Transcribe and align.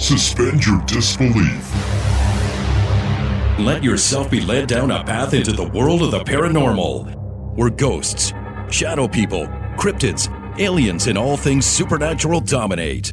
Suspend 0.00 0.64
your 0.64 0.80
disbelief. 0.86 1.74
Let 3.58 3.84
yourself 3.84 4.30
be 4.30 4.40
led 4.40 4.66
down 4.66 4.90
a 4.90 5.04
path 5.04 5.34
into 5.34 5.52
the 5.52 5.68
world 5.68 6.00
of 6.00 6.10
the 6.10 6.20
paranormal, 6.20 7.54
where 7.54 7.68
ghosts, 7.68 8.32
shadow 8.70 9.06
people, 9.06 9.46
cryptids, 9.76 10.30
aliens, 10.58 11.06
and 11.06 11.18
all 11.18 11.36
things 11.36 11.66
supernatural 11.66 12.40
dominate. 12.40 13.12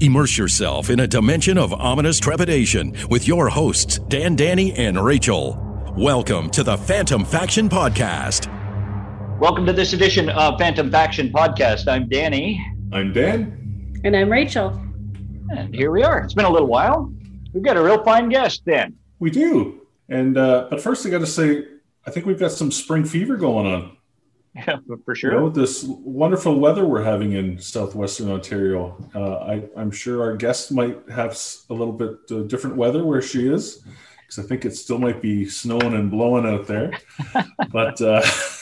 Immerse 0.00 0.36
yourself 0.36 0.90
in 0.90 0.98
a 0.98 1.06
dimension 1.06 1.56
of 1.56 1.72
ominous 1.72 2.18
trepidation 2.18 2.92
with 3.08 3.28
your 3.28 3.48
hosts, 3.48 4.00
Dan, 4.08 4.34
Danny, 4.34 4.72
and 4.72 5.02
Rachel. 5.02 5.56
Welcome 5.96 6.50
to 6.50 6.64
the 6.64 6.76
Phantom 6.76 7.24
Faction 7.24 7.68
Podcast. 7.68 8.50
Welcome 9.38 9.64
to 9.66 9.72
this 9.72 9.92
edition 9.92 10.28
of 10.30 10.58
Phantom 10.58 10.90
Faction 10.90 11.32
Podcast. 11.32 11.86
I'm 11.86 12.08
Danny. 12.08 12.60
I'm 12.92 13.12
Dan. 13.12 14.00
And 14.02 14.16
I'm 14.16 14.30
Rachel. 14.30 14.85
And 15.50 15.74
here 15.74 15.90
we 15.90 16.02
are. 16.02 16.20
It's 16.20 16.34
been 16.34 16.44
a 16.44 16.50
little 16.50 16.68
while. 16.68 17.12
We've 17.52 17.62
got 17.62 17.76
a 17.76 17.82
real 17.82 18.02
fine 18.02 18.28
guest, 18.28 18.62
then. 18.64 18.96
We 19.18 19.30
do. 19.30 19.80
And 20.08 20.36
uh, 20.36 20.68
but 20.70 20.80
first, 20.80 21.06
I 21.06 21.10
got 21.10 21.18
to 21.18 21.26
say, 21.26 21.64
I 22.06 22.10
think 22.10 22.26
we've 22.26 22.38
got 22.38 22.52
some 22.52 22.70
spring 22.70 23.04
fever 23.04 23.36
going 23.36 23.66
on. 23.66 23.96
Yeah, 24.54 24.78
for 25.04 25.14
sure. 25.14 25.32
You 25.32 25.40
know, 25.40 25.48
this 25.50 25.84
wonderful 25.84 26.58
weather 26.58 26.86
we're 26.86 27.04
having 27.04 27.32
in 27.32 27.58
southwestern 27.58 28.30
Ontario. 28.30 28.96
Uh, 29.14 29.34
I, 29.36 29.80
am 29.80 29.90
sure 29.90 30.22
our 30.22 30.34
guest 30.34 30.72
might 30.72 30.98
have 31.10 31.38
a 31.68 31.74
little 31.74 31.92
bit 31.92 32.16
uh, 32.30 32.42
different 32.44 32.76
weather 32.76 33.04
where 33.04 33.20
she 33.20 33.48
is, 33.48 33.84
because 34.20 34.42
I 34.42 34.48
think 34.48 34.64
it 34.64 34.74
still 34.74 34.98
might 34.98 35.20
be 35.20 35.46
snowing 35.46 35.92
and 35.92 36.10
blowing 36.10 36.46
out 36.46 36.66
there. 36.66 36.92
but 37.70 38.00
uh, 38.00 38.22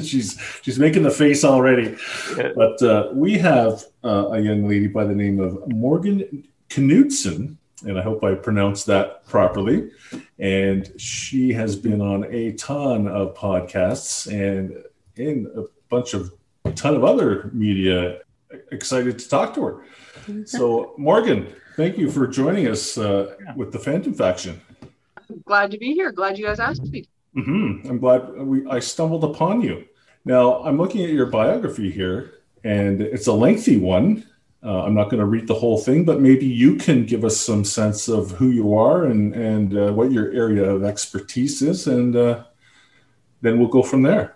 she's 0.04 0.40
she's 0.62 0.78
making 0.78 1.02
the 1.02 1.10
face 1.10 1.44
already. 1.44 1.96
But 2.36 2.82
uh, 2.82 3.10
we 3.12 3.38
have 3.38 3.84
uh, 4.04 4.30
a 4.32 4.40
young 4.40 4.68
lady 4.68 4.88
by 4.88 5.04
the 5.04 5.14
name 5.14 5.40
of 5.40 5.66
Morgan 5.68 6.44
Knudsen, 6.70 7.56
and 7.86 7.98
I 7.98 8.02
hope 8.02 8.24
I 8.24 8.34
pronounced 8.34 8.86
that 8.86 9.24
properly. 9.26 9.90
And 10.38 10.92
she 11.00 11.52
has 11.52 11.76
been 11.76 12.00
on 12.00 12.24
a 12.24 12.52
ton 12.52 13.08
of 13.08 13.34
podcasts 13.34 14.26
and 14.30 14.82
in 15.16 15.50
a 15.56 15.62
bunch 15.88 16.14
of 16.14 16.32
a 16.64 16.72
ton 16.72 16.94
of 16.94 17.04
other 17.04 17.50
media. 17.52 18.20
Excited 18.72 19.18
to 19.18 19.28
talk 19.28 19.54
to 19.54 19.64
her. 19.64 19.84
So, 20.44 20.94
Morgan, 20.96 21.54
thank 21.76 21.98
you 21.98 22.10
for 22.10 22.26
joining 22.26 22.66
us 22.68 22.96
uh, 22.96 23.34
with 23.56 23.72
the 23.72 23.78
Phantom 23.78 24.14
Faction. 24.14 24.60
I'm 25.30 25.42
Glad 25.44 25.70
to 25.70 25.78
be 25.78 25.92
here. 25.92 26.12
Glad 26.12 26.38
you 26.38 26.46
guys 26.46 26.60
asked 26.60 26.84
me. 26.84 27.06
Mm-hmm. 27.36 27.88
I'm 27.88 27.98
glad 27.98 28.32
we, 28.36 28.66
I 28.66 28.78
stumbled 28.80 29.24
upon 29.24 29.60
you. 29.60 29.84
Now, 30.24 30.62
I'm 30.64 30.76
looking 30.76 31.04
at 31.04 31.10
your 31.10 31.26
biography 31.26 31.90
here, 31.90 32.34
and 32.64 33.00
it's 33.00 33.26
a 33.26 33.32
lengthy 33.32 33.78
one. 33.78 34.26
Uh, 34.62 34.82
I'm 34.82 34.94
not 34.94 35.04
going 35.04 35.20
to 35.20 35.26
read 35.26 35.46
the 35.46 35.54
whole 35.54 35.78
thing, 35.78 36.04
but 36.04 36.20
maybe 36.20 36.46
you 36.46 36.76
can 36.76 37.06
give 37.06 37.24
us 37.24 37.36
some 37.36 37.64
sense 37.64 38.08
of 38.08 38.32
who 38.32 38.50
you 38.50 38.74
are 38.74 39.04
and 39.04 39.34
and 39.34 39.76
uh, 39.76 39.92
what 39.92 40.10
your 40.10 40.32
area 40.32 40.68
of 40.68 40.82
expertise 40.82 41.62
is, 41.62 41.86
and 41.86 42.16
uh, 42.16 42.44
then 43.40 43.58
we'll 43.58 43.68
go 43.68 43.82
from 43.82 44.02
there. 44.02 44.34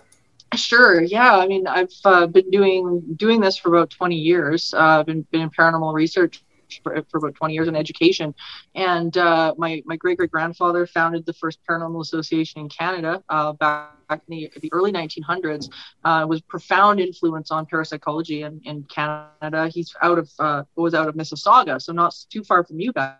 Sure. 0.55 1.03
Yeah. 1.03 1.37
I 1.37 1.47
mean, 1.47 1.67
I've 1.67 1.93
uh, 2.05 2.27
been 2.27 2.51
doing 2.51 3.03
doing 3.17 3.41
this 3.41 3.57
for 3.57 3.75
about 3.75 3.91
20 3.91 4.15
years. 4.15 4.75
Uh, 4.75 5.01
I've 5.01 5.07
been, 5.07 5.23
been 5.33 5.41
in 5.43 5.51
paranormal 5.51 5.95
research 5.95 6.45
for, 6.83 7.03
for 7.11 7.19
about 7.19 7.35
20 7.35 7.55
years 7.55 7.69
in 7.69 7.77
education. 7.77 8.35
And 8.75 9.17
uh, 9.17 9.55
my, 9.59 9.83
my 9.85 9.97
great 9.97 10.19
great 10.19 10.31
grandfather 10.31 10.87
founded 10.87 11.27
the 11.27 11.33
first 11.33 11.59
paranormal 11.69 12.01
association 12.01 12.61
in 12.61 12.69
Canada 12.69 13.23
uh, 13.29 13.53
back 13.53 13.93
in 14.11 14.21
the, 14.29 14.51
the 14.61 14.73
early 14.73 14.93
1900s. 14.93 15.69
Uh, 16.05 16.27
was 16.29 16.41
profound 16.43 17.01
influence 17.01 17.51
on 17.51 17.67
parapsychology 17.67 18.43
in, 18.43 18.61
in 18.65 18.85
Canada. 18.85 19.69
He's 19.69 19.95
out 20.03 20.19
of 20.19 20.31
uh, 20.39 20.65
was 20.77 20.95
out 20.95 21.09
of 21.09 21.15
Mississauga, 21.15 21.81
so 21.81 21.93
not 21.93 22.15
too 22.31 22.45
far 22.45 22.65
from 22.65 22.81
you 22.81 22.93
guys. 22.93 23.17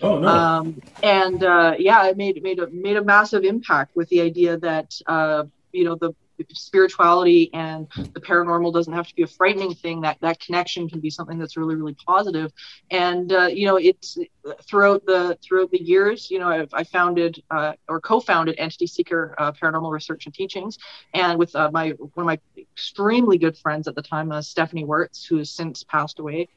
Oh 0.00 0.18
no! 0.18 0.28
Um, 0.28 0.80
and 1.02 1.42
uh, 1.42 1.74
yeah, 1.78 2.06
it 2.06 2.16
made 2.16 2.40
made 2.42 2.58
a 2.60 2.68
made 2.68 2.96
a 2.96 3.04
massive 3.04 3.44
impact 3.44 3.96
with 3.96 4.08
the 4.08 4.20
idea 4.20 4.56
that 4.58 4.94
uh, 5.06 5.44
you 5.72 5.84
know 5.84 5.96
the 5.96 6.14
spirituality 6.52 7.50
and 7.54 7.86
the 8.12 8.20
paranormal 8.20 8.72
doesn't 8.72 8.92
have 8.92 9.08
to 9.08 9.14
be 9.14 9.22
a 9.22 9.26
frightening 9.26 9.74
thing 9.74 10.00
that 10.00 10.18
that 10.20 10.40
connection 10.40 10.88
can 10.88 11.00
be 11.00 11.10
something 11.10 11.38
that's 11.38 11.56
really 11.56 11.74
really 11.74 11.96
positive. 12.06 12.52
And 12.90 13.32
uh, 13.32 13.46
you 13.46 13.66
know 13.66 13.76
it's 13.76 14.18
throughout 14.62 15.04
the 15.06 15.38
throughout 15.42 15.70
the 15.70 15.82
years 15.82 16.30
you 16.30 16.38
know 16.38 16.48
i've 16.48 16.72
I 16.72 16.84
founded 16.84 17.42
uh, 17.50 17.72
or 17.88 18.00
co-founded 18.00 18.54
entity 18.58 18.86
seeker 18.86 19.34
uh, 19.38 19.52
paranormal 19.52 19.92
research 19.92 20.26
and 20.26 20.34
teachings. 20.34 20.78
And 21.14 21.38
with 21.38 21.54
uh, 21.54 21.70
my 21.72 21.90
one 21.90 22.10
of 22.16 22.26
my 22.26 22.38
extremely 22.56 23.38
good 23.38 23.56
friends 23.56 23.88
at 23.88 23.94
the 23.94 24.02
time 24.02 24.32
uh, 24.32 24.42
stephanie 24.42 24.84
wirtz 24.84 25.24
who 25.24 25.38
has 25.38 25.50
since 25.50 25.84
passed 25.84 26.18
away. 26.18 26.48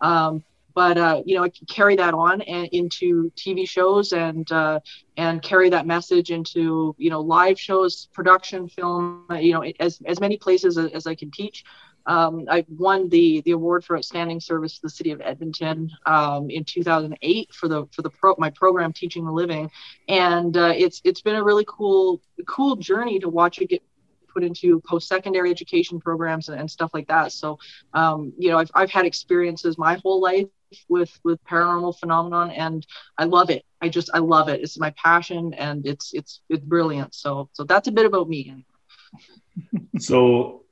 Um, 0.00 0.44
but 0.76 0.98
uh, 0.98 1.22
you 1.24 1.34
know 1.34 1.42
I 1.42 1.48
can 1.48 1.66
carry 1.66 1.96
that 1.96 2.12
on 2.12 2.42
and 2.42 2.68
into 2.70 3.32
TV 3.34 3.66
shows 3.66 4.12
and 4.12 4.50
uh, 4.52 4.78
and 5.16 5.40
carry 5.40 5.70
that 5.70 5.86
message 5.86 6.30
into 6.30 6.94
you 6.98 7.08
know 7.08 7.22
live 7.22 7.58
shows, 7.58 8.08
production, 8.12 8.68
film, 8.68 9.24
you 9.40 9.54
know 9.54 9.64
as 9.80 10.00
as 10.06 10.20
many 10.20 10.36
places 10.36 10.78
as, 10.78 10.92
as 10.92 11.06
I 11.08 11.16
can 11.16 11.30
teach. 11.32 11.64
Um, 12.04 12.44
I 12.48 12.64
won 12.68 13.08
the 13.08 13.40
the 13.40 13.52
award 13.52 13.86
for 13.86 13.96
outstanding 13.96 14.38
service 14.38 14.74
to 14.74 14.82
the 14.82 14.90
city 14.90 15.12
of 15.12 15.20
Edmonton 15.22 15.90
um, 16.04 16.50
in 16.50 16.62
2008 16.62 17.54
for 17.54 17.68
the 17.68 17.86
for 17.90 18.02
the 18.02 18.10
pro, 18.10 18.34
my 18.36 18.50
program 18.50 18.92
Teaching 18.92 19.24
the 19.24 19.32
Living, 19.32 19.70
and 20.08 20.54
uh, 20.58 20.74
it's 20.76 21.00
it's 21.04 21.22
been 21.22 21.36
a 21.36 21.42
really 21.42 21.64
cool 21.66 22.20
cool 22.46 22.76
journey 22.76 23.18
to 23.18 23.30
watch 23.30 23.58
it 23.60 23.70
get 23.70 23.82
put 24.28 24.44
into 24.44 24.82
post-secondary 24.86 25.50
education 25.50 25.98
programs 25.98 26.50
and, 26.50 26.60
and 26.60 26.70
stuff 26.70 26.90
like 26.92 27.08
that. 27.08 27.32
So, 27.32 27.58
um, 27.94 28.34
you 28.36 28.50
know, 28.50 28.58
I've, 28.58 28.70
I've 28.74 28.90
had 28.90 29.06
experiences 29.06 29.78
my 29.78 29.98
whole 30.02 30.20
life 30.20 30.46
with 30.88 31.18
with 31.24 31.42
paranormal 31.44 31.98
phenomenon 31.98 32.50
and 32.50 32.86
i 33.18 33.24
love 33.24 33.50
it. 33.50 33.64
I 33.80 33.88
just 33.88 34.10
i 34.14 34.18
love 34.18 34.48
it. 34.48 34.60
It's 34.62 34.78
my 34.78 34.92
passion 35.02 35.54
and 35.54 35.86
it's 35.86 36.12
it's 36.14 36.40
it's 36.48 36.64
brilliant. 36.64 37.14
So 37.14 37.48
so 37.52 37.64
that's 37.64 37.88
a 37.88 37.92
bit 37.92 38.06
about 38.06 38.28
me. 38.28 38.64
So 39.98 40.64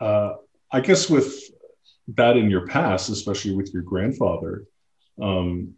uh 0.00 0.34
i 0.70 0.80
guess 0.80 1.08
with 1.08 1.32
that 2.16 2.36
in 2.36 2.50
your 2.50 2.66
past 2.66 3.08
especially 3.08 3.54
with 3.54 3.72
your 3.72 3.82
grandfather 3.82 4.64
um 5.22 5.74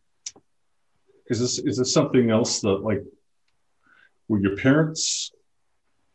is 1.29 1.39
this 1.39 1.59
is 1.59 1.79
this 1.79 1.93
something 1.93 2.31
else 2.31 2.61
that 2.61 2.83
like 2.83 3.03
were 4.29 4.41
your 4.41 4.57
parents 4.57 5.31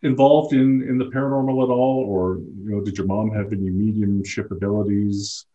involved 0.01 0.53
in 0.53 0.81
in 0.83 0.97
the 0.97 1.05
paranormal 1.05 1.63
at 1.63 1.69
all? 1.69 2.05
Or 2.07 2.37
you 2.37 2.71
know 2.71 2.81
did 2.81 2.97
your 2.97 3.07
mom 3.07 3.31
have 3.31 3.51
any 3.51 3.69
mediumship 3.69 4.51
abilities 4.51 5.45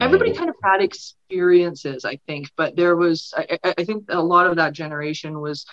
everybody 0.00 0.32
kind 0.32 0.50
of 0.50 0.56
had 0.62 0.80
experiences 0.80 2.04
i 2.04 2.16
think 2.26 2.50
but 2.56 2.76
there 2.76 2.96
was 2.96 3.32
I, 3.36 3.58
I, 3.76 3.84
think 3.84 4.04
a 4.08 4.22
lot 4.22 4.46
of 4.46 4.56
that 4.56 4.72
generation 4.72 5.40
was 5.40 5.66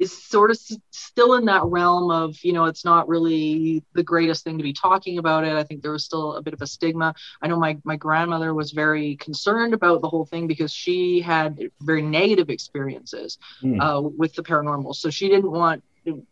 is 0.00 0.16
sort 0.24 0.50
of 0.50 0.58
still 0.90 1.34
in 1.34 1.44
that 1.44 1.62
realm 1.66 2.10
of 2.10 2.34
you 2.42 2.54
know 2.54 2.64
it's 2.64 2.84
not 2.84 3.06
really 3.06 3.84
the 3.92 4.02
greatest 4.02 4.42
thing 4.42 4.56
to 4.56 4.64
be 4.64 4.72
talking 4.72 5.18
about 5.18 5.44
it. 5.44 5.52
I 5.52 5.62
think 5.62 5.82
there 5.82 5.92
was 5.92 6.04
still 6.04 6.34
a 6.34 6.42
bit 6.42 6.54
of 6.54 6.62
a 6.62 6.66
stigma. 6.66 7.14
I 7.42 7.48
know 7.48 7.58
my, 7.58 7.76
my 7.84 7.96
grandmother 7.96 8.54
was 8.54 8.72
very 8.72 9.16
concerned 9.16 9.74
about 9.74 10.00
the 10.00 10.08
whole 10.08 10.24
thing 10.24 10.46
because 10.46 10.72
she 10.72 11.20
had 11.20 11.58
very 11.82 12.00
negative 12.00 12.48
experiences 12.48 13.38
mm. 13.62 13.78
uh, 13.78 14.00
with 14.00 14.32
the 14.34 14.42
paranormal. 14.42 14.96
So 14.96 15.10
she 15.10 15.28
didn't 15.28 15.50
want 15.50 15.84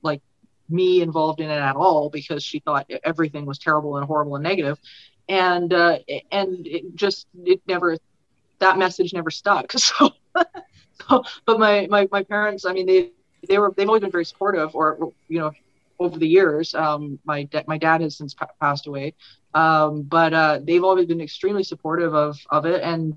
like 0.02 0.22
me 0.70 1.02
involved 1.02 1.40
in 1.40 1.50
it 1.50 1.58
at 1.58 1.76
all 1.76 2.08
because 2.08 2.42
she 2.42 2.60
thought 2.60 2.90
everything 3.04 3.44
was 3.44 3.58
terrible 3.58 3.98
and 3.98 4.06
horrible 4.06 4.36
and 4.36 4.44
negative 4.44 4.78
and 5.28 5.72
uh, 5.72 5.98
and 6.30 6.66
it 6.66 6.94
just 6.94 7.26
it 7.44 7.60
never 7.66 7.98
that 8.58 8.78
message 8.78 9.12
never 9.12 9.30
stuck. 9.30 9.72
So, 9.78 10.10
so 11.08 11.24
but 11.46 11.58
my, 11.58 11.86
my 11.88 12.08
my 12.10 12.22
parents, 12.22 12.64
I 12.64 12.72
mean, 12.72 12.86
they 12.86 13.12
they 13.48 13.58
were 13.58 13.72
they've 13.76 13.88
always 13.88 14.02
been 14.02 14.10
very 14.10 14.24
supportive, 14.24 14.74
or 14.74 15.12
you 15.28 15.38
know, 15.38 15.52
over 15.98 16.18
the 16.18 16.26
years. 16.26 16.74
Um, 16.74 17.18
my 17.24 17.44
da- 17.44 17.64
my 17.66 17.78
dad 17.78 18.00
has 18.00 18.16
since 18.16 18.34
pa- 18.34 18.48
passed 18.60 18.86
away, 18.86 19.14
um, 19.54 20.02
but 20.02 20.34
uh, 20.34 20.60
they've 20.62 20.84
always 20.84 21.06
been 21.06 21.20
extremely 21.20 21.62
supportive 21.62 22.14
of 22.14 22.38
of 22.50 22.66
it, 22.66 22.82
and 22.82 23.16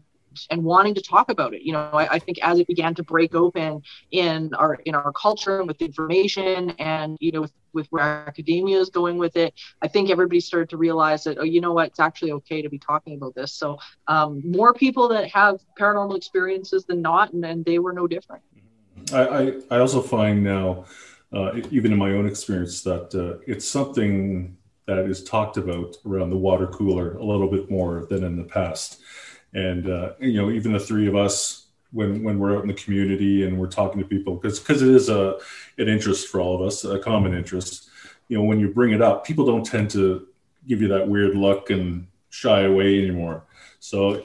and 0.49 0.63
wanting 0.63 0.95
to 0.95 1.01
talk 1.01 1.29
about 1.29 1.53
it. 1.53 1.61
You 1.63 1.73
know, 1.73 1.89
I, 1.93 2.13
I, 2.13 2.19
think 2.19 2.39
as 2.41 2.59
it 2.59 2.67
began 2.67 2.95
to 2.95 3.03
break 3.03 3.35
open 3.35 3.81
in 4.11 4.53
our 4.53 4.75
in 4.85 4.95
our 4.95 5.11
culture 5.11 5.59
and 5.59 5.67
with 5.67 5.81
information 5.81 6.71
and 6.71 7.17
you 7.19 7.31
know 7.31 7.41
with, 7.41 7.53
with 7.73 7.87
where 7.87 8.01
academia 8.01 8.79
is 8.79 8.89
going 8.89 9.17
with 9.17 9.35
it, 9.35 9.53
I 9.81 9.87
think 9.87 10.09
everybody 10.09 10.39
started 10.39 10.69
to 10.69 10.77
realize 10.77 11.23
that 11.25 11.37
oh, 11.37 11.43
you 11.43 11.61
know 11.61 11.73
what, 11.73 11.87
it's 11.87 11.99
actually 11.99 12.31
okay 12.33 12.61
to 12.61 12.69
be 12.69 12.79
talking 12.79 13.15
about 13.15 13.35
this. 13.35 13.53
So 13.53 13.79
um, 14.07 14.41
more 14.45 14.73
people 14.73 15.07
that 15.09 15.29
have 15.31 15.59
paranormal 15.79 16.17
experiences 16.17 16.85
than 16.85 17.01
not, 17.01 17.33
and, 17.33 17.43
and 17.45 17.65
they 17.65 17.79
were 17.79 17.93
no 17.93 18.07
different. 18.07 18.43
I, 19.13 19.27
I, 19.27 19.53
I 19.71 19.79
also 19.79 20.01
find 20.01 20.43
now, 20.43 20.85
uh, 21.33 21.53
even 21.71 21.91
in 21.91 21.97
my 21.97 22.11
own 22.11 22.27
experience, 22.27 22.81
that 22.83 23.15
uh, 23.15 23.41
it's 23.47 23.67
something 23.67 24.57
that 24.87 25.05
is 25.05 25.23
talked 25.23 25.57
about 25.57 25.95
around 26.05 26.29
the 26.29 26.37
water 26.37 26.67
cooler 26.67 27.13
a 27.13 27.23
little 27.23 27.49
bit 27.49 27.71
more 27.71 28.05
than 28.09 28.23
in 28.23 28.35
the 28.35 28.43
past 28.43 29.01
and 29.53 29.89
uh, 29.89 30.11
you 30.19 30.41
know 30.41 30.49
even 30.49 30.73
the 30.73 30.79
three 30.79 31.07
of 31.07 31.15
us 31.15 31.67
when 31.91 32.23
when 32.23 32.39
we're 32.39 32.55
out 32.55 32.61
in 32.61 32.67
the 32.67 32.73
community 32.73 33.45
and 33.45 33.57
we're 33.57 33.67
talking 33.67 33.99
to 33.99 34.07
people 34.07 34.35
because 34.35 34.59
because 34.59 34.81
it 34.81 34.89
is 34.89 35.09
a 35.09 35.37
an 35.77 35.87
interest 35.87 36.27
for 36.27 36.39
all 36.39 36.55
of 36.55 36.61
us 36.65 36.83
a 36.83 36.99
common 36.99 37.33
interest 37.33 37.89
you 38.27 38.37
know 38.37 38.43
when 38.43 38.59
you 38.59 38.69
bring 38.69 38.91
it 38.91 39.01
up 39.01 39.25
people 39.25 39.45
don't 39.45 39.65
tend 39.65 39.89
to 39.89 40.27
give 40.67 40.81
you 40.81 40.87
that 40.87 41.07
weird 41.07 41.35
look 41.35 41.69
and 41.69 42.07
shy 42.29 42.61
away 42.61 42.97
anymore 42.97 43.43
so 43.79 44.23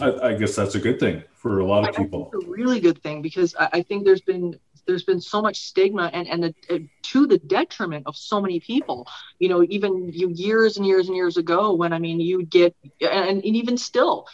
I, 0.00 0.12
I, 0.28 0.34
guess 0.34 0.56
that's 0.56 0.74
a 0.74 0.80
good 0.80 0.98
thing 0.98 1.22
for 1.34 1.60
a 1.60 1.64
lot 1.64 1.88
of 1.88 1.94
people. 1.94 2.32
a 2.34 2.46
really 2.48 2.80
good 2.80 3.00
thing 3.00 3.22
because 3.22 3.54
I, 3.58 3.68
I, 3.74 3.82
think 3.82 4.04
there's 4.04 4.20
been 4.20 4.58
there's 4.86 5.04
been 5.04 5.20
so 5.20 5.40
much 5.40 5.60
stigma 5.60 6.10
and 6.12 6.26
and 6.26 6.42
the, 6.42 6.88
to 7.02 7.26
the 7.28 7.38
detriment 7.38 8.04
of 8.06 8.16
so 8.16 8.40
many 8.40 8.58
people. 8.58 9.06
You 9.38 9.48
know, 9.50 9.62
even 9.62 10.10
you 10.12 10.30
years 10.30 10.78
and 10.78 10.86
years 10.86 11.06
and 11.06 11.16
years 11.16 11.36
ago 11.36 11.74
when 11.74 11.92
I 11.92 12.00
mean 12.00 12.18
you 12.18 12.44
get 12.44 12.74
and, 13.00 13.44
and 13.44 13.44
even 13.44 13.78
still, 13.78 14.26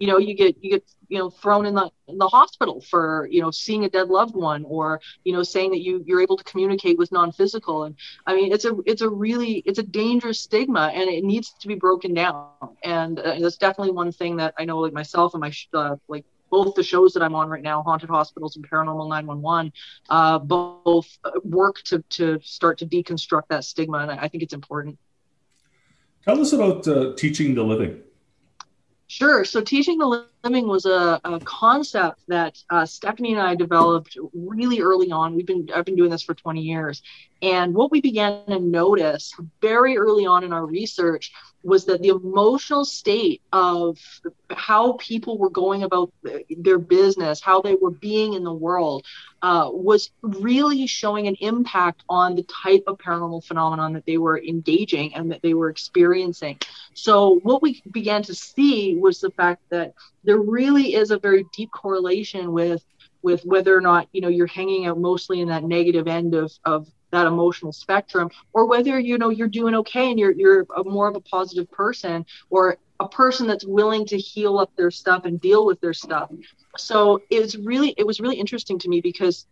you 0.00 0.06
know, 0.06 0.18
you 0.18 0.34
get 0.34 0.56
you 0.62 0.70
get 0.70 0.84
you 1.10 1.18
know 1.18 1.28
thrown 1.28 1.66
in 1.66 1.74
the 1.74 1.90
in 2.08 2.16
the 2.16 2.26
hospital 2.26 2.80
for 2.80 3.28
you 3.30 3.42
know 3.42 3.50
seeing 3.50 3.84
a 3.84 3.90
dead 3.90 4.08
loved 4.08 4.34
one 4.34 4.64
or 4.64 5.00
you 5.24 5.32
know 5.32 5.42
saying 5.42 5.70
that 5.72 5.80
you 5.80 6.02
you're 6.06 6.22
able 6.22 6.36
to 6.36 6.44
communicate 6.44 6.96
with 6.96 7.12
non-physical 7.12 7.84
and 7.84 7.96
i 8.26 8.34
mean 8.34 8.52
it's 8.52 8.64
a 8.64 8.76
it's 8.86 9.02
a 9.02 9.08
really 9.08 9.62
it's 9.66 9.80
a 9.80 9.82
dangerous 9.82 10.40
stigma 10.40 10.90
and 10.94 11.10
it 11.10 11.24
needs 11.24 11.52
to 11.60 11.68
be 11.68 11.74
broken 11.74 12.14
down 12.14 12.46
and 12.84 13.18
uh, 13.18 13.38
that's 13.40 13.56
definitely 13.56 13.92
one 13.92 14.12
thing 14.12 14.36
that 14.36 14.54
i 14.56 14.64
know 14.64 14.78
like 14.78 14.92
myself 14.92 15.34
and 15.34 15.40
my 15.40 15.52
uh, 15.74 15.96
like 16.08 16.24
both 16.48 16.74
the 16.74 16.82
shows 16.82 17.12
that 17.12 17.22
I'm 17.22 17.36
on 17.36 17.48
right 17.48 17.62
now, 17.62 17.80
Haunted 17.84 18.10
Hospitals 18.10 18.56
and 18.56 18.68
Paranormal 18.68 19.08
911, 19.08 19.72
uh, 20.08 20.36
both 20.40 21.06
work 21.44 21.80
to, 21.84 22.02
to 22.10 22.40
start 22.42 22.78
to 22.78 22.86
deconstruct 22.86 23.44
that 23.50 23.62
stigma. 23.62 23.98
And 23.98 24.10
I 24.10 24.26
think 24.26 24.42
it's 24.42 24.52
important. 24.52 24.98
Tell 26.24 26.40
us 26.40 26.52
about 26.52 26.88
uh, 26.88 27.14
teaching 27.14 27.54
the 27.54 27.62
living. 27.62 28.02
Sure. 29.10 29.44
So 29.44 29.60
teaching 29.60 29.98
the 29.98 30.06
living 30.44 30.66
was 30.66 30.86
a, 30.86 31.20
a 31.24 31.40
concept 31.40 32.20
that 32.28 32.56
uh, 32.70 32.86
Stephanie 32.86 33.32
and 33.32 33.40
I 33.40 33.54
developed 33.54 34.16
really 34.34 34.80
early 34.80 35.10
on. 35.10 35.34
We've 35.34 35.46
been 35.46 35.68
I've 35.74 35.84
been 35.84 35.96
doing 35.96 36.10
this 36.10 36.22
for 36.22 36.34
20 36.34 36.60
years, 36.60 37.02
and 37.42 37.74
what 37.74 37.90
we 37.90 38.00
began 38.00 38.44
to 38.46 38.58
notice 38.58 39.34
very 39.60 39.96
early 39.96 40.26
on 40.26 40.44
in 40.44 40.52
our 40.52 40.64
research 40.64 41.32
was 41.62 41.84
that 41.86 42.00
the 42.00 42.08
emotional 42.08 42.84
state 42.84 43.42
of 43.52 43.98
how 44.50 44.94
people 44.94 45.36
were 45.36 45.50
going 45.50 45.82
about 45.82 46.10
their 46.48 46.78
business, 46.78 47.40
how 47.40 47.60
they 47.60 47.74
were 47.74 47.90
being 47.90 48.32
in 48.32 48.44
the 48.44 48.52
world, 48.52 49.04
uh, 49.42 49.68
was 49.70 50.10
really 50.22 50.86
showing 50.86 51.26
an 51.28 51.34
impact 51.40 52.02
on 52.08 52.34
the 52.34 52.42
type 52.44 52.84
of 52.86 52.96
paranormal 52.98 53.44
phenomenon 53.44 53.92
that 53.92 54.06
they 54.06 54.18
were 54.18 54.38
engaging 54.38 55.14
and 55.14 55.30
that 55.30 55.42
they 55.42 55.54
were 55.54 55.68
experiencing. 55.68 56.58
So, 56.94 57.40
what 57.42 57.62
we 57.62 57.82
began 57.90 58.22
to 58.24 58.34
see 58.34 58.96
was 58.96 59.20
the 59.20 59.30
fact 59.30 59.62
that 59.70 59.94
there 60.24 60.38
really 60.38 60.94
is 60.94 61.10
a 61.10 61.18
very 61.18 61.44
deep 61.52 61.70
correlation 61.70 62.52
with 62.52 62.84
with 63.22 63.44
whether 63.44 63.76
or 63.76 63.80
not 63.80 64.08
you 64.12 64.20
know 64.20 64.28
you're 64.28 64.46
hanging 64.46 64.86
out 64.86 64.98
mostly 64.98 65.40
in 65.40 65.48
that 65.48 65.64
negative 65.64 66.06
end 66.06 66.34
of 66.34 66.52
of 66.64 66.88
that 67.10 67.26
emotional 67.26 67.72
spectrum 67.72 68.30
or 68.52 68.66
whether 68.66 68.98
you 68.98 69.18
know 69.18 69.30
you're 69.30 69.48
doing 69.48 69.74
okay 69.74 70.10
and 70.10 70.18
you're 70.18 70.32
you're 70.32 70.66
more 70.84 71.08
of 71.08 71.16
a 71.16 71.20
positive 71.20 71.70
person 71.70 72.24
or 72.50 72.78
a 73.00 73.08
person 73.08 73.46
that's 73.46 73.64
willing 73.64 74.06
to 74.06 74.18
heal 74.18 74.58
up 74.58 74.70
their 74.76 74.90
stuff 74.90 75.24
and 75.24 75.40
deal 75.40 75.64
with 75.64 75.80
their 75.80 75.94
stuff. 75.94 76.30
So 76.76 77.22
it 77.30 77.40
was 77.40 77.56
really 77.56 77.94
it 77.96 78.06
was 78.06 78.20
really 78.20 78.36
interesting 78.36 78.78
to 78.80 78.88
me 78.88 79.00
because 79.00 79.46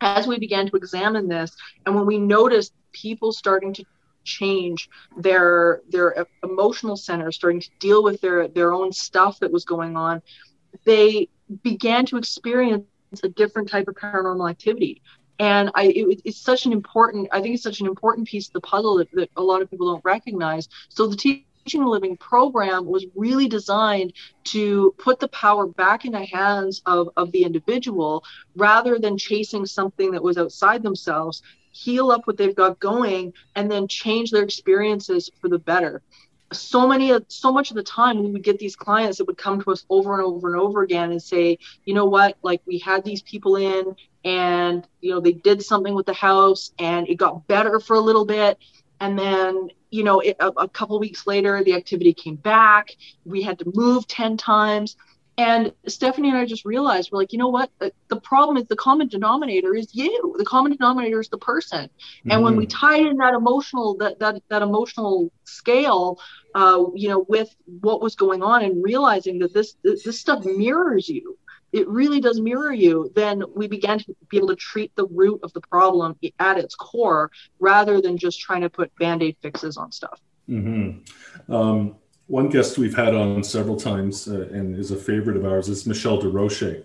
as 0.00 0.26
we 0.26 0.38
began 0.38 0.68
to 0.68 0.76
examine 0.76 1.28
this 1.28 1.54
and 1.84 1.94
when 1.94 2.06
we 2.06 2.18
noticed 2.18 2.72
people 2.92 3.32
starting 3.32 3.72
to 3.74 3.84
change 4.26 4.88
their 5.16 5.80
their 5.88 6.26
emotional 6.42 6.96
center 6.96 7.32
starting 7.32 7.60
to 7.60 7.70
deal 7.80 8.02
with 8.02 8.20
their 8.20 8.48
their 8.48 8.72
own 8.72 8.92
stuff 8.92 9.38
that 9.40 9.50
was 9.50 9.64
going 9.64 9.96
on 9.96 10.20
they 10.84 11.28
began 11.62 12.04
to 12.04 12.16
experience 12.16 12.84
a 13.22 13.28
different 13.28 13.68
type 13.68 13.88
of 13.88 13.94
paranormal 13.94 14.50
activity 14.50 15.00
and 15.38 15.70
I 15.74 15.84
it, 15.84 16.22
it's 16.24 16.40
such 16.40 16.66
an 16.66 16.72
important 16.72 17.28
I 17.32 17.40
think 17.40 17.54
it's 17.54 17.62
such 17.62 17.80
an 17.80 17.86
important 17.86 18.26
piece 18.28 18.48
of 18.48 18.54
the 18.54 18.60
puzzle 18.60 18.96
that, 18.98 19.10
that 19.12 19.30
a 19.36 19.42
lot 19.42 19.62
of 19.62 19.70
people 19.70 19.92
don't 19.92 20.04
recognize. 20.04 20.68
So 20.88 21.06
the 21.06 21.16
teaching 21.16 21.82
the 21.82 21.88
living 21.88 22.16
program 22.16 22.86
was 22.86 23.06
really 23.14 23.48
designed 23.48 24.12
to 24.44 24.94
put 24.98 25.18
the 25.18 25.28
power 25.28 25.66
back 25.66 26.04
in 26.04 26.12
the 26.12 26.24
hands 26.24 26.80
of, 26.86 27.08
of 27.16 27.32
the 27.32 27.42
individual 27.42 28.24
rather 28.54 28.98
than 28.98 29.18
chasing 29.18 29.66
something 29.66 30.12
that 30.12 30.22
was 30.22 30.38
outside 30.38 30.82
themselves 30.82 31.42
heal 31.76 32.10
up 32.10 32.26
what 32.26 32.36
they've 32.36 32.54
got 32.54 32.80
going 32.80 33.32
and 33.54 33.70
then 33.70 33.86
change 33.86 34.30
their 34.30 34.42
experiences 34.42 35.30
for 35.40 35.48
the 35.48 35.58
better. 35.58 36.02
So 36.52 36.86
many 36.86 37.12
so 37.28 37.52
much 37.52 37.70
of 37.70 37.76
the 37.76 37.82
time 37.82 38.22
we 38.22 38.30
would 38.30 38.44
get 38.44 38.58
these 38.58 38.76
clients 38.76 39.18
that 39.18 39.26
would 39.26 39.36
come 39.36 39.60
to 39.62 39.72
us 39.72 39.84
over 39.90 40.14
and 40.14 40.22
over 40.22 40.52
and 40.52 40.60
over 40.60 40.82
again 40.82 41.10
and 41.10 41.22
say 41.22 41.58
you 41.84 41.92
know 41.92 42.06
what? 42.06 42.36
Like 42.42 42.62
we 42.66 42.78
had 42.78 43.04
these 43.04 43.22
people 43.22 43.56
in 43.56 43.96
and 44.24 44.86
you 45.00 45.10
know 45.10 45.20
they 45.20 45.32
did 45.32 45.62
something 45.62 45.94
with 45.94 46.06
the 46.06 46.14
house 46.14 46.72
and 46.78 47.08
it 47.08 47.16
got 47.16 47.46
better 47.48 47.80
for 47.80 47.96
a 47.96 48.00
little 48.00 48.24
bit. 48.24 48.58
And 49.00 49.18
then 49.18 49.70
you 49.90 50.04
know 50.04 50.20
it, 50.20 50.36
a, 50.38 50.48
a 50.48 50.68
couple 50.68 50.98
weeks 51.00 51.26
later 51.26 51.62
the 51.64 51.74
activity 51.74 52.14
came 52.14 52.36
back. 52.36 52.90
We 53.24 53.42
had 53.42 53.58
to 53.58 53.72
move 53.74 54.06
10 54.06 54.36
times 54.36 54.96
and 55.38 55.72
Stephanie 55.86 56.30
and 56.30 56.38
I 56.38 56.46
just 56.46 56.64
realized 56.64 57.10
we're 57.12 57.18
like, 57.18 57.32
you 57.32 57.38
know 57.38 57.48
what? 57.48 57.70
The, 57.78 57.92
the, 58.08 58.20
problem 58.20 58.56
is 58.56 58.64
the 58.68 58.76
common 58.76 59.08
denominator 59.08 59.74
is 59.74 59.94
you. 59.94 60.34
The 60.38 60.44
common 60.46 60.72
denominator 60.72 61.20
is 61.20 61.28
the 61.28 61.36
person. 61.36 61.84
Mm-hmm. 61.84 62.30
And 62.30 62.42
when 62.42 62.56
we 62.56 62.66
mm-hmm. 62.66 62.78
tie 62.78 62.98
in 62.98 63.18
that 63.18 63.34
emotional 63.34 63.96
that 63.98 64.18
that 64.20 64.42
that 64.48 64.62
emotional 64.62 65.30
scale, 65.44 66.18
uh, 66.54 66.84
you 66.94 67.08
know, 67.08 67.26
with 67.28 67.54
what 67.80 68.00
was 68.00 68.14
going 68.14 68.42
on 68.42 68.62
and 68.64 68.82
realizing 68.82 69.38
that 69.40 69.52
this 69.52 69.76
this 69.84 70.18
stuff 70.18 70.44
mirrors 70.44 71.08
you. 71.08 71.38
It 71.72 71.86
really 71.88 72.20
does 72.20 72.40
mirror 72.40 72.72
you. 72.72 73.12
Then 73.14 73.42
we 73.54 73.66
began 73.66 73.98
to 73.98 74.16
be 74.30 74.38
able 74.38 74.48
to 74.48 74.56
treat 74.56 74.94
the 74.96 75.06
root 75.06 75.40
of 75.42 75.52
the 75.52 75.60
problem 75.60 76.16
at 76.38 76.56
its 76.56 76.74
core, 76.74 77.30
rather 77.58 78.00
than 78.00 78.16
just 78.16 78.40
trying 78.40 78.62
to 78.62 78.70
put 78.70 78.96
band 78.98 79.22
aid 79.22 79.36
fixes 79.42 79.76
on 79.76 79.92
stuff. 79.92 80.18
Mm-hmm. 80.48 81.52
Um, 81.52 81.96
one 82.26 82.48
guest 82.48 82.78
we've 82.78 82.96
had 82.96 83.14
on 83.14 83.44
several 83.44 83.76
times 83.76 84.28
uh, 84.28 84.48
and 84.52 84.76
is 84.76 84.90
a 84.90 84.96
favorite 84.96 85.36
of 85.36 85.44
ours 85.44 85.68
is 85.68 85.86
Michelle 85.86 86.20
DeRoche. 86.20 86.82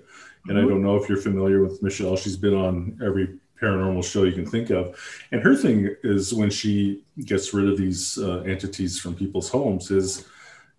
And 0.47 0.57
I 0.57 0.61
mm-hmm. 0.61 0.69
don't 0.69 0.83
know 0.83 0.95
if 0.95 1.09
you're 1.09 1.17
familiar 1.17 1.63
with 1.63 1.81
Michelle. 1.81 2.15
She's 2.15 2.37
been 2.37 2.53
on 2.53 2.99
every 3.03 3.39
paranormal 3.61 4.03
show 4.03 4.23
you 4.23 4.31
can 4.31 4.45
think 4.45 4.69
of. 4.71 4.99
And 5.31 5.41
her 5.41 5.55
thing 5.55 5.95
is 6.03 6.33
when 6.33 6.49
she 6.49 7.03
gets 7.25 7.53
rid 7.53 7.69
of 7.69 7.77
these 7.77 8.17
uh, 8.17 8.39
entities 8.39 8.99
from 8.99 9.15
people's 9.15 9.49
homes 9.49 9.91
is, 9.91 10.27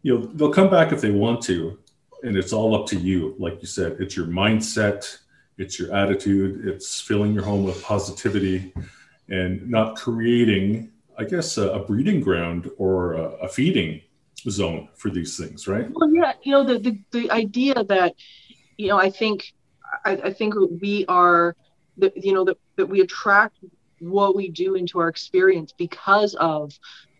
you 0.02 0.18
know, 0.18 0.26
they'll 0.26 0.52
come 0.52 0.68
back 0.68 0.92
if 0.92 1.00
they 1.00 1.12
want 1.12 1.42
to, 1.42 1.78
and 2.24 2.36
it's 2.36 2.52
all 2.52 2.74
up 2.74 2.86
to 2.88 2.98
you. 2.98 3.36
Like 3.38 3.60
you 3.60 3.68
said, 3.68 3.96
it's 4.00 4.16
your 4.16 4.26
mindset, 4.26 5.18
it's 5.58 5.78
your 5.78 5.94
attitude, 5.94 6.66
it's 6.66 7.00
filling 7.00 7.32
your 7.32 7.44
home 7.44 7.62
with 7.62 7.80
positivity, 7.84 8.72
and 9.28 9.68
not 9.70 9.96
creating, 9.96 10.90
I 11.16 11.24
guess, 11.24 11.56
a, 11.56 11.68
a 11.70 11.78
breeding 11.84 12.20
ground 12.20 12.68
or 12.78 13.12
a, 13.12 13.22
a 13.42 13.48
feeding 13.48 14.00
zone 14.50 14.88
for 14.94 15.10
these 15.10 15.36
things, 15.36 15.68
right? 15.68 15.86
Well, 15.90 16.12
yeah, 16.12 16.32
you 16.42 16.52
know, 16.52 16.64
the 16.64 16.78
the, 16.78 16.98
the 17.10 17.30
idea 17.30 17.84
that, 17.84 18.14
you 18.76 18.88
know, 18.88 18.98
I 18.98 19.10
think, 19.10 19.52
I, 20.04 20.12
I 20.12 20.32
think 20.32 20.54
we 20.80 21.04
are, 21.06 21.56
the, 21.96 22.12
you 22.16 22.32
know, 22.32 22.44
that, 22.44 22.58
that 22.76 22.86
we 22.86 23.00
attract 23.00 23.58
what 24.00 24.34
we 24.34 24.48
do 24.48 24.74
into 24.74 24.98
our 24.98 25.08
experience 25.08 25.72
because 25.72 26.34
of 26.34 26.72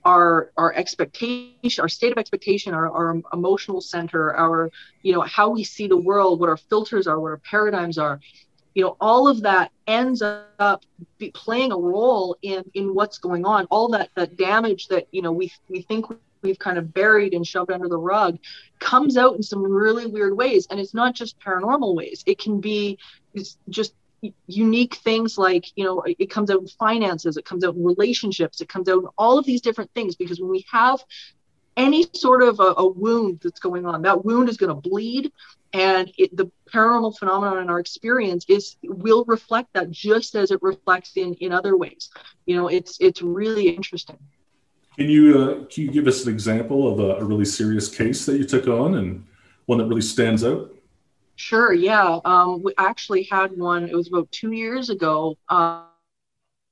our 0.04 0.50
our 0.56 0.74
expectation 0.74 1.80
our 1.80 1.88
state 1.88 2.10
of 2.10 2.18
expectation 2.18 2.74
our, 2.74 2.90
our 2.90 3.22
emotional 3.32 3.80
center 3.80 4.34
our 4.34 4.68
you 5.02 5.12
know 5.12 5.20
how 5.20 5.48
we 5.48 5.62
see 5.62 5.86
the 5.86 5.96
world 5.96 6.40
what 6.40 6.48
our 6.48 6.56
filters 6.56 7.06
are 7.06 7.20
what 7.20 7.28
our 7.28 7.40
paradigms 7.48 7.98
are 7.98 8.18
you 8.74 8.82
know 8.82 8.96
all 9.00 9.28
of 9.28 9.42
that 9.42 9.70
ends 9.86 10.22
up 10.22 10.84
playing 11.34 11.70
a 11.70 11.76
role 11.76 12.36
in 12.42 12.64
in 12.74 12.94
what's 12.94 13.18
going 13.18 13.44
on 13.44 13.64
all 13.70 13.88
that 13.88 14.10
that 14.16 14.36
damage 14.36 14.88
that 14.88 15.06
you 15.12 15.22
know 15.22 15.30
we 15.30 15.52
we 15.68 15.82
think 15.82 16.06
we've 16.42 16.58
kind 16.58 16.78
of 16.78 16.92
buried 16.92 17.34
and 17.34 17.46
shoved 17.46 17.70
under 17.70 17.88
the 17.88 17.98
rug 17.98 18.38
comes 18.78 19.16
out 19.16 19.36
in 19.36 19.42
some 19.42 19.62
really 19.62 20.06
weird 20.06 20.36
ways. 20.36 20.66
And 20.70 20.80
it's 20.80 20.94
not 20.94 21.14
just 21.14 21.38
paranormal 21.40 21.94
ways. 21.94 22.22
It 22.26 22.38
can 22.38 22.60
be 22.60 22.98
just 23.68 23.94
unique 24.46 24.94
things 24.96 25.36
like 25.36 25.66
you 25.76 25.84
know 25.84 26.02
it 26.06 26.30
comes 26.30 26.48
out 26.48 26.60
in 26.60 26.68
finances 26.68 27.36
it 27.36 27.44
comes 27.44 27.64
out 27.64 27.74
in 27.74 27.84
relationships 27.84 28.60
it 28.60 28.68
comes 28.68 28.88
out 28.88 29.02
in 29.02 29.08
all 29.18 29.38
of 29.38 29.44
these 29.44 29.60
different 29.60 29.90
things. 29.94 30.14
Because 30.14 30.40
when 30.40 30.50
we 30.50 30.64
have 30.70 31.02
any 31.76 32.06
sort 32.14 32.42
of 32.42 32.60
a, 32.60 32.74
a 32.76 32.86
wound 32.86 33.40
that's 33.42 33.60
going 33.60 33.86
on 33.86 34.02
that 34.02 34.24
wound 34.24 34.48
is 34.48 34.56
going 34.56 34.74
to 34.74 34.88
bleed. 34.88 35.32
And 35.74 36.12
it, 36.18 36.36
the 36.36 36.50
paranormal 36.72 37.16
phenomenon 37.18 37.62
in 37.62 37.70
our 37.70 37.80
experience 37.80 38.44
is 38.46 38.76
will 38.82 39.24
reflect 39.24 39.72
that 39.72 39.90
just 39.90 40.34
as 40.34 40.50
it 40.50 40.62
reflects 40.62 41.16
in 41.16 41.34
in 41.34 41.50
other 41.50 41.76
ways. 41.76 42.10
You 42.46 42.56
know 42.56 42.68
it's 42.68 42.98
it's 43.00 43.22
really 43.22 43.68
interesting 43.68 44.18
can 44.96 45.08
you 45.08 45.38
uh, 45.38 45.54
can 45.66 45.84
you 45.84 45.90
give 45.90 46.06
us 46.06 46.24
an 46.24 46.32
example 46.32 46.92
of 46.92 46.98
a, 46.98 47.16
a, 47.16 47.24
really 47.24 47.44
serious 47.44 47.88
case 47.88 48.26
that 48.26 48.36
you 48.36 48.44
took 48.44 48.68
on 48.68 48.96
and 48.96 49.24
one 49.66 49.78
that 49.78 49.86
really 49.86 50.02
stands 50.02 50.44
out? 50.44 50.74
Sure. 51.36 51.72
Yeah. 51.72 52.18
Um, 52.24 52.62
we 52.62 52.74
actually 52.76 53.24
had 53.24 53.56
one. 53.56 53.88
It 53.88 53.94
was 53.94 54.08
about 54.08 54.30
two 54.30 54.52
years 54.52 54.90
ago. 54.90 55.36
Uh, 55.48 55.84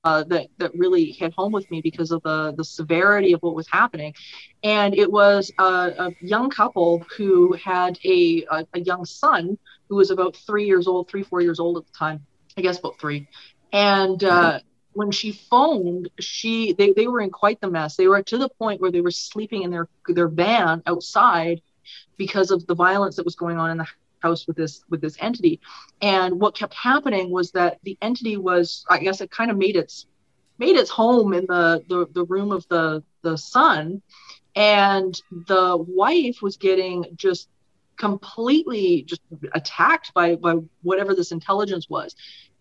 uh, 0.05 0.25
that 0.25 0.49
that 0.59 0.71
really 0.75 1.07
hit 1.11 1.33
home 1.35 1.53
with 1.53 1.71
me 1.71 1.81
because 1.81 2.11
of 2.11 2.23
the 2.23 2.55
the 2.57 2.65
severity 2.65 3.33
of 3.33 3.41
what 3.43 3.55
was 3.55 3.69
happening, 3.69 4.15
and 4.63 4.95
it 4.95 5.11
was 5.11 5.53
a, 5.59 5.63
a 5.63 6.11
young 6.21 6.49
couple 6.49 7.05
who 7.17 7.53
had 7.53 7.99
a, 8.05 8.45
a, 8.51 8.67
a 8.73 8.81
young 8.81 9.05
son 9.05 9.59
who 9.89 9.97
was 9.97 10.11
about 10.11 10.37
three 10.37 10.65
years 10.65 10.87
old, 10.87 11.11
three 11.11 11.23
four 11.23 11.43
years 11.43 11.61
old 11.61 11.77
at 11.77 11.87
the 11.87 11.93
time, 11.93 12.25
I 12.57 12.63
guess 12.63 12.79
about 12.79 12.99
three, 12.99 13.29
and 13.73 14.23
uh, 14.25 14.61
when 14.93 15.11
she 15.11 15.33
phoned, 15.33 16.11
she 16.19 16.73
they, 16.73 16.93
they 16.93 17.07
were 17.07 17.21
in 17.21 17.31
quite 17.31 17.61
the 17.61 17.71
mess. 17.71 17.97
They 17.97 18.09
were 18.09 18.23
to 18.23 18.39
the 18.39 18.49
point 18.49 18.81
where 18.81 18.91
they 18.91 19.01
were 19.01 19.11
sleeping 19.11 19.63
in 19.63 19.71
their 19.71 19.89
their 20.09 20.29
van 20.29 20.83
outside, 20.87 21.63
because 22.17 22.51
of 22.51 22.67
the 22.67 22.75
violence 22.75 23.17
that 23.17 23.25
was 23.25 23.37
going 23.37 23.59
on 23.59 23.71
in 23.71 23.79
the 23.79 23.87
house 24.21 24.47
with 24.47 24.57
this 24.57 24.85
with 24.91 25.01
this 25.01 25.17
entity. 25.21 25.61
And 26.03 26.41
what 26.41 26.55
kept 26.55 26.75
happening 26.75 27.31
was 27.31 27.53
that 27.53 27.79
the 27.83 27.97
entity 28.03 28.37
was 28.37 28.85
i 28.89 28.99
guess 28.99 29.21
it 29.21 29.31
kind 29.31 29.51
of 29.51 29.57
made 29.57 29.77
its 29.77 30.07
made 30.59 30.77
its 30.77 30.91
home 30.91 31.33
in 31.33 31.47
the 31.47 31.83
the, 31.89 32.07
the 32.13 32.25
room 32.25 32.53
of 32.53 32.67
the 32.69 33.03
the 33.23 33.37
son 33.37 34.03
and 34.57 35.21
the 35.47 35.77
wife 35.77 36.43
was 36.43 36.57
getting 36.57 37.07
just 37.17 37.49
completely 37.97 39.03
just 39.03 39.21
attacked 39.55 40.13
by 40.15 40.35
by 40.37 40.55
whatever 40.83 41.15
this 41.15 41.33
intelligence 41.33 41.89
was 41.89 42.15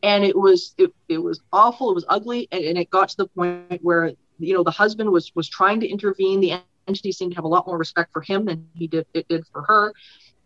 and 0.03 0.23
it 0.23 0.37
was 0.37 0.73
it, 0.77 0.93
it 1.07 1.17
was 1.17 1.41
awful 1.51 1.91
it 1.91 1.95
was 1.95 2.05
ugly 2.07 2.47
and, 2.51 2.63
and 2.63 2.77
it 2.77 2.89
got 2.89 3.09
to 3.09 3.17
the 3.17 3.27
point 3.27 3.79
where 3.81 4.13
you 4.39 4.53
know 4.53 4.63
the 4.63 4.71
husband 4.71 5.11
was 5.11 5.31
was 5.35 5.47
trying 5.47 5.79
to 5.81 5.87
intervene. 5.87 6.39
The 6.39 6.61
entity 6.87 7.11
seemed 7.11 7.31
to 7.31 7.35
have 7.35 7.45
a 7.45 7.49
lot 7.49 7.67
more 7.67 7.77
respect 7.77 8.11
for 8.11 8.21
him 8.21 8.45
than 8.45 8.67
he 8.73 8.87
did 8.87 9.05
it 9.13 9.27
did 9.27 9.45
for 9.47 9.61
her. 9.63 9.93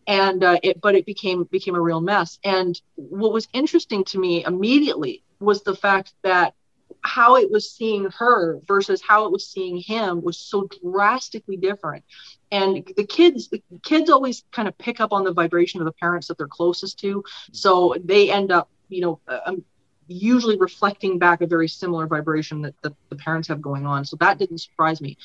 And 0.05 0.43
uh, 0.43 0.60
it 0.63 0.81
but 0.81 0.95
it 0.95 1.05
became 1.05 1.43
became 1.45 1.75
a 1.75 1.81
real 1.81 2.01
mess. 2.01 2.39
And 2.43 2.79
what 2.95 3.31
was 3.31 3.48
interesting 3.53 4.03
to 4.05 4.19
me 4.19 4.43
immediately 4.43 5.24
was 5.39 5.63
the 5.63 5.75
fact 5.75 6.13
that 6.24 6.53
how 7.01 7.36
it 7.36 7.51
was 7.51 7.69
seeing 7.69 8.10
her 8.17 8.60
versus 8.65 9.01
how 9.01 9.25
it 9.25 9.31
was 9.31 9.48
seeing 9.48 9.77
him 9.77 10.22
was 10.22 10.38
so 10.38 10.69
drastically 10.81 11.57
different. 11.57 12.03
And 12.51 12.88
the 12.98 13.05
kids 13.05 13.50
the 13.50 13.62
kids 13.83 14.10
always 14.10 14.43
kind 14.51 14.67
of 14.67 14.77
pick 14.77 15.00
up 15.00 15.13
on 15.13 15.24
the 15.24 15.33
vibration 15.33 15.79
of 15.79 15.86
the 15.86 15.93
parents 15.93 16.27
that 16.27 16.38
they're 16.38 16.48
closest 16.48 17.00
to. 17.00 17.24
So 17.51 17.95
they 18.03 18.29
end 18.29 18.51
up 18.51 18.69
you 18.93 19.01
know 19.01 19.19
I'm 19.27 19.63
usually 20.07 20.57
reflecting 20.57 21.17
back 21.17 21.41
a 21.41 21.47
very 21.47 21.67
similar 21.67 22.07
vibration 22.07 22.62
that, 22.62 22.75
that 22.81 22.93
the 23.09 23.15
parents 23.15 23.47
have 23.47 23.62
going 23.62 23.85
on 23.85 24.05
so 24.05 24.17
that 24.17 24.38
didn't 24.38 24.57
surprise 24.57 25.00
me 25.00 25.17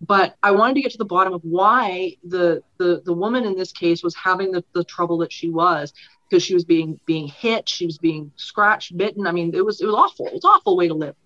but 0.00 0.36
i 0.42 0.50
wanted 0.50 0.74
to 0.74 0.82
get 0.82 0.90
to 0.90 0.98
the 0.98 1.04
bottom 1.04 1.32
of 1.32 1.40
why 1.42 2.16
the 2.24 2.62
the, 2.78 3.00
the 3.04 3.12
woman 3.12 3.44
in 3.44 3.54
this 3.54 3.70
case 3.70 4.02
was 4.02 4.14
having 4.16 4.50
the, 4.50 4.64
the 4.74 4.82
trouble 4.84 5.18
that 5.18 5.32
she 5.32 5.48
was 5.48 5.92
because 6.30 6.42
she 6.44 6.54
was 6.54 6.64
being 6.64 6.98
being 7.06 7.26
hit, 7.26 7.68
she 7.68 7.86
was 7.86 7.98
being 7.98 8.32
scratched, 8.36 8.96
bitten. 8.96 9.26
I 9.26 9.32
mean, 9.32 9.54
it 9.54 9.64
was 9.64 9.80
it 9.80 9.86
was 9.86 9.94
awful. 9.94 10.26
It 10.26 10.34
was 10.34 10.44
awful 10.44 10.76
way 10.76 10.88
to 10.88 10.94
live. 10.94 11.16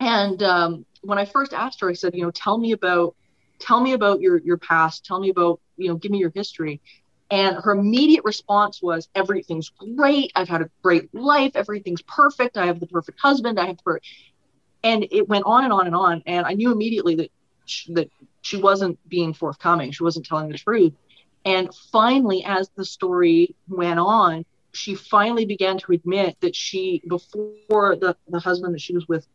And 0.00 0.42
um, 0.42 0.86
when 1.02 1.18
I 1.18 1.24
first 1.24 1.52
asked 1.52 1.80
her, 1.80 1.88
I 1.88 1.92
said, 1.92 2.14
you 2.14 2.22
know, 2.22 2.30
tell 2.30 2.58
me 2.58 2.72
about 2.72 3.14
tell 3.58 3.80
me 3.80 3.92
about 3.92 4.20
your 4.20 4.38
your 4.38 4.58
past. 4.58 5.04
Tell 5.04 5.20
me 5.20 5.30
about 5.30 5.60
you 5.76 5.88
know, 5.88 5.94
give 5.94 6.10
me 6.10 6.18
your 6.18 6.32
history. 6.34 6.80
And 7.30 7.56
her 7.56 7.72
immediate 7.72 8.24
response 8.24 8.80
was, 8.82 9.08
everything's 9.14 9.70
great. 9.96 10.32
I've 10.34 10.48
had 10.48 10.62
a 10.62 10.70
great 10.82 11.14
life. 11.14 11.52
Everything's 11.54 12.02
perfect. 12.02 12.56
I 12.56 12.66
have 12.66 12.80
the 12.80 12.86
perfect 12.86 13.20
husband. 13.20 13.60
I 13.60 13.66
have 13.66 13.78
per-. 13.84 14.00
and 14.82 15.06
it 15.10 15.28
went 15.28 15.44
on 15.44 15.64
and 15.64 15.72
on 15.72 15.86
and 15.86 15.94
on. 15.94 16.22
And 16.26 16.46
I 16.46 16.54
knew 16.54 16.72
immediately 16.72 17.16
that 17.16 17.30
she, 17.66 17.92
that 17.94 18.10
she 18.40 18.56
wasn't 18.56 18.98
being 19.08 19.34
forthcoming. 19.34 19.92
She 19.92 20.02
wasn't 20.02 20.24
telling 20.24 20.48
the 20.48 20.56
truth. 20.56 20.94
And 21.44 21.72
finally, 21.92 22.44
as 22.44 22.70
the 22.76 22.84
story 22.84 23.54
went 23.68 23.98
on, 23.98 24.44
she 24.72 24.94
finally 24.94 25.44
began 25.44 25.78
to 25.78 25.92
admit 25.92 26.36
that 26.40 26.54
she, 26.54 27.02
before 27.08 27.96
the, 27.96 28.16
the 28.28 28.38
husband 28.38 28.74
that 28.74 28.80
she 28.80 28.94
was 28.94 29.06
with 29.08 29.26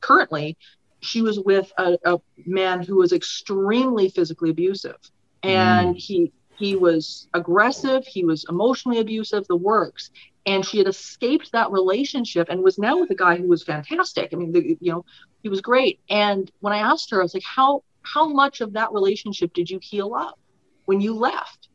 currently, 0.00 0.56
she 1.00 1.22
was 1.22 1.40
with 1.40 1.72
a, 1.78 1.98
a 2.04 2.18
man 2.44 2.82
who 2.82 2.96
was 2.96 3.12
extremely 3.12 4.08
physically 4.10 4.50
abusive. 4.50 4.98
And 5.42 5.94
mm. 5.94 5.98
he 5.98 6.32
he 6.58 6.76
was 6.76 7.28
aggressive, 7.34 8.06
he 8.06 8.24
was 8.24 8.44
emotionally 8.48 8.98
abusive, 8.98 9.46
the 9.46 9.56
works. 9.56 10.10
And 10.46 10.64
she 10.64 10.78
had 10.78 10.86
escaped 10.86 11.50
that 11.52 11.72
relationship 11.72 12.48
and 12.48 12.62
was 12.62 12.78
now 12.78 13.00
with 13.00 13.10
a 13.10 13.16
guy 13.16 13.36
who 13.36 13.48
was 13.48 13.64
fantastic. 13.64 14.30
I 14.32 14.36
mean, 14.36 14.52
the, 14.52 14.76
you 14.80 14.92
know, 14.92 15.04
he 15.42 15.48
was 15.48 15.60
great. 15.60 15.98
And 16.08 16.50
when 16.60 16.72
I 16.72 16.78
asked 16.78 17.10
her, 17.10 17.20
I 17.20 17.22
was 17.24 17.34
like, 17.34 17.42
how 17.42 17.82
how 18.02 18.28
much 18.28 18.60
of 18.60 18.74
that 18.74 18.92
relationship 18.92 19.52
did 19.52 19.68
you 19.68 19.80
heal 19.82 20.14
up? 20.14 20.38
when 20.86 21.00
you 21.00 21.14
left? 21.14 21.68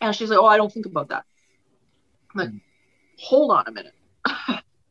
And 0.00 0.14
she's 0.14 0.30
like, 0.30 0.38
Oh, 0.38 0.46
I 0.46 0.56
don't 0.56 0.72
think 0.72 0.86
about 0.86 1.08
that. 1.10 1.24
I'm 2.34 2.40
like, 2.40 2.50
hold 3.18 3.52
on 3.52 3.64
a 3.68 3.72
minute. 3.72 3.94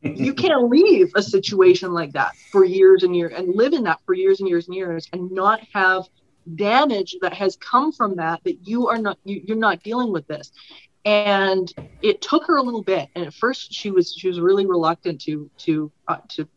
you 0.02 0.32
can't 0.32 0.68
leave 0.70 1.12
a 1.14 1.22
situation 1.22 1.92
like 1.92 2.12
that 2.12 2.34
for 2.50 2.64
years 2.64 3.02
and 3.02 3.14
years 3.14 3.32
and 3.36 3.54
live 3.54 3.72
in 3.72 3.84
that 3.84 4.00
for 4.06 4.14
years 4.14 4.40
and 4.40 4.48
years 4.48 4.66
and 4.66 4.74
years 4.74 5.08
and 5.12 5.30
not 5.30 5.60
have 5.74 6.04
damage 6.54 7.16
that 7.22 7.32
has 7.32 7.56
come 7.56 7.92
from 7.92 8.16
that 8.16 8.42
that 8.44 8.66
you 8.66 8.88
are 8.88 8.98
not 8.98 9.18
you, 9.24 9.42
you're 9.44 9.56
not 9.56 9.82
dealing 9.82 10.12
with 10.12 10.26
this. 10.26 10.52
And 11.04 11.72
it 12.02 12.20
took 12.20 12.46
her 12.46 12.56
a 12.56 12.62
little 12.62 12.82
bit. 12.82 13.08
And 13.14 13.26
at 13.26 13.34
first 13.34 13.72
she 13.72 13.90
was 13.90 14.14
she 14.14 14.28
was 14.28 14.40
really 14.40 14.66
reluctant 14.66 15.20
to 15.22 15.50
to 15.58 15.90
uh, 16.08 16.18
to 16.30 16.48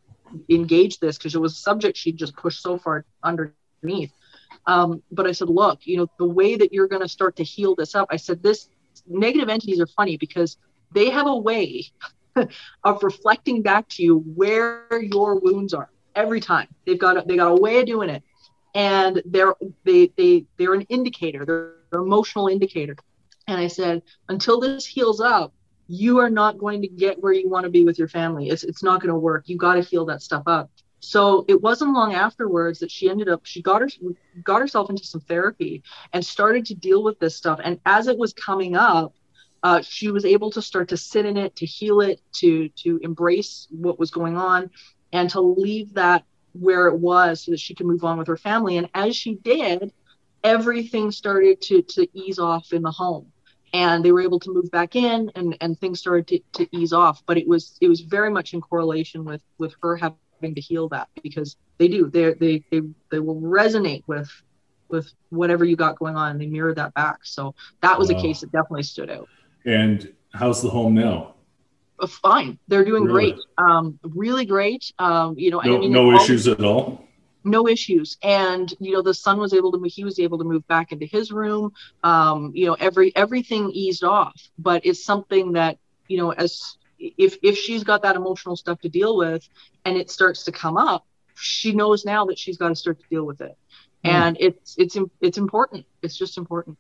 engage 0.50 1.00
this 1.00 1.18
because 1.18 1.36
it 1.36 1.42
was 1.42 1.54
a 1.54 1.60
subject 1.60 1.98
she 1.98 2.12
just 2.12 2.36
pushed 2.36 2.62
so 2.62 2.78
far 2.78 3.06
underneath. 3.24 4.12
Um, 4.66 5.02
but 5.12 5.26
I 5.26 5.32
said, 5.32 5.50
look, 5.50 5.80
you 5.88 5.98
know, 5.98 6.08
the 6.18 6.28
way 6.28 6.56
that 6.56 6.74
you're 6.74 6.88
going 6.88 7.02
to 7.02 7.08
start 7.08 7.36
to 7.38 7.44
heal 7.44 7.76
this 7.76 7.96
up, 7.96 8.08
I 8.12 8.18
said, 8.18 8.44
this 8.44 8.70
negative 9.08 9.50
entities 9.50 9.80
are 9.80 9.88
funny 9.88 10.18
because 10.18 10.58
they 10.94 11.10
have 11.10 11.28
a 11.28 11.36
way 11.36 11.86
of 12.84 13.04
reflecting 13.04 13.62
back 13.62 13.88
to 13.90 14.04
you 14.04 14.20
where 14.36 14.86
your 15.02 15.40
wounds 15.40 15.74
are 15.74 15.90
every 16.16 16.40
time. 16.40 16.68
They've 16.86 17.00
got 17.00 17.18
a, 17.18 17.24
they 17.26 17.36
got 17.36 17.52
a 17.52 17.56
way 17.56 17.80
of 17.80 17.86
doing 17.86 18.10
it, 18.10 18.24
and 18.76 19.22
they're 19.26 19.56
they 19.84 20.12
they 20.18 20.46
they're 20.58 20.74
an 20.74 20.82
indicator. 20.84 21.46
They're 21.46 22.00
an 22.00 22.06
emotional 22.06 22.48
indicator. 22.48 22.96
And 23.48 23.60
I 23.60 23.68
said, 23.68 24.04
until 24.28 24.60
this 24.60 24.86
heals 24.86 25.20
up, 25.20 25.54
you 25.88 26.20
are 26.20 26.30
not 26.30 26.60
going 26.60 26.84
to 26.84 26.88
get 26.88 27.22
where 27.22 27.34
you 27.34 27.50
want 27.50 27.64
to 27.64 27.72
be 27.72 27.84
with 27.84 27.98
your 27.98 28.08
family. 28.08 28.50
It's 28.50 28.64
it's 28.64 28.84
not 28.84 29.02
going 29.02 29.10
to 29.10 29.20
work. 29.20 29.50
You 29.50 29.58
got 29.58 29.74
to 29.74 29.82
heal 29.82 30.06
that 30.06 30.22
stuff 30.22 30.44
up. 30.46 30.70
So 31.00 31.46
it 31.48 31.62
wasn't 31.62 31.94
long 31.94 32.14
afterwards 32.14 32.80
that 32.80 32.92
she 32.92 33.10
ended 33.10 33.30
up 33.30 33.46
she 33.46 33.62
got 33.62 33.82
her 33.82 33.90
got 34.44 34.62
herself 34.62 34.90
into 34.90 35.04
some 35.04 35.22
therapy 35.22 35.82
and 36.14 36.24
started 36.24 36.66
to 36.68 36.76
deal 36.76 37.04
with 37.04 37.20
this 37.20 37.36
stuff. 37.36 37.60
And 37.64 37.80
as 37.86 38.08
it 38.08 38.18
was 38.18 38.34
coming 38.34 38.76
up, 38.76 39.16
uh, 39.64 39.82
she 39.82 40.12
was 40.12 40.26
able 40.26 40.52
to 40.52 40.62
start 40.62 40.90
to 40.90 40.98
sit 40.98 41.26
in 41.26 41.38
it, 41.38 41.56
to 41.58 41.66
heal 41.66 42.02
it, 42.02 42.22
to 42.34 42.70
to 42.84 43.00
embrace 43.02 43.68
what 43.72 43.98
was 43.98 44.12
going 44.12 44.38
on, 44.38 44.70
and 45.12 45.30
to 45.32 45.42
leave 45.42 45.94
that 45.96 46.24
where 46.54 46.88
it 46.88 46.98
was 46.98 47.42
so 47.42 47.52
that 47.52 47.60
she 47.60 47.76
could 47.76 47.86
move 47.86 48.04
on 48.04 48.18
with 48.18 48.28
her 48.28 48.38
family. 48.38 48.78
And 48.78 48.90
as 48.94 49.16
she 49.16 49.36
did, 49.36 49.92
everything 50.44 51.12
started 51.12 51.62
to 51.64 51.82
to 51.82 52.08
ease 52.14 52.40
off 52.40 52.74
in 52.74 52.82
the 52.82 52.92
home. 52.92 53.32
And 53.72 54.04
they 54.04 54.12
were 54.12 54.22
able 54.22 54.40
to 54.40 54.54
move 54.54 54.72
back 54.72 54.96
in 54.96 55.32
and 55.36 55.56
and 55.62 55.80
things 55.80 56.00
started 56.00 56.28
to, 56.28 56.40
to 56.64 56.76
ease 56.76 56.94
off. 56.94 57.24
But 57.26 57.38
it 57.38 57.48
was 57.48 57.78
it 57.82 57.88
was 57.88 58.02
very 58.02 58.30
much 58.30 58.54
in 58.54 58.62
correlation 58.62 59.26
with 59.26 59.42
with 59.58 59.76
her 59.84 59.96
having 59.96 60.56
to 60.56 60.62
heal 60.62 60.90
that 60.90 61.10
because 61.22 61.56
they 61.78 61.88
do. 61.88 62.10
They 62.10 62.34
they 62.34 62.64
they 62.72 62.82
they 63.12 63.20
will 63.20 63.42
resonate 63.42 64.04
with 64.08 64.30
with 64.90 65.12
whatever 65.30 65.66
you 65.66 65.76
got 65.76 66.00
going 66.00 66.16
on. 66.16 66.32
And 66.32 66.42
they 66.42 66.48
mirror 66.48 66.74
that 66.74 66.94
back. 66.96 67.20
So 67.24 67.54
that 67.82 67.98
was 67.98 68.12
wow. 68.12 68.18
a 68.18 68.22
case 68.22 68.42
that 68.42 68.52
definitely 68.52 68.84
stood 68.84 69.10
out. 69.10 69.30
And 69.66 70.14
how's 70.34 70.62
the 70.64 70.70
home 70.70 70.96
now 70.96 71.36
fine. 72.08 72.58
They're 72.68 72.86
doing 72.86 73.04
really? 73.06 73.32
great. 73.32 73.44
Um 73.58 74.00
really 74.04 74.46
great. 74.46 74.92
Um 75.00 75.36
you 75.38 75.52
know 75.52 75.60
no, 75.60 75.76
I 75.76 75.80
mean, 75.80 75.92
no 75.92 76.14
issues 76.14 76.48
at 76.48 76.64
all? 76.64 77.06
No 77.44 77.68
issues. 77.68 78.18
And 78.24 78.74
you 78.80 78.92
know 78.92 79.02
the 79.02 79.14
son 79.14 79.40
was 79.40 79.54
able 79.54 79.72
to 79.72 79.90
he 79.90 80.04
was 80.04 80.20
able 80.20 80.38
to 80.38 80.44
move 80.44 80.68
back 80.68 80.92
into 80.92 81.06
his 81.06 81.32
room. 81.32 81.72
Um 82.04 82.52
you 82.56 82.66
know 82.66 82.74
every 82.80 83.16
everything 83.16 83.72
eased 83.72 84.04
off. 84.04 84.36
But 84.58 84.86
it's 84.86 85.04
something 85.04 85.54
that 85.54 85.78
you 86.08 86.18
know 86.18 86.32
as 86.32 86.78
if 86.98 87.38
if 87.42 87.58
she's 87.58 87.84
got 87.84 88.02
that 88.02 88.16
emotional 88.16 88.56
stuff 88.56 88.80
to 88.82 88.90
deal 88.90 89.18
with 89.18 89.48
and 89.86 89.98
it 89.98 90.10
starts 90.10 90.44
to 90.44 90.52
come 90.52 90.76
up 90.78 91.06
she 91.42 91.72
knows 91.72 92.04
now 92.04 92.26
that 92.26 92.38
she's 92.38 92.58
got 92.58 92.68
to 92.68 92.76
start 92.76 93.00
to 93.00 93.06
deal 93.10 93.24
with 93.24 93.40
it. 93.40 93.58
Mm. 94.06 94.10
and 94.12 94.38
it's 94.40 94.76
it's 94.78 94.98
it's 95.20 95.38
important. 95.38 95.86
It's 96.02 96.18
just 96.18 96.38
important. 96.38 96.78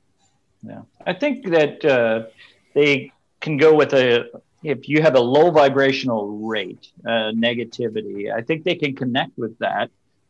Yeah. 0.64 0.82
I 1.06 1.14
think 1.14 1.50
that 1.50 1.84
uh, 1.84 2.28
they 2.74 3.12
can 3.42 3.58
go 3.58 3.74
with 3.74 3.94
a 3.94 4.30
if 4.64 4.90
you 4.90 5.02
have 5.02 5.16
a 5.16 5.20
low 5.20 5.52
vibrational 5.52 6.38
rate 6.40 6.92
uh, 7.06 7.32
negativity 7.48 8.34
i 8.34 8.42
think 8.42 8.64
they 8.64 8.76
can 8.76 8.96
connect 8.96 9.38
with 9.38 9.58
that 9.60 9.90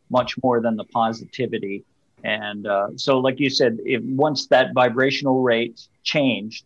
much 0.09 0.35
more 0.43 0.61
than 0.61 0.75
the 0.75 0.85
positivity. 0.85 1.83
And 2.23 2.67
uh, 2.67 2.89
so 2.95 3.19
like 3.19 3.39
you 3.39 3.49
said 3.49 3.77
if 3.85 4.03
once 4.03 4.47
that 4.47 4.73
vibrational 4.73 5.41
rate 5.41 5.79
changed 6.03 6.65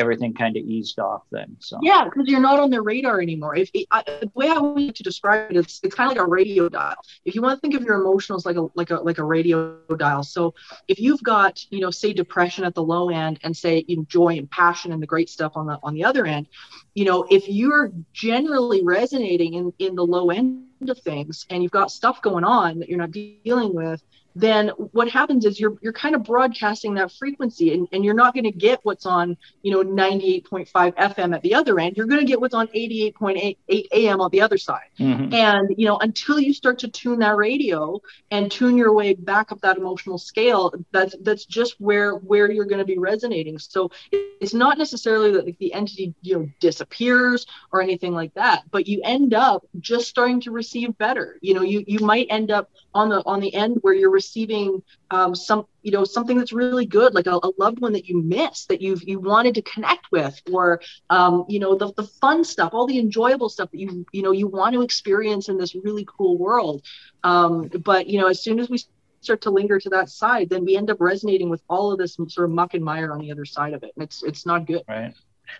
everything 0.00 0.34
kind 0.34 0.56
of 0.56 0.64
eased 0.64 0.98
off 0.98 1.22
then. 1.30 1.56
So 1.60 1.78
yeah, 1.82 2.04
because 2.04 2.26
you're 2.26 2.40
not 2.40 2.58
on 2.58 2.70
their 2.70 2.82
radar 2.82 3.20
anymore. 3.20 3.54
If 3.54 3.70
it, 3.74 3.86
I, 3.90 4.02
the 4.02 4.30
way 4.34 4.48
I 4.48 4.58
want 4.58 4.96
to 4.96 5.02
describe 5.02 5.50
it 5.50 5.56
is, 5.56 5.80
it's 5.82 5.94
kind 5.94 6.10
of 6.10 6.16
like 6.16 6.26
a 6.26 6.28
radio 6.28 6.68
dial. 6.68 6.96
If 7.24 7.34
you 7.34 7.42
want 7.42 7.56
to 7.56 7.60
think 7.60 7.74
of 7.74 7.82
your 7.82 8.00
emotions 8.00 8.44
like 8.44 8.56
a 8.56 8.66
like 8.74 8.90
a 8.90 8.96
like 8.96 9.18
a 9.18 9.24
radio 9.24 9.78
dial. 9.96 10.22
So 10.22 10.54
if 10.88 10.98
you've 10.98 11.22
got 11.22 11.64
you 11.70 11.80
know 11.80 11.90
say 11.90 12.12
depression 12.12 12.64
at 12.64 12.74
the 12.74 12.82
low 12.82 13.10
end 13.10 13.38
and 13.44 13.56
say 13.56 13.84
you 13.86 13.98
know, 13.98 14.06
joy 14.08 14.38
and 14.38 14.50
passion 14.50 14.92
and 14.92 15.02
the 15.02 15.06
great 15.06 15.28
stuff 15.28 15.52
on 15.54 15.66
the 15.66 15.78
on 15.82 15.94
the 15.94 16.04
other 16.04 16.26
end, 16.26 16.48
you 16.94 17.04
know 17.04 17.26
if 17.30 17.48
you're 17.48 17.92
generally 18.12 18.82
resonating 18.82 19.54
in 19.54 19.72
in 19.78 19.94
the 19.94 20.04
low 20.04 20.30
end 20.30 20.66
of 20.88 20.98
things 21.00 21.46
and 21.50 21.62
you've 21.62 21.72
got 21.72 21.90
stuff 21.90 22.22
going 22.22 22.44
on 22.44 22.78
that 22.78 22.88
you're 22.88 22.98
not 22.98 23.10
dealing 23.10 23.74
with 23.74 24.02
then 24.40 24.68
what 24.68 25.08
happens 25.08 25.44
is 25.44 25.60
you're 25.60 25.76
you're 25.80 25.92
kind 25.92 26.14
of 26.14 26.22
broadcasting 26.24 26.94
that 26.94 27.12
frequency 27.12 27.74
and, 27.74 27.88
and 27.92 28.04
you're 28.04 28.14
not 28.14 28.34
going 28.34 28.44
to 28.44 28.52
get 28.52 28.80
what's 28.82 29.06
on 29.06 29.36
you 29.62 29.70
know 29.70 29.82
98.5 29.84 30.70
fm 30.72 31.34
at 31.34 31.42
the 31.42 31.54
other 31.54 31.78
end. 31.78 31.96
You're 31.96 32.06
going 32.06 32.20
to 32.20 32.26
get 32.26 32.40
what's 32.40 32.54
on 32.54 32.68
88.8 32.68 33.56
am 33.92 34.20
on 34.20 34.30
the 34.30 34.40
other 34.40 34.58
side. 34.58 34.88
Mm-hmm. 34.98 35.32
and 35.34 35.74
you 35.76 35.86
know 35.86 35.98
until 35.98 36.38
you 36.38 36.52
start 36.52 36.78
to 36.80 36.88
tune 36.88 37.18
that 37.20 37.36
radio 37.36 38.00
and 38.30 38.50
tune 38.50 38.76
your 38.76 38.92
way 38.92 39.14
back 39.14 39.52
up 39.52 39.60
that 39.60 39.76
emotional 39.76 40.18
scale 40.18 40.72
that's 40.92 41.14
that's 41.22 41.44
just 41.44 41.80
where 41.80 42.14
where 42.14 42.50
you're 42.50 42.64
going 42.64 42.78
to 42.78 42.84
be 42.84 42.98
resonating. 42.98 43.58
So 43.58 43.90
it's 44.12 44.54
not 44.54 44.78
necessarily 44.78 45.32
that 45.32 45.46
like, 45.46 45.58
the 45.58 45.72
entity 45.72 46.14
you 46.22 46.38
know 46.38 46.50
disappears 46.60 47.46
or 47.72 47.82
anything 47.82 48.14
like 48.14 48.34
that 48.34 48.64
but 48.70 48.86
you 48.86 49.00
end 49.04 49.34
up 49.34 49.66
just 49.78 50.08
starting 50.08 50.40
to 50.42 50.50
receive 50.50 50.96
better. 50.98 51.38
You 51.40 51.54
know 51.54 51.62
you 51.62 51.84
you 51.86 52.00
might 52.00 52.26
end 52.30 52.50
up 52.50 52.70
on 52.94 53.08
the 53.08 53.22
on 53.26 53.40
the 53.40 53.54
end 53.54 53.78
where 53.82 53.94
you're 53.94 54.10
receiving 54.10 54.82
um, 55.10 55.34
some 55.34 55.66
you 55.82 55.92
know 55.92 56.04
something 56.04 56.38
that's 56.38 56.52
really 56.52 56.86
good 56.86 57.14
like 57.14 57.26
a, 57.26 57.38
a, 57.42 57.50
loved 57.58 57.80
one 57.80 57.92
that 57.92 58.06
you 58.06 58.22
miss 58.22 58.66
that 58.66 58.80
you've 58.80 59.02
you 59.04 59.20
wanted 59.20 59.54
to 59.54 59.62
connect 59.62 60.10
with 60.10 60.40
or 60.52 60.80
um, 61.08 61.44
you 61.48 61.58
know 61.58 61.76
the, 61.76 61.92
the 61.94 62.02
fun 62.02 62.44
stuff 62.44 62.70
all 62.72 62.86
the 62.86 62.98
enjoyable 62.98 63.48
stuff 63.48 63.70
that 63.70 63.78
you 63.78 64.04
you 64.12 64.22
know 64.22 64.32
you 64.32 64.46
want 64.46 64.74
to 64.74 64.82
experience 64.82 65.48
in 65.48 65.56
this 65.56 65.74
really 65.74 66.06
cool 66.06 66.36
world. 66.38 66.82
Um, 67.22 67.68
but 67.84 68.06
you 68.06 68.20
know 68.20 68.28
as 68.28 68.42
soon 68.42 68.58
as 68.58 68.68
we 68.68 68.82
start 69.20 69.42
to 69.42 69.50
linger 69.50 69.78
to 69.78 69.90
that 69.90 70.08
side 70.08 70.48
then 70.48 70.64
we 70.64 70.76
end 70.76 70.90
up 70.90 70.96
resonating 70.98 71.50
with 71.50 71.62
all 71.68 71.92
of 71.92 71.98
this 71.98 72.14
sort 72.14 72.48
of 72.48 72.50
muck 72.50 72.74
and 72.74 72.84
mire 72.84 73.12
on 73.12 73.18
the 73.18 73.30
other 73.30 73.44
side 73.44 73.74
of 73.74 73.82
it. 73.82 73.92
And 73.96 74.02
it's 74.02 74.22
it's 74.22 74.46
not 74.46 74.66
good. 74.66 74.82
Right 74.88 75.14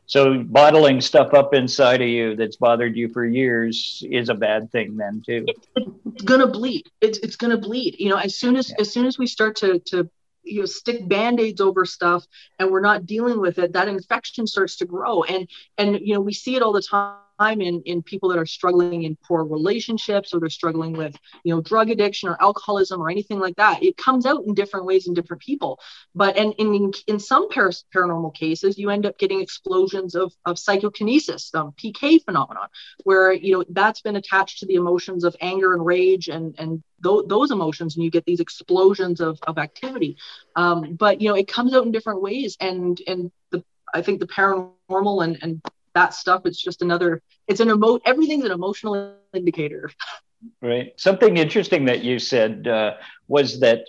so 0.07 0.43
bottling 0.43 1.01
stuff 1.01 1.35
up 1.35 1.55
inside 1.55 2.03
of 2.03 2.09
you 2.09 2.37
that's 2.37 2.57
bothered 2.57 2.97
you 2.97 3.09
for 3.09 3.25
years 3.25 4.03
is 4.11 4.29
a 4.29 4.35
bad 4.35 4.71
thing 4.73 4.97
then 4.97 5.23
too. 5.25 5.47
It's 5.77 6.23
gonna 6.25 6.47
bleed. 6.47 6.89
It's 7.01 7.19
it's 7.19 7.37
gonna 7.37 7.59
bleed. 7.59 7.97
You 7.99 8.11
know, 8.11 8.17
as 8.17 8.37
soon 8.37 8.57
as 8.57 8.71
yeah. 8.71 8.77
as 8.81 8.93
soon 8.93 9.07
as 9.07 9.19
we 9.19 9.27
start 9.27 9.57
to 9.57 9.79
to 9.87 10.09
you 10.43 10.61
know 10.61 10.67
stick 10.67 11.07
band-aids 11.09 11.61
over 11.61 11.85
stuff 11.85 12.27
and 12.59 12.71
we're 12.71 12.81
not 12.81 13.07
dealing 13.07 13.41
with 13.41 13.59
it, 13.59 13.73
that 13.73 13.89
infection 13.89 14.47
starts 14.47 14.77
to 14.77 14.85
grow. 14.85 15.23
And 15.25 15.49
and 15.79 16.01
you 16.01 16.15
know, 16.15 16.21
we 16.21 16.33
see 16.33 16.57
it 16.57 16.63
all 16.63 16.73
the 16.73 16.83
time 16.83 17.21
time 17.21 17.30
in, 17.49 17.83
in 17.83 18.03
people 18.03 18.29
that 18.29 18.39
are 18.39 18.47
struggling 18.47 19.05
in 19.05 19.17
poor 19.17 19.45
relationships 19.45 20.35
or 20.35 20.41
they're 20.41 20.51
struggling 20.51 20.93
with 20.93 21.17
you 21.43 21.55
know 21.55 21.61
drug 21.61 21.91
addiction 21.91 22.29
or 22.29 22.41
alcoholism 22.41 23.01
or 23.01 23.11
anything 23.11 23.39
like 23.39 23.57
that. 23.57 23.83
It 23.83 23.97
comes 23.97 24.27
out 24.27 24.45
in 24.45 24.55
different 24.55 24.87
ways 24.87 25.09
in 25.09 25.15
different 25.15 25.43
people. 25.43 25.81
But 26.15 26.37
and 26.37 26.55
in, 26.59 26.93
in 27.07 27.19
some 27.19 27.49
paranormal 27.49 28.35
cases 28.35 28.79
you 28.79 28.91
end 28.91 29.07
up 29.07 29.19
getting 29.19 29.41
explosions 29.41 30.15
of, 30.15 30.33
of 30.45 30.59
psychokinesis 30.59 31.55
um, 31.55 31.73
pk 31.73 32.23
phenomenon 32.25 32.69
where 33.05 33.33
you 33.33 33.53
know 33.55 33.65
that's 33.71 34.03
been 34.03 34.17
attached 34.17 34.59
to 34.59 34.67
the 34.67 34.75
emotions 34.75 35.25
of 35.25 35.35
anger 35.41 35.73
and 35.73 35.85
rage 35.85 36.29
and 36.29 36.55
and 36.59 36.83
th- 37.03 37.25
those 37.27 37.51
emotions 37.51 37.97
and 37.97 38.05
you 38.05 38.11
get 38.11 38.25
these 38.25 38.41
explosions 38.41 39.21
of, 39.21 39.39
of 39.47 39.59
activity. 39.59 40.17
Um, 40.57 40.95
but 40.95 41.21
you 41.21 41.29
know 41.29 41.37
it 41.37 41.49
comes 41.49 41.75
out 41.75 41.85
in 41.85 41.93
different 41.93 42.23
ways 42.23 42.57
and 42.61 43.01
and 43.07 43.33
the 43.51 43.65
I 43.93 44.03
think 44.03 44.21
the 44.21 44.27
paranormal 44.27 45.25
and, 45.25 45.39
and 45.43 45.63
that 45.95 46.15
stuff 46.15 46.43
it's 46.45 46.61
just 46.61 46.83
another 46.83 47.23
it's 47.47 47.61
an 47.61 47.69
emo 47.69 47.99
everything's 48.05 48.45
an 48.45 48.53
emotional 48.53 49.15
indicator. 49.35 49.91
Right. 50.63 50.99
Something 50.99 51.37
interesting 51.37 51.85
that 51.85 52.03
you 52.03 52.19
said 52.19 52.67
uh, 52.67 52.95
was 53.29 53.61
that 53.61 53.85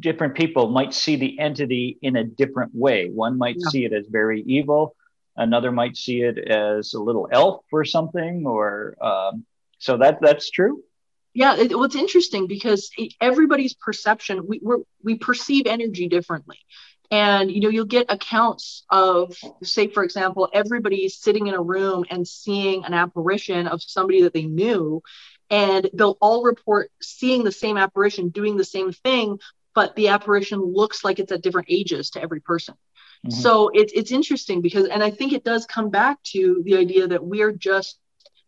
different 0.00 0.34
people 0.34 0.70
might 0.70 0.92
see 0.92 1.14
the 1.14 1.38
entity 1.38 1.98
in 2.02 2.16
a 2.16 2.24
different 2.24 2.72
way. 2.74 3.10
One 3.10 3.38
might 3.38 3.56
yeah. 3.58 3.68
see 3.68 3.84
it 3.84 3.92
as 3.92 4.06
very 4.08 4.42
evil 4.42 4.96
another 5.36 5.72
might 5.72 5.96
see 5.96 6.22
it 6.22 6.38
as 6.38 6.94
a 6.94 7.00
little 7.00 7.28
elf 7.30 7.64
or 7.72 7.84
something 7.84 8.46
or 8.46 8.96
um, 9.02 9.44
so 9.78 9.96
that 9.98 10.18
that's 10.20 10.50
true? 10.50 10.82
Yeah 11.32 11.56
it, 11.56 11.70
well, 11.70 11.84
it's 11.84 11.96
interesting 11.96 12.46
because 12.46 12.90
everybody's 13.20 13.74
perception 13.74 14.46
we 14.46 14.60
we 15.02 15.16
perceive 15.16 15.66
energy 15.66 16.08
differently 16.08 16.58
and 17.10 17.50
you 17.50 17.60
know 17.60 17.68
you'll 17.68 17.84
get 17.84 18.06
accounts 18.08 18.84
of 18.90 19.36
say 19.62 19.88
for 19.88 20.02
example 20.02 20.48
everybody 20.52 21.08
sitting 21.08 21.46
in 21.46 21.54
a 21.54 21.60
room 21.60 22.04
and 22.10 22.26
seeing 22.26 22.84
an 22.84 22.94
apparition 22.94 23.66
of 23.66 23.82
somebody 23.82 24.22
that 24.22 24.32
they 24.32 24.46
knew 24.46 25.02
and 25.50 25.88
they'll 25.94 26.16
all 26.20 26.42
report 26.42 26.90
seeing 27.02 27.44
the 27.44 27.52
same 27.52 27.76
apparition 27.76 28.28
doing 28.28 28.56
the 28.56 28.64
same 28.64 28.92
thing 28.92 29.38
but 29.74 29.94
the 29.96 30.08
apparition 30.08 30.60
looks 30.60 31.04
like 31.04 31.18
it's 31.18 31.32
at 31.32 31.42
different 31.42 31.66
ages 31.68 32.10
to 32.10 32.22
every 32.22 32.40
person. 32.40 32.74
Mm-hmm. 33.26 33.40
so 33.40 33.70
it's 33.72 33.92
it's 33.94 34.12
interesting 34.12 34.60
because 34.60 34.86
and 34.86 35.02
i 35.02 35.10
think 35.10 35.32
it 35.32 35.44
does 35.44 35.64
come 35.64 35.88
back 35.88 36.22
to 36.24 36.62
the 36.64 36.76
idea 36.76 37.08
that 37.08 37.24
we're 37.24 37.52
just 37.52 37.98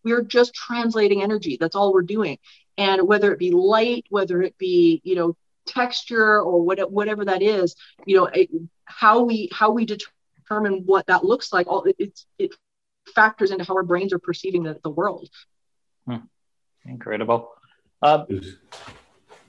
we're 0.07 0.23
just 0.23 0.55
translating 0.55 1.23
energy. 1.23 1.57
That's 1.59 1.75
all 1.75 1.93
we're 1.93 2.03
doing. 2.03 2.39
And 2.79 3.09
whether 3.09 3.33
it 3.33 3.39
be 3.39 3.51
light 3.51 4.05
whether 4.09 4.41
it 4.43 4.57
be 4.57 5.01
you 5.05 5.17
know 5.17 5.37
texture 5.67 6.41
or 6.41 6.63
what, 6.63 6.91
whatever 6.91 7.25
that 7.25 7.43
is 7.43 7.75
you 8.05 8.17
know 8.17 8.27
it, 8.27 8.49
how 8.85 9.23
we 9.23 9.49
how 9.53 9.71
we 9.71 9.85
determine 9.85 10.83
what 10.87 11.07
that 11.07 11.25
looks 11.25 11.53
like 11.53 11.67
all 11.67 11.85
it, 11.99 12.21
it 12.39 12.55
factors 13.15 13.51
into 13.51 13.65
how 13.65 13.75
our 13.75 13.83
brains 13.83 14.13
are 14.13 14.19
perceiving 14.19 14.63
the, 14.63 14.79
the 14.83 14.91
world 14.91 15.29
hmm. 16.07 16.17
incredible 16.85 17.53
uh, 18.03 18.25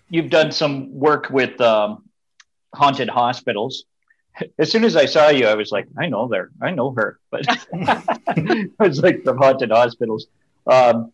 you've 0.10 0.30
done 0.30 0.52
some 0.52 0.94
work 0.94 1.30
with 1.30 1.60
um, 1.62 2.04
haunted 2.74 3.10
hospitals 3.10 3.86
as 4.60 4.72
soon 4.72 4.84
as 4.84 4.96
I 4.96 5.06
saw 5.06 5.30
you, 5.30 5.48
I 5.48 5.56
was 5.56 5.72
like, 5.72 5.88
I 5.98 6.08
know 6.08 6.28
her, 6.28 6.52
I 6.62 6.72
know 6.72 6.92
her, 6.92 7.20
but 7.32 7.46
it 7.72 8.72
was 8.80 9.02
like 9.02 9.24
the 9.24 9.34
haunted 9.34 9.72
hospitals. 9.72 10.28
Um, 10.68 11.12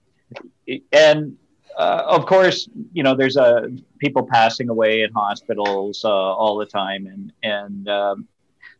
and 0.91 1.37
uh, 1.77 2.03
of 2.07 2.25
course, 2.25 2.69
you 2.93 3.03
know, 3.03 3.15
there's 3.15 3.37
a 3.37 3.69
people 3.99 4.27
passing 4.29 4.69
away 4.69 5.01
in 5.01 5.11
hospitals 5.13 6.03
uh, 6.05 6.09
all 6.09 6.57
the 6.57 6.65
time, 6.65 7.07
and 7.07 7.33
and 7.43 7.89
um, 7.89 8.27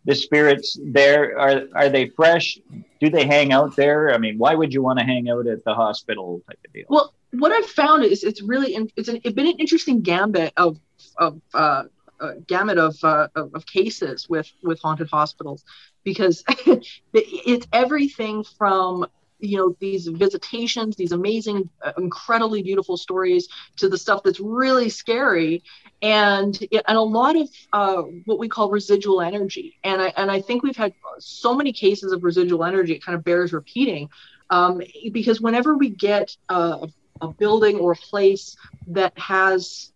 the 0.06 0.15
spirits 0.15 0.77
there 0.84 1.38
are 1.38 1.63
are 1.75 1.89
they 1.89 2.08
fresh? 2.08 2.60
Do 2.99 3.10
they 3.10 3.25
hang 3.25 3.51
out 3.51 3.75
there? 3.75 4.13
I 4.13 4.17
mean, 4.17 4.38
why 4.38 4.56
would 4.56 4.73
you 4.73 4.82
want 4.82 4.99
to 4.99 5.06
hang 5.06 5.29
out 5.29 5.47
at 5.47 5.63
the 5.63 5.73
hospital 5.73 6.41
type 6.47 6.60
of 6.65 6.73
deal? 6.73 6.86
Well, 6.89 7.13
what 7.32 7.51
I've 7.51 7.69
found 7.69 8.03
is 8.03 8.23
it's 8.23 8.41
really 8.41 8.75
it's, 8.95 9.08
an, 9.08 9.19
it's 9.23 9.34
been 9.34 9.47
an 9.47 9.58
interesting 9.60 10.01
gambit 10.01 10.53
of 10.58 10.79
of 11.17 11.41
uh, 11.53 11.84
uh, 12.19 12.34
gamut 12.47 12.77
of, 12.77 12.95
uh, 13.03 13.27
of, 13.36 13.53
of 13.53 13.65
cases 13.65 14.29
with 14.29 14.49
with 14.62 14.79
haunted 14.79 15.10
hospitals 15.10 15.63
because 16.03 16.43
it's 17.13 17.67
everything 17.73 18.43
from 18.58 19.06
you 19.43 19.58
know 19.58 19.75
these 19.79 20.08
visitations 20.08 20.95
these 20.95 21.12
amazing 21.12 21.69
uh, 21.82 21.91
incredibly 21.97 22.63
beautiful 22.63 22.97
stories 22.97 23.47
to 23.77 23.89
the 23.89 23.97
stuff 23.97 24.23
that's 24.23 24.39
really 24.39 24.89
scary. 24.89 25.63
And 26.01 26.58
and 26.71 26.97
a 26.97 27.01
lot 27.01 27.36
of 27.36 27.49
uh, 27.71 28.01
what 28.25 28.39
we 28.39 28.49
call 28.49 28.69
residual 28.69 29.21
energy. 29.21 29.77
And 29.84 30.01
I, 30.01 30.13
and 30.17 30.32
I 30.32 30.41
think 30.41 30.63
we've 30.63 30.75
had 30.77 30.93
so 31.19 31.53
many 31.53 31.73
cases 31.73 32.12
of 32.12 32.23
residual 32.23 32.63
energy 32.63 32.93
it 32.93 33.03
kind 33.03 33.15
of 33.15 33.23
bears 33.23 33.53
repeating. 33.53 34.10
Um, 34.49 34.82
because 35.12 35.41
whenever 35.41 35.77
we 35.77 35.89
get 35.89 36.36
a, 36.49 36.88
a 37.21 37.27
building 37.27 37.77
or 37.79 37.93
a 37.93 37.95
place 37.95 38.56
that 38.88 39.17
has 39.17 39.91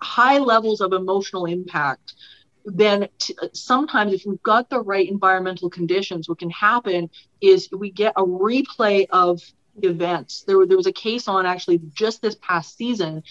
high 0.00 0.38
levels 0.38 0.80
of 0.80 0.92
emotional 0.92 1.46
impact 1.46 2.14
then 2.64 3.08
t- 3.18 3.36
sometimes 3.52 4.12
if 4.12 4.22
we've 4.26 4.42
got 4.42 4.70
the 4.70 4.80
right 4.80 5.08
environmental 5.08 5.68
conditions 5.68 6.28
what 6.28 6.38
can 6.38 6.50
happen 6.50 7.10
is 7.40 7.68
we 7.72 7.90
get 7.90 8.12
a 8.16 8.22
replay 8.22 9.06
of 9.10 9.40
events. 9.80 10.44
There, 10.46 10.66
there 10.66 10.76
was 10.76 10.86
a 10.86 10.92
case 10.92 11.28
on 11.28 11.46
actually 11.46 11.80
just 11.94 12.20
this 12.20 12.36
past 12.36 12.76
season 12.76 13.22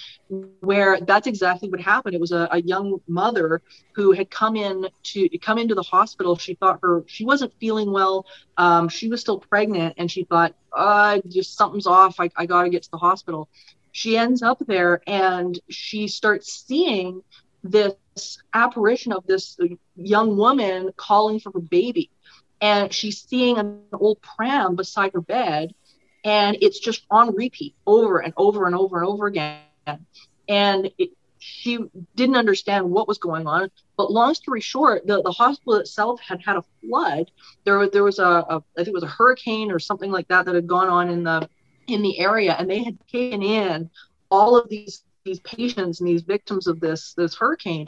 where 0.61 0.99
that's 0.99 1.27
exactly 1.27 1.69
what 1.69 1.79
happened. 1.79 2.15
It 2.15 2.21
was 2.21 2.31
a, 2.31 2.47
a 2.51 2.61
young 2.61 2.99
mother 3.07 3.61
who 3.93 4.11
had 4.11 4.29
come 4.31 4.55
in 4.55 4.87
to 5.03 5.29
come 5.39 5.57
into 5.57 5.75
the 5.75 5.83
hospital. 5.83 6.35
She 6.35 6.55
thought 6.55 6.79
her 6.81 7.03
she 7.07 7.25
wasn't 7.25 7.53
feeling 7.59 7.91
well. 7.91 8.25
Um, 8.57 8.89
she 8.89 9.07
was 9.07 9.21
still 9.21 9.39
pregnant 9.39 9.95
and 9.97 10.09
she 10.09 10.23
thought 10.23 10.55
uh, 10.75 11.19
just 11.27 11.57
something's 11.57 11.87
off. 11.87 12.19
I, 12.19 12.29
I 12.35 12.45
gotta 12.45 12.69
get 12.69 12.83
to 12.83 12.91
the 12.91 12.97
hospital. 12.97 13.49
She 13.91 14.17
ends 14.17 14.41
up 14.41 14.59
there 14.65 15.01
and 15.05 15.59
she 15.69 16.07
starts 16.07 16.65
seeing 16.65 17.21
this 17.63 18.37
apparition 18.53 19.11
of 19.11 19.25
this 19.27 19.57
young 19.95 20.37
woman 20.37 20.91
calling 20.97 21.39
for 21.39 21.51
her 21.51 21.59
baby. 21.59 22.09
And 22.61 22.93
she's 22.93 23.21
seeing 23.21 23.57
an 23.57 23.81
old 23.93 24.21
pram 24.21 24.75
beside 24.75 25.13
her 25.13 25.21
bed, 25.21 25.73
and 26.23 26.57
it's 26.61 26.79
just 26.79 27.05
on 27.09 27.35
repeat 27.35 27.75
over 27.87 28.19
and 28.19 28.33
over 28.37 28.67
and 28.67 28.75
over 28.75 28.99
and 28.99 29.07
over 29.07 29.25
again. 29.25 29.61
And 30.47 30.91
it, 30.99 31.09
she 31.39 31.79
didn't 32.15 32.35
understand 32.35 32.87
what 32.87 33.07
was 33.07 33.17
going 33.17 33.47
on. 33.47 33.71
But 33.97 34.11
long 34.11 34.35
story 34.35 34.61
short, 34.61 35.07
the, 35.07 35.23
the 35.23 35.31
hospital 35.31 35.75
itself 35.75 36.21
had 36.21 36.39
had 36.45 36.55
a 36.55 36.63
flood. 36.81 37.31
There, 37.63 37.89
there 37.89 38.03
was 38.03 38.19
a, 38.19 38.23
a 38.23 38.63
I 38.77 38.83
think 38.83 38.89
it 38.89 38.93
was 38.93 39.03
a 39.03 39.07
hurricane 39.07 39.71
or 39.71 39.79
something 39.79 40.11
like 40.11 40.27
that 40.27 40.45
that 40.45 40.53
had 40.53 40.67
gone 40.67 40.87
on 40.87 41.09
in 41.09 41.23
the 41.23 41.49
in 41.87 42.03
the 42.03 42.19
area, 42.19 42.55
and 42.57 42.69
they 42.69 42.83
had 42.83 42.97
taken 43.07 43.41
in 43.41 43.89
all 44.29 44.55
of 44.55 44.69
these 44.69 45.03
these 45.23 45.39
patients 45.41 45.99
and 45.99 46.09
these 46.09 46.23
victims 46.23 46.67
of 46.67 46.79
this 46.79 47.13
this 47.15 47.35
hurricane 47.35 47.87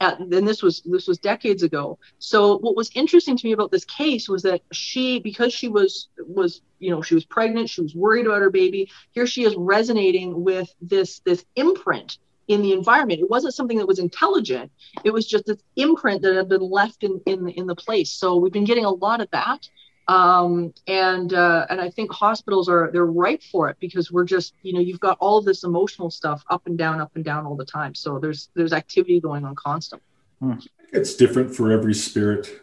and 0.00 0.30
this 0.30 0.62
was 0.62 0.82
this 0.84 1.08
was 1.08 1.18
decades 1.18 1.62
ago 1.62 1.98
so 2.18 2.58
what 2.58 2.76
was 2.76 2.90
interesting 2.94 3.36
to 3.36 3.46
me 3.46 3.52
about 3.52 3.70
this 3.70 3.84
case 3.84 4.28
was 4.28 4.42
that 4.42 4.60
she 4.72 5.18
because 5.20 5.52
she 5.52 5.68
was 5.68 6.08
was 6.18 6.62
you 6.78 6.90
know 6.90 7.02
she 7.02 7.14
was 7.14 7.24
pregnant 7.24 7.68
she 7.68 7.82
was 7.82 7.94
worried 7.94 8.26
about 8.26 8.40
her 8.40 8.50
baby 8.50 8.90
here 9.10 9.26
she 9.26 9.44
is 9.44 9.54
resonating 9.56 10.44
with 10.44 10.72
this 10.80 11.20
this 11.20 11.44
imprint 11.56 12.18
in 12.48 12.62
the 12.62 12.72
environment. 12.72 13.20
It 13.20 13.30
wasn't 13.30 13.54
something 13.54 13.78
that 13.78 13.86
was 13.86 13.98
intelligent. 13.98 14.72
It 15.04 15.12
was 15.12 15.26
just 15.26 15.46
this 15.46 15.62
imprint 15.76 16.22
that 16.22 16.34
had 16.34 16.48
been 16.48 16.62
left 16.62 17.04
in 17.04 17.20
in 17.26 17.48
in 17.48 17.66
the 17.66 17.76
place. 17.76 18.10
So 18.10 18.36
we've 18.36 18.52
been 18.52 18.64
getting 18.64 18.86
a 18.86 18.90
lot 18.90 19.20
of 19.20 19.30
that. 19.30 19.68
Um, 20.08 20.72
and 20.86 21.34
uh, 21.34 21.66
and 21.68 21.82
I 21.82 21.90
think 21.90 22.10
hospitals 22.10 22.66
are 22.66 22.88
they're 22.90 23.04
ripe 23.04 23.42
for 23.42 23.68
it 23.68 23.76
because 23.78 24.10
we're 24.10 24.24
just 24.24 24.54
you 24.62 24.72
know 24.72 24.80
you've 24.80 25.00
got 25.00 25.18
all 25.20 25.36
of 25.36 25.44
this 25.44 25.64
emotional 25.64 26.10
stuff 26.10 26.42
up 26.48 26.66
and 26.66 26.78
down 26.78 26.98
up 26.98 27.14
and 27.14 27.22
down 27.22 27.44
all 27.44 27.56
the 27.56 27.64
time 27.66 27.94
so 27.94 28.18
there's 28.18 28.48
there's 28.54 28.72
activity 28.72 29.20
going 29.20 29.44
on 29.44 29.54
constantly 29.54 30.06
hmm. 30.40 30.54
it's 30.94 31.14
different 31.14 31.54
for 31.54 31.70
every 31.70 31.92
spirit 31.92 32.62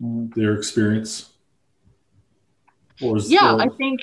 hmm. 0.00 0.28
their 0.36 0.54
experience 0.54 1.32
or 3.02 3.18
yeah 3.18 3.56
i 3.56 3.68
think 3.76 4.02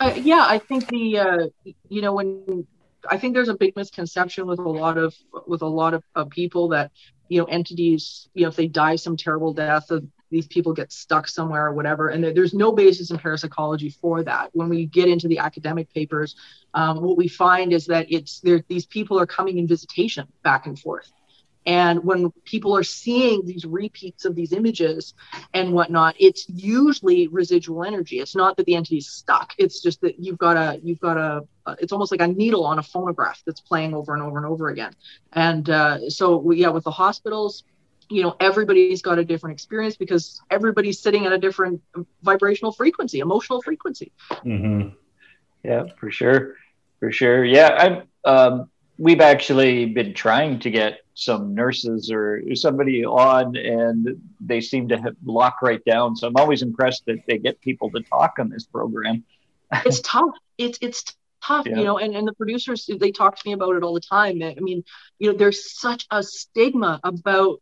uh, 0.00 0.12
yeah 0.16 0.44
i 0.46 0.58
think 0.58 0.86
the 0.88 1.18
uh, 1.18 1.46
you 1.88 2.02
know 2.02 2.12
when 2.12 2.66
i 3.10 3.16
think 3.16 3.32
there's 3.32 3.48
a 3.48 3.56
big 3.56 3.74
misconception 3.74 4.46
with 4.46 4.58
a 4.58 4.68
lot 4.68 4.98
of 4.98 5.14
with 5.46 5.62
a 5.62 5.66
lot 5.66 5.94
of 5.94 6.04
uh, 6.14 6.26
people 6.26 6.68
that 6.68 6.90
you 7.30 7.40
know 7.40 7.46
entities 7.46 8.28
you 8.34 8.42
know 8.42 8.48
if 8.48 8.56
they 8.56 8.66
die 8.66 8.96
some 8.96 9.16
terrible 9.16 9.54
death 9.54 9.90
these 10.30 10.46
people 10.46 10.72
get 10.72 10.92
stuck 10.92 11.28
somewhere 11.28 11.66
or 11.66 11.72
whatever. 11.72 12.08
And 12.08 12.22
there, 12.22 12.32
there's 12.32 12.54
no 12.54 12.72
basis 12.72 13.10
in 13.10 13.18
parapsychology 13.18 13.90
for 13.90 14.22
that. 14.22 14.50
When 14.52 14.68
we 14.68 14.86
get 14.86 15.08
into 15.08 15.28
the 15.28 15.38
academic 15.38 15.92
papers, 15.92 16.36
um, 16.74 17.00
what 17.02 17.16
we 17.16 17.28
find 17.28 17.72
is 17.72 17.86
that 17.86 18.06
it's 18.10 18.40
there. 18.40 18.64
These 18.68 18.86
people 18.86 19.18
are 19.18 19.26
coming 19.26 19.58
in 19.58 19.66
visitation 19.66 20.26
back 20.42 20.66
and 20.66 20.78
forth. 20.78 21.12
And 21.66 22.02
when 22.04 22.30
people 22.44 22.74
are 22.74 22.82
seeing 22.82 23.44
these 23.44 23.66
repeats 23.66 24.24
of 24.24 24.34
these 24.34 24.52
images 24.52 25.14
and 25.52 25.72
whatnot, 25.72 26.14
it's 26.18 26.48
usually 26.48 27.28
residual 27.28 27.84
energy. 27.84 28.18
It's 28.20 28.34
not 28.34 28.56
that 28.56 28.66
the 28.66 28.74
entity 28.74 28.96
is 28.98 29.10
stuck. 29.10 29.52
It's 29.58 29.82
just 29.82 30.00
that 30.00 30.18
you've 30.18 30.38
got 30.38 30.56
a 30.56 30.80
you've 30.82 31.00
got 31.00 31.18
a 31.18 31.46
it's 31.78 31.92
almost 31.92 32.12
like 32.12 32.22
a 32.22 32.26
needle 32.26 32.64
on 32.64 32.78
a 32.78 32.82
phonograph 32.82 33.42
that's 33.44 33.60
playing 33.60 33.94
over 33.94 34.14
and 34.14 34.22
over 34.22 34.38
and 34.38 34.46
over 34.46 34.70
again. 34.70 34.94
And 35.34 35.68
uh, 35.68 36.08
so 36.08 36.50
yeah, 36.50 36.68
with 36.68 36.84
the 36.84 36.90
hospitals, 36.90 37.64
you 38.10 38.22
know 38.22 38.36
everybody's 38.40 39.00
got 39.00 39.18
a 39.18 39.24
different 39.24 39.54
experience 39.54 39.96
because 39.96 40.42
everybody's 40.50 40.98
sitting 40.98 41.26
at 41.26 41.32
a 41.32 41.38
different 41.38 41.80
vibrational 42.22 42.72
frequency 42.72 43.20
emotional 43.20 43.62
frequency. 43.62 44.12
Mm-hmm. 44.30 44.88
yeah 45.64 45.84
for 45.98 46.10
sure. 46.10 46.56
For 46.98 47.12
sure. 47.12 47.44
Yeah 47.44 47.68
i'm 47.78 48.02
um, 48.24 48.70
we've 48.98 49.20
actually 49.20 49.86
been 49.86 50.12
trying 50.12 50.58
to 50.60 50.70
get 50.70 51.00
some 51.14 51.54
nurses 51.54 52.10
or 52.12 52.42
somebody 52.54 53.04
on 53.04 53.56
and 53.56 54.20
they 54.40 54.60
seem 54.60 54.88
to 54.88 54.98
have 54.98 55.16
lock 55.24 55.62
right 55.62 55.84
down. 55.84 56.16
So 56.16 56.26
i'm 56.26 56.36
always 56.36 56.62
impressed 56.62 57.06
that 57.06 57.20
they 57.26 57.38
get 57.38 57.60
people 57.60 57.90
to 57.92 58.00
talk 58.02 58.34
on 58.38 58.50
this 58.50 58.66
program. 58.66 59.24
It's 59.86 60.00
tough. 60.00 60.34
It's 60.58 60.78
it's 60.82 61.04
tough 61.42 61.66
yeah. 61.66 61.78
you 61.78 61.84
know 61.84 61.96
and, 61.96 62.14
and 62.14 62.28
the 62.28 62.34
producers 62.34 62.90
they 63.00 63.12
talk 63.12 63.34
to 63.34 63.48
me 63.48 63.52
about 63.52 63.76
it 63.76 63.82
all 63.84 63.94
the 63.94 64.00
time. 64.00 64.42
I 64.42 64.56
mean 64.58 64.82
you 65.18 65.30
know 65.30 65.38
there's 65.38 65.78
such 65.78 66.06
a 66.10 66.22
stigma 66.22 67.00
about 67.04 67.60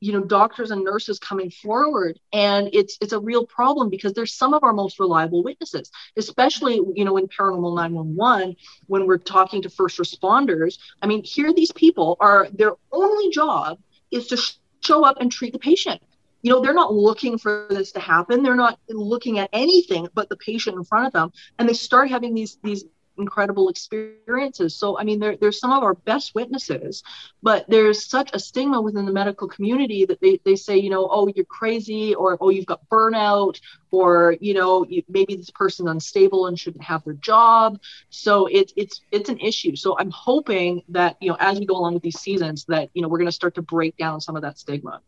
you 0.00 0.12
know 0.12 0.20
doctors 0.20 0.70
and 0.70 0.82
nurses 0.82 1.18
coming 1.18 1.50
forward. 1.50 2.18
And 2.32 2.70
it's 2.72 2.98
it's 3.00 3.12
a 3.12 3.20
real 3.20 3.46
problem 3.46 3.90
because 3.90 4.12
they're 4.12 4.26
some 4.26 4.54
of 4.54 4.64
our 4.64 4.72
most 4.72 4.98
reliable 4.98 5.42
witnesses 5.42 5.90
especially 6.16 6.80
you 6.94 7.04
know 7.04 7.16
in 7.16 7.28
paranormal 7.28 7.74
911 7.74 8.56
when 8.86 9.06
we're 9.06 9.18
talking 9.18 9.62
to 9.62 9.70
first 9.70 9.98
responders. 9.98 10.78
I 11.02 11.06
mean 11.06 11.22
here 11.24 11.52
these 11.52 11.72
people 11.72 12.16
are 12.20 12.48
their 12.52 12.72
only 12.92 13.30
job 13.30 13.78
is 14.10 14.26
to 14.28 14.36
sh- 14.36 14.54
show 14.80 15.04
up 15.04 15.18
and 15.20 15.30
treat 15.30 15.52
the 15.52 15.58
patient. 15.58 16.00
You 16.42 16.52
know 16.52 16.60
they're 16.60 16.74
not 16.74 16.94
looking 16.94 17.38
for 17.38 17.66
this 17.70 17.92
to 17.92 18.00
happen. 18.00 18.42
They're 18.42 18.54
not 18.54 18.78
looking 18.88 19.38
at 19.38 19.50
anything 19.52 20.08
but 20.14 20.28
the 20.28 20.36
patient 20.36 20.76
in 20.76 20.84
front 20.84 21.06
of 21.06 21.12
them. 21.12 21.32
And 21.58 21.68
they 21.68 21.74
start 21.74 22.10
having 22.10 22.34
these 22.34 22.58
these 22.62 22.84
incredible 23.20 23.68
experiences. 23.68 24.74
So, 24.74 24.98
I 24.98 25.04
mean, 25.04 25.20
there's 25.20 25.60
some 25.60 25.72
of 25.72 25.82
our 25.82 25.94
best 25.94 26.34
witnesses, 26.34 27.02
but 27.42 27.64
there's 27.68 28.04
such 28.04 28.30
a 28.32 28.38
stigma 28.38 28.80
within 28.80 29.06
the 29.06 29.12
medical 29.12 29.48
community 29.48 30.04
that 30.06 30.20
they, 30.20 30.40
they 30.44 30.56
say, 30.56 30.78
you 30.78 30.90
know, 30.90 31.08
oh, 31.10 31.28
you're 31.34 31.44
crazy, 31.44 32.14
or 32.14 32.38
oh, 32.40 32.48
you've 32.48 32.66
got 32.66 32.88
burnout, 32.88 33.60
or 33.90 34.36
you 34.40 34.54
know, 34.54 34.84
you, 34.86 35.02
maybe 35.08 35.36
this 35.36 35.50
person's 35.50 35.90
unstable 35.90 36.46
and 36.46 36.58
shouldn't 36.58 36.84
have 36.84 37.04
their 37.04 37.14
job. 37.14 37.78
So 38.08 38.46
it's 38.46 38.72
it's 38.76 39.00
it's 39.10 39.28
an 39.28 39.38
issue. 39.38 39.76
So 39.76 39.96
I'm 39.98 40.10
hoping 40.10 40.82
that 40.88 41.16
you 41.20 41.30
know, 41.30 41.36
as 41.40 41.58
we 41.58 41.66
go 41.66 41.76
along 41.76 41.94
with 41.94 42.02
these 42.02 42.20
seasons, 42.20 42.64
that 42.66 42.90
you 42.94 43.02
know, 43.02 43.08
we're 43.08 43.18
going 43.18 43.26
to 43.26 43.32
start 43.32 43.54
to 43.56 43.62
break 43.62 43.96
down 43.96 44.20
some 44.20 44.36
of 44.36 44.42
that 44.42 44.58
stigma. 44.58 45.00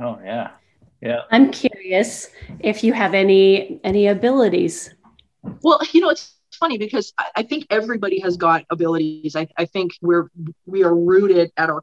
Oh 0.00 0.18
yeah, 0.24 0.50
yeah. 1.00 1.22
I'm 1.30 1.50
curious 1.50 2.30
if 2.60 2.82
you 2.82 2.92
have 2.92 3.14
any 3.14 3.80
any 3.84 4.08
abilities. 4.08 4.94
Well, 5.62 5.80
you 5.92 6.00
know, 6.00 6.10
it's 6.10 6.34
funny 6.60 6.78
because 6.78 7.12
I, 7.18 7.26
I 7.36 7.42
think 7.42 7.66
everybody 7.70 8.20
has 8.20 8.36
got 8.36 8.64
abilities. 8.70 9.34
I, 9.34 9.48
I 9.56 9.64
think 9.64 9.92
we're 10.00 10.30
we 10.66 10.84
are 10.84 10.94
rooted 10.94 11.50
at 11.56 11.70
our 11.70 11.82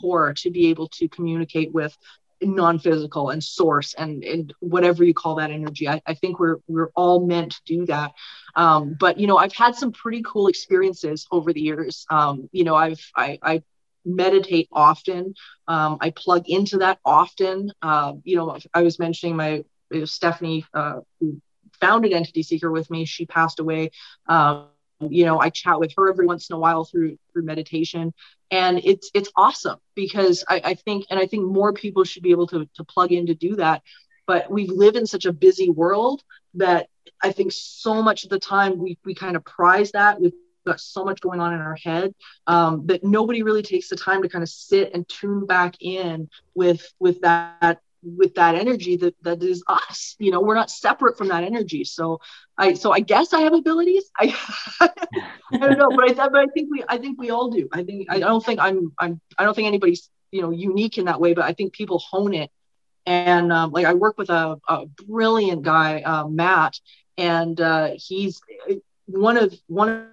core 0.00 0.32
to 0.34 0.50
be 0.50 0.68
able 0.68 0.88
to 0.88 1.08
communicate 1.08 1.72
with 1.72 1.96
non-physical 2.40 3.30
and 3.30 3.42
source 3.42 3.94
and, 3.94 4.24
and 4.24 4.52
whatever 4.60 5.04
you 5.04 5.14
call 5.14 5.36
that 5.36 5.50
energy. 5.50 5.88
I, 5.88 6.00
I 6.06 6.14
think 6.14 6.38
we're 6.38 6.58
we're 6.66 6.90
all 6.94 7.26
meant 7.26 7.52
to 7.52 7.60
do 7.66 7.86
that. 7.86 8.12
Um, 8.54 8.96
but 8.98 9.18
you 9.18 9.26
know 9.26 9.36
i've 9.36 9.54
had 9.54 9.74
some 9.74 9.92
pretty 9.92 10.22
cool 10.24 10.48
experiences 10.48 11.26
over 11.30 11.52
the 11.52 11.60
years. 11.60 12.06
Um, 12.10 12.48
you 12.52 12.64
know 12.64 12.74
i've 12.74 13.00
I, 13.16 13.38
I 13.42 13.62
meditate 14.04 14.68
often. 14.72 15.34
Um, 15.68 15.98
i 16.00 16.10
plug 16.10 16.48
into 16.48 16.78
that 16.78 16.98
often. 17.04 17.72
Uh, 17.82 18.14
you 18.24 18.36
know 18.36 18.58
i 18.74 18.82
was 18.82 18.98
mentioning 18.98 19.36
my 19.36 19.64
stephanie 20.04 20.64
uh, 20.74 21.00
who 21.20 21.40
founded 21.82 22.12
Entity 22.12 22.42
Seeker 22.42 22.70
with 22.70 22.90
me. 22.90 23.04
She 23.04 23.26
passed 23.26 23.60
away. 23.60 23.90
Um, 24.26 24.68
you 25.00 25.24
know, 25.24 25.40
I 25.40 25.50
chat 25.50 25.80
with 25.80 25.92
her 25.96 26.08
every 26.08 26.26
once 26.26 26.48
in 26.48 26.54
a 26.54 26.58
while 26.58 26.84
through 26.84 27.18
through 27.32 27.42
meditation, 27.42 28.14
and 28.50 28.80
it's 28.84 29.10
it's 29.14 29.30
awesome 29.36 29.78
because 29.94 30.44
I, 30.48 30.60
I 30.64 30.74
think 30.74 31.06
and 31.10 31.18
I 31.18 31.26
think 31.26 31.44
more 31.44 31.72
people 31.72 32.04
should 32.04 32.22
be 32.22 32.30
able 32.30 32.46
to 32.48 32.68
to 32.76 32.84
plug 32.84 33.12
in 33.12 33.26
to 33.26 33.34
do 33.34 33.56
that. 33.56 33.82
But 34.26 34.50
we 34.50 34.66
live 34.66 34.94
in 34.94 35.06
such 35.06 35.26
a 35.26 35.32
busy 35.32 35.68
world 35.68 36.22
that 36.54 36.88
I 37.22 37.32
think 37.32 37.50
so 37.52 38.00
much 38.00 38.24
of 38.24 38.30
the 38.30 38.38
time 38.38 38.78
we 38.78 38.98
we 39.04 39.14
kind 39.14 39.36
of 39.36 39.44
prize 39.44 39.92
that. 39.92 40.20
We've 40.20 40.32
got 40.64 40.80
so 40.80 41.04
much 41.04 41.20
going 41.20 41.40
on 41.40 41.52
in 41.52 41.60
our 41.60 41.74
head 41.74 42.14
um, 42.46 42.86
that 42.86 43.02
nobody 43.02 43.42
really 43.42 43.62
takes 43.62 43.88
the 43.88 43.96
time 43.96 44.22
to 44.22 44.28
kind 44.28 44.44
of 44.44 44.48
sit 44.48 44.94
and 44.94 45.08
tune 45.08 45.46
back 45.46 45.74
in 45.80 46.28
with 46.54 46.92
with 47.00 47.20
that 47.22 47.80
with 48.02 48.34
that 48.34 48.54
energy 48.54 48.96
that 48.96 49.14
that 49.22 49.42
is 49.42 49.62
us 49.68 50.16
you 50.18 50.30
know 50.30 50.40
we're 50.40 50.54
not 50.54 50.70
separate 50.70 51.16
from 51.16 51.28
that 51.28 51.44
energy. 51.44 51.84
So 51.84 52.20
i 52.58 52.74
so 52.74 52.92
i 52.92 53.00
guess 53.00 53.32
i 53.32 53.40
have 53.42 53.54
abilities. 53.54 54.10
I 54.18 54.34
i 55.52 55.56
don't 55.56 55.78
know 55.78 55.90
but 55.90 56.10
i 56.10 56.28
but 56.28 56.36
i 56.36 56.46
think 56.46 56.70
we 56.70 56.84
i 56.88 56.98
think 56.98 57.18
we 57.18 57.30
all 57.30 57.50
do. 57.50 57.68
I 57.72 57.82
think 57.84 58.08
i 58.10 58.18
don't 58.18 58.44
think 58.44 58.60
i'm 58.60 58.92
i'm 58.98 59.20
i 59.38 59.44
don't 59.44 59.54
think 59.54 59.68
anybody's 59.68 60.10
you 60.30 60.42
know 60.42 60.50
unique 60.50 60.98
in 60.98 61.04
that 61.06 61.20
way 61.20 61.34
but 61.34 61.44
i 61.44 61.52
think 61.52 61.72
people 61.72 61.98
hone 61.98 62.34
it. 62.34 62.50
And 63.04 63.52
um, 63.52 63.72
like 63.72 63.86
i 63.86 63.94
work 63.94 64.18
with 64.18 64.30
a, 64.30 64.60
a 64.68 64.86
brilliant 64.86 65.62
guy 65.62 66.02
uh, 66.02 66.26
matt 66.28 66.78
and 67.18 67.60
uh, 67.60 67.90
he's 67.96 68.40
one 69.06 69.36
of 69.36 69.54
one 69.66 69.88
of 69.88 70.06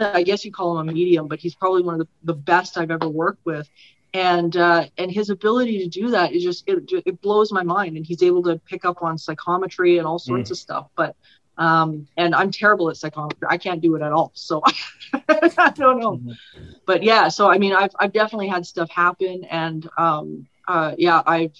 I 0.00 0.24
guess 0.24 0.44
you 0.44 0.50
call 0.50 0.78
him 0.78 0.88
a 0.88 0.92
medium, 0.92 1.28
but 1.28 1.38
he's 1.38 1.54
probably 1.54 1.82
one 1.82 1.94
of 1.94 2.00
the, 2.00 2.08
the 2.24 2.34
best 2.34 2.76
I've 2.76 2.90
ever 2.90 3.08
worked 3.08 3.44
with 3.44 3.68
and 4.14 4.56
uh, 4.56 4.86
and 4.96 5.10
his 5.10 5.28
ability 5.28 5.80
to 5.80 5.88
do 5.88 6.10
that 6.10 6.32
is 6.32 6.42
just 6.42 6.64
it, 6.68 6.90
it 7.04 7.20
blows 7.20 7.52
my 7.52 7.64
mind. 7.64 7.96
And 7.96 8.06
he's 8.06 8.22
able 8.22 8.42
to 8.44 8.58
pick 8.60 8.84
up 8.84 9.02
on 9.02 9.18
psychometry 9.18 9.98
and 9.98 10.06
all 10.06 10.20
sorts 10.20 10.48
mm. 10.48 10.52
of 10.52 10.58
stuff. 10.58 10.88
But 10.96 11.16
um, 11.58 12.08
and 12.16 12.34
i'm 12.34 12.50
terrible 12.50 12.90
at 12.90 12.96
psychometry. 12.96 13.46
I 13.48 13.58
can't 13.58 13.80
do 13.80 13.94
it 13.96 14.02
at 14.02 14.12
all. 14.12 14.32
So 14.34 14.62
i 15.14 15.72
don't 15.74 16.00
know. 16.00 16.16
Mm-hmm. 16.16 16.72
but 16.86 17.02
yeah 17.02 17.28
so 17.28 17.50
i 17.50 17.58
mean 17.58 17.72
i've, 17.72 17.94
I've 17.98 18.12
definitely 18.12 18.48
had 18.48 18.66
stuff 18.66 18.90
happen. 18.90 19.44
And 19.44 19.88
um, 19.98 20.46
uh, 20.66 20.94
yeah 20.96 21.22
i've 21.26 21.56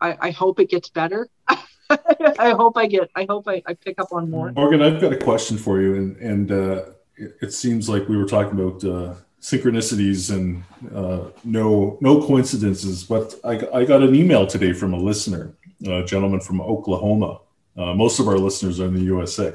I, 0.00 0.16
I 0.20 0.30
hope 0.30 0.60
it 0.60 0.68
gets 0.68 0.90
better. 0.90 1.28
I 1.88 2.50
hope 2.50 2.76
i 2.76 2.86
get 2.86 3.10
i 3.14 3.26
hope 3.28 3.48
I, 3.48 3.62
I 3.66 3.74
pick 3.74 4.00
up 4.00 4.12
on 4.12 4.30
more. 4.30 4.52
Morgan 4.52 4.82
i've 4.82 5.00
got 5.00 5.12
a 5.12 5.18
question 5.18 5.56
for 5.56 5.80
you. 5.80 5.94
And 5.94 6.16
and 6.16 6.52
uh, 6.52 6.82
it, 7.16 7.36
it 7.42 7.52
seems 7.52 7.88
like 7.88 8.08
we 8.08 8.16
were 8.16 8.26
talking 8.26 8.58
about 8.60 8.84
uh, 8.84 9.14
synchronicities 9.46 10.34
and 10.34 10.64
uh, 10.92 11.30
no 11.44 11.98
no 12.00 12.20
coincidences. 12.26 13.04
But 13.04 13.34
I, 13.44 13.54
I 13.72 13.84
got 13.84 14.02
an 14.02 14.14
email 14.14 14.44
today 14.44 14.72
from 14.72 14.92
a 14.92 14.98
listener, 14.98 15.52
a 15.86 16.02
gentleman 16.04 16.40
from 16.40 16.60
Oklahoma. 16.60 17.38
Uh, 17.76 17.94
most 17.94 18.18
of 18.18 18.26
our 18.26 18.38
listeners 18.38 18.80
are 18.80 18.86
in 18.86 18.94
the 18.94 19.04
USA, 19.14 19.52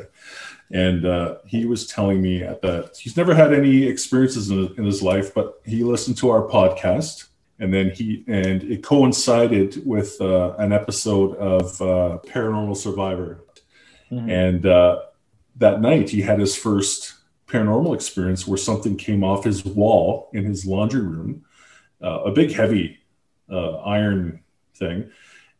and 0.71 1.05
uh, 1.05 1.39
he 1.45 1.65
was 1.65 1.87
telling 1.87 2.21
me 2.21 2.39
that 2.39 2.95
he's 2.97 3.17
never 3.17 3.35
had 3.35 3.53
any 3.53 3.83
experiences 3.83 4.49
in, 4.49 4.73
in 4.77 4.85
his 4.85 5.01
life, 5.01 5.33
but 5.33 5.59
he 5.65 5.83
listened 5.83 6.17
to 6.19 6.29
our 6.29 6.47
podcast, 6.47 7.25
and 7.59 7.73
then 7.73 7.89
he 7.89 8.23
and 8.27 8.63
it 8.63 8.83
coincided 8.83 9.85
with 9.85 10.21
uh, 10.21 10.53
an 10.57 10.71
episode 10.71 11.35
of 11.35 11.81
uh, 11.81 12.17
Paranormal 12.25 12.77
Survivor, 12.77 13.43
mm-hmm. 14.09 14.29
and 14.29 14.65
uh, 14.65 15.01
that 15.57 15.81
night 15.81 16.09
he 16.09 16.21
had 16.21 16.39
his 16.39 16.55
first 16.55 17.15
paranormal 17.51 17.93
experience 17.93 18.47
where 18.47 18.57
something 18.57 18.95
came 18.95 19.23
off 19.23 19.43
his 19.43 19.65
wall 19.65 20.29
in 20.33 20.45
his 20.45 20.65
laundry 20.65 21.01
room, 21.01 21.45
uh, 22.01 22.21
a 22.23 22.31
big 22.31 22.51
heavy 22.51 22.99
uh, 23.51 23.77
iron 23.77 24.41
thing, 24.75 25.09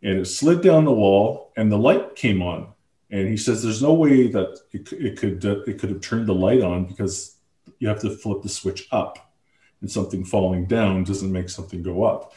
and 0.02 0.20
it 0.20 0.26
slid 0.26 0.62
down 0.62 0.86
the 0.86 0.92
wall, 0.92 1.52
and 1.58 1.72
the 1.72 1.78
light 1.78 2.16
came 2.16 2.42
on. 2.42 2.74
And 3.12 3.28
he 3.28 3.38
says 3.38 3.62
there's 3.62 3.82
no 3.82 3.94
way 3.94 4.28
that 4.28 4.60
it, 4.72 4.94
it 4.94 5.18
could 5.20 5.46
uh, 5.46 5.60
it 5.68 5.80
could 5.80 5.90
have 5.90 6.02
turned 6.02 6.28
the 6.28 6.34
light 6.34 6.62
on 6.62 6.86
because 6.86 7.36
you 7.80 7.88
have 7.90 8.00
to 8.02 8.10
flip 8.10 8.42
the 8.42 8.50
switch 8.50 8.88
up. 8.92 9.34
and 9.82 9.92
something 9.92 10.24
falling 10.24 10.66
down 10.66 11.04
doesn't 11.04 11.32
make 11.32 11.50
something 11.50 11.84
go 11.84 12.04
up. 12.04 12.34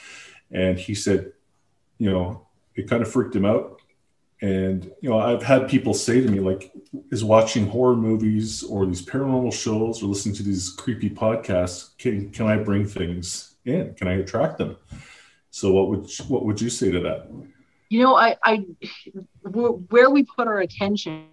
And 0.50 0.78
he 0.78 0.94
said, 0.94 1.32
you 1.98 2.10
know, 2.10 2.46
it 2.74 2.88
kind 2.88 3.02
of 3.02 3.10
freaked 3.10 3.36
him 3.36 3.44
out. 3.44 3.80
And, 4.42 4.90
you 5.00 5.08
know, 5.08 5.18
I've 5.18 5.42
had 5.42 5.68
people 5.68 5.94
say 5.94 6.20
to 6.20 6.28
me, 6.28 6.40
like, 6.40 6.72
is 7.10 7.24
watching 7.24 7.66
horror 7.66 7.96
movies 7.96 8.62
or 8.62 8.84
these 8.84 9.04
paranormal 9.04 9.52
shows 9.52 10.02
or 10.02 10.06
listening 10.06 10.34
to 10.36 10.42
these 10.42 10.70
creepy 10.70 11.08
podcasts, 11.08 11.96
can, 11.98 12.30
can 12.30 12.46
I 12.46 12.56
bring 12.56 12.86
things 12.86 13.56
in? 13.64 13.94
Can 13.94 14.08
I 14.08 14.14
attract 14.14 14.58
them? 14.58 14.76
So 15.50 15.72
what 15.72 15.88
would, 15.88 16.10
what 16.28 16.44
would 16.44 16.60
you 16.60 16.68
say 16.68 16.90
to 16.90 17.00
that? 17.00 17.30
you 17.90 18.02
know 18.02 18.16
i 18.16 18.36
i 18.42 18.64
where 19.42 20.10
we 20.10 20.24
put 20.24 20.48
our 20.48 20.60
attention 20.60 21.26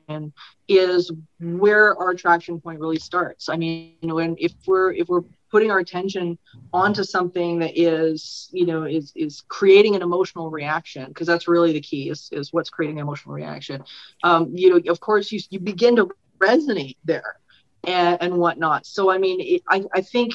is 0.67 1.11
where 1.39 1.97
our 1.97 2.11
attraction 2.11 2.59
point 2.59 2.79
really 2.79 2.99
starts 2.99 3.49
i 3.49 3.55
mean 3.55 3.95
you 4.01 4.07
know 4.07 4.19
and 4.19 4.37
if 4.39 4.53
we're 4.67 4.91
if 4.91 5.07
we're 5.07 5.23
putting 5.51 5.71
our 5.71 5.79
attention 5.79 6.37
onto 6.73 7.03
something 7.03 7.59
that 7.59 7.79
is 7.79 8.49
you 8.51 8.65
know 8.65 8.83
is 8.83 9.11
is 9.15 9.43
creating 9.49 9.95
an 9.95 10.01
emotional 10.01 10.49
reaction 10.49 11.05
because 11.07 11.27
that's 11.27 11.47
really 11.47 11.73
the 11.73 11.81
key 11.81 12.09
is, 12.09 12.29
is 12.31 12.53
what's 12.53 12.69
creating 12.69 12.97
an 12.97 13.03
emotional 13.03 13.35
reaction. 13.35 13.83
Um, 14.23 14.51
you 14.53 14.69
know 14.69 14.91
of 14.91 14.99
course 14.99 15.31
you, 15.31 15.39
you 15.49 15.59
begin 15.59 15.95
to 15.97 16.09
resonate 16.39 16.97
there 17.03 17.37
and, 17.83 18.17
and 18.21 18.37
whatnot. 18.37 18.85
So 18.85 19.11
i 19.11 19.17
mean 19.17 19.39
it, 19.41 19.61
I, 19.69 19.83
I 19.93 20.01
think 20.01 20.33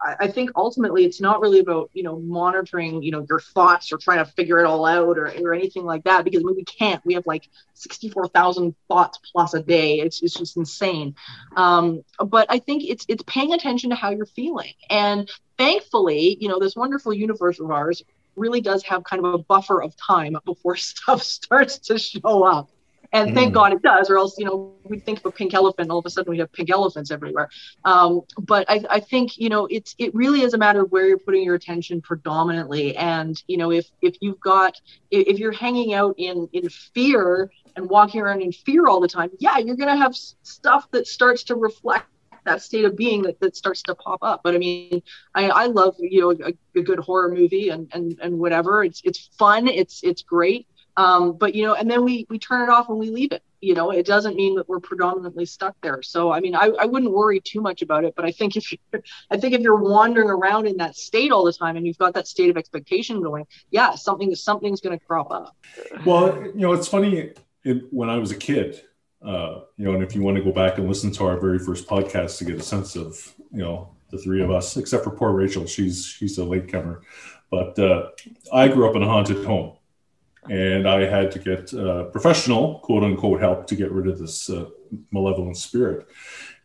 I 0.00 0.28
think 0.28 0.50
ultimately 0.54 1.04
it's 1.04 1.20
not 1.20 1.40
really 1.40 1.58
about 1.58 1.90
you 1.92 2.02
know 2.02 2.20
monitoring 2.20 3.02
you 3.02 3.10
know 3.10 3.26
your 3.28 3.40
thoughts 3.40 3.92
or 3.92 3.98
trying 3.98 4.18
to 4.18 4.30
figure 4.30 4.60
it 4.60 4.64
all 4.64 4.86
out 4.86 5.18
or, 5.18 5.26
or 5.26 5.54
anything 5.54 5.84
like 5.84 6.04
that 6.04 6.24
because 6.24 6.42
I 6.42 6.44
mean, 6.44 6.56
we 6.56 6.64
can't 6.64 7.04
we 7.04 7.14
have 7.14 7.26
like 7.26 7.48
64,000 7.74 8.74
thoughts 8.86 9.18
plus 9.32 9.54
a 9.54 9.62
day. 9.62 10.00
It's, 10.00 10.22
it's 10.22 10.34
just 10.34 10.56
insane. 10.56 11.14
Um, 11.56 12.04
but 12.24 12.46
I 12.48 12.58
think 12.58 12.84
it's 12.84 13.06
it's 13.08 13.22
paying 13.24 13.52
attention 13.54 13.90
to 13.90 13.96
how 13.96 14.10
you're 14.10 14.26
feeling. 14.26 14.72
And 14.88 15.28
thankfully 15.56 16.36
you 16.40 16.48
know 16.48 16.60
this 16.60 16.76
wonderful 16.76 17.12
universe 17.12 17.58
of 17.58 17.70
ours 17.70 18.02
really 18.36 18.60
does 18.60 18.84
have 18.84 19.02
kind 19.02 19.24
of 19.24 19.34
a 19.34 19.38
buffer 19.38 19.82
of 19.82 19.96
time 19.96 20.36
before 20.44 20.76
stuff 20.76 21.22
starts 21.22 21.78
to 21.78 21.98
show 21.98 22.44
up 22.44 22.70
and 23.12 23.34
thank 23.34 23.52
mm. 23.52 23.54
God 23.54 23.72
it 23.72 23.82
does, 23.82 24.10
or 24.10 24.18
else, 24.18 24.38
you 24.38 24.44
know, 24.44 24.74
we 24.84 24.98
think 24.98 25.18
of 25.20 25.26
a 25.26 25.30
pink 25.30 25.54
elephant, 25.54 25.90
all 25.90 25.98
of 25.98 26.06
a 26.06 26.10
sudden 26.10 26.30
we 26.30 26.38
have 26.38 26.52
pink 26.52 26.70
elephants 26.70 27.10
everywhere. 27.10 27.48
Um, 27.84 28.22
but 28.38 28.68
I, 28.68 28.84
I 28.90 29.00
think, 29.00 29.38
you 29.38 29.48
know, 29.48 29.66
it's 29.66 29.94
it 29.98 30.14
really 30.14 30.42
is 30.42 30.54
a 30.54 30.58
matter 30.58 30.82
of 30.82 30.92
where 30.92 31.06
you're 31.06 31.18
putting 31.18 31.42
your 31.42 31.54
attention 31.54 32.02
predominantly. 32.02 32.96
And, 32.96 33.42
you 33.46 33.56
know, 33.56 33.72
if 33.72 33.86
if 34.02 34.16
you've 34.20 34.40
got 34.40 34.80
if 35.10 35.38
you're 35.38 35.52
hanging 35.52 35.94
out 35.94 36.16
in 36.18 36.48
in 36.52 36.68
fear 36.68 37.50
and 37.76 37.88
walking 37.88 38.20
around 38.20 38.42
in 38.42 38.52
fear 38.52 38.86
all 38.86 39.00
the 39.00 39.08
time, 39.08 39.30
yeah, 39.38 39.58
you're 39.58 39.76
gonna 39.76 39.96
have 39.96 40.14
stuff 40.14 40.90
that 40.90 41.06
starts 41.06 41.44
to 41.44 41.54
reflect 41.54 42.06
that 42.44 42.62
state 42.62 42.84
of 42.84 42.96
being 42.96 43.22
that, 43.22 43.38
that 43.40 43.56
starts 43.56 43.82
to 43.84 43.94
pop 43.94 44.20
up. 44.22 44.40
But 44.42 44.54
I 44.54 44.58
mean, 44.58 45.02
I, 45.34 45.48
I 45.48 45.66
love 45.66 45.96
you 45.98 46.20
know 46.20 46.30
a, 46.30 46.52
a, 46.78 46.82
good 46.82 46.98
horror 46.98 47.34
movie 47.34 47.68
and 47.68 47.88
and 47.92 48.18
and 48.20 48.38
whatever. 48.38 48.84
It's 48.84 49.00
it's 49.04 49.30
fun. 49.38 49.68
It's 49.68 50.02
it's 50.02 50.22
great. 50.22 50.66
Um, 50.98 51.34
but 51.34 51.54
you 51.54 51.64
know, 51.64 51.74
and 51.74 51.88
then 51.88 52.02
we 52.02 52.26
we 52.28 52.40
turn 52.40 52.60
it 52.60 52.68
off 52.68 52.88
and 52.88 52.98
we 52.98 53.08
leave 53.10 53.30
it. 53.30 53.44
You 53.60 53.74
know, 53.74 53.92
it 53.92 54.04
doesn't 54.04 54.34
mean 54.34 54.56
that 54.56 54.68
we're 54.68 54.80
predominantly 54.80 55.46
stuck 55.46 55.76
there. 55.80 56.02
So 56.02 56.32
I 56.32 56.40
mean, 56.40 56.56
I, 56.56 56.72
I 56.80 56.86
wouldn't 56.86 57.12
worry 57.12 57.40
too 57.40 57.60
much 57.60 57.82
about 57.82 58.04
it. 58.04 58.14
But 58.16 58.24
I 58.24 58.32
think 58.32 58.56
if 58.56 58.72
you're, 58.72 59.00
I 59.30 59.36
think 59.36 59.54
if 59.54 59.60
you're 59.60 59.80
wandering 59.80 60.28
around 60.28 60.66
in 60.66 60.76
that 60.78 60.96
state 60.96 61.30
all 61.30 61.44
the 61.44 61.52
time 61.52 61.76
and 61.76 61.86
you've 61.86 61.98
got 61.98 62.14
that 62.14 62.26
state 62.26 62.50
of 62.50 62.56
expectation 62.56 63.22
going, 63.22 63.46
yeah, 63.70 63.94
something 63.94 64.34
something's 64.34 64.80
going 64.80 64.98
to 64.98 65.04
crop 65.04 65.30
up. 65.30 65.56
Well, 66.04 66.36
you 66.42 66.62
know, 66.62 66.72
it's 66.72 66.88
funny. 66.88 67.32
It, 67.62 67.84
when 67.90 68.10
I 68.10 68.18
was 68.18 68.32
a 68.32 68.36
kid, 68.36 68.82
uh, 69.24 69.60
you 69.76 69.84
know, 69.84 69.94
and 69.94 70.02
if 70.02 70.16
you 70.16 70.22
want 70.22 70.36
to 70.36 70.42
go 70.42 70.50
back 70.50 70.78
and 70.78 70.88
listen 70.88 71.12
to 71.12 71.26
our 71.26 71.38
very 71.38 71.60
first 71.60 71.86
podcast 71.86 72.38
to 72.38 72.44
get 72.44 72.56
a 72.56 72.62
sense 72.62 72.96
of, 72.96 73.34
you 73.52 73.58
know, 73.58 73.94
the 74.10 74.18
three 74.18 74.42
of 74.42 74.50
us, 74.50 74.76
except 74.76 75.04
for 75.04 75.10
poor 75.10 75.30
Rachel, 75.30 75.64
she's 75.64 76.04
she's 76.04 76.38
a 76.38 76.44
latecomer. 76.44 77.02
But 77.52 77.78
uh, 77.78 78.08
I 78.52 78.66
grew 78.66 78.90
up 78.90 78.96
in 78.96 79.02
a 79.02 79.06
haunted 79.06 79.44
home 79.44 79.77
and 80.50 80.88
I 80.88 81.04
had 81.04 81.30
to 81.32 81.38
get 81.38 81.74
uh, 81.74 82.04
professional, 82.04 82.78
quote 82.80 83.04
unquote, 83.04 83.40
help 83.40 83.66
to 83.66 83.76
get 83.76 83.92
rid 83.92 84.08
of 84.08 84.18
this 84.18 84.48
uh, 84.48 84.66
malevolent 85.10 85.56
spirit. 85.56 86.06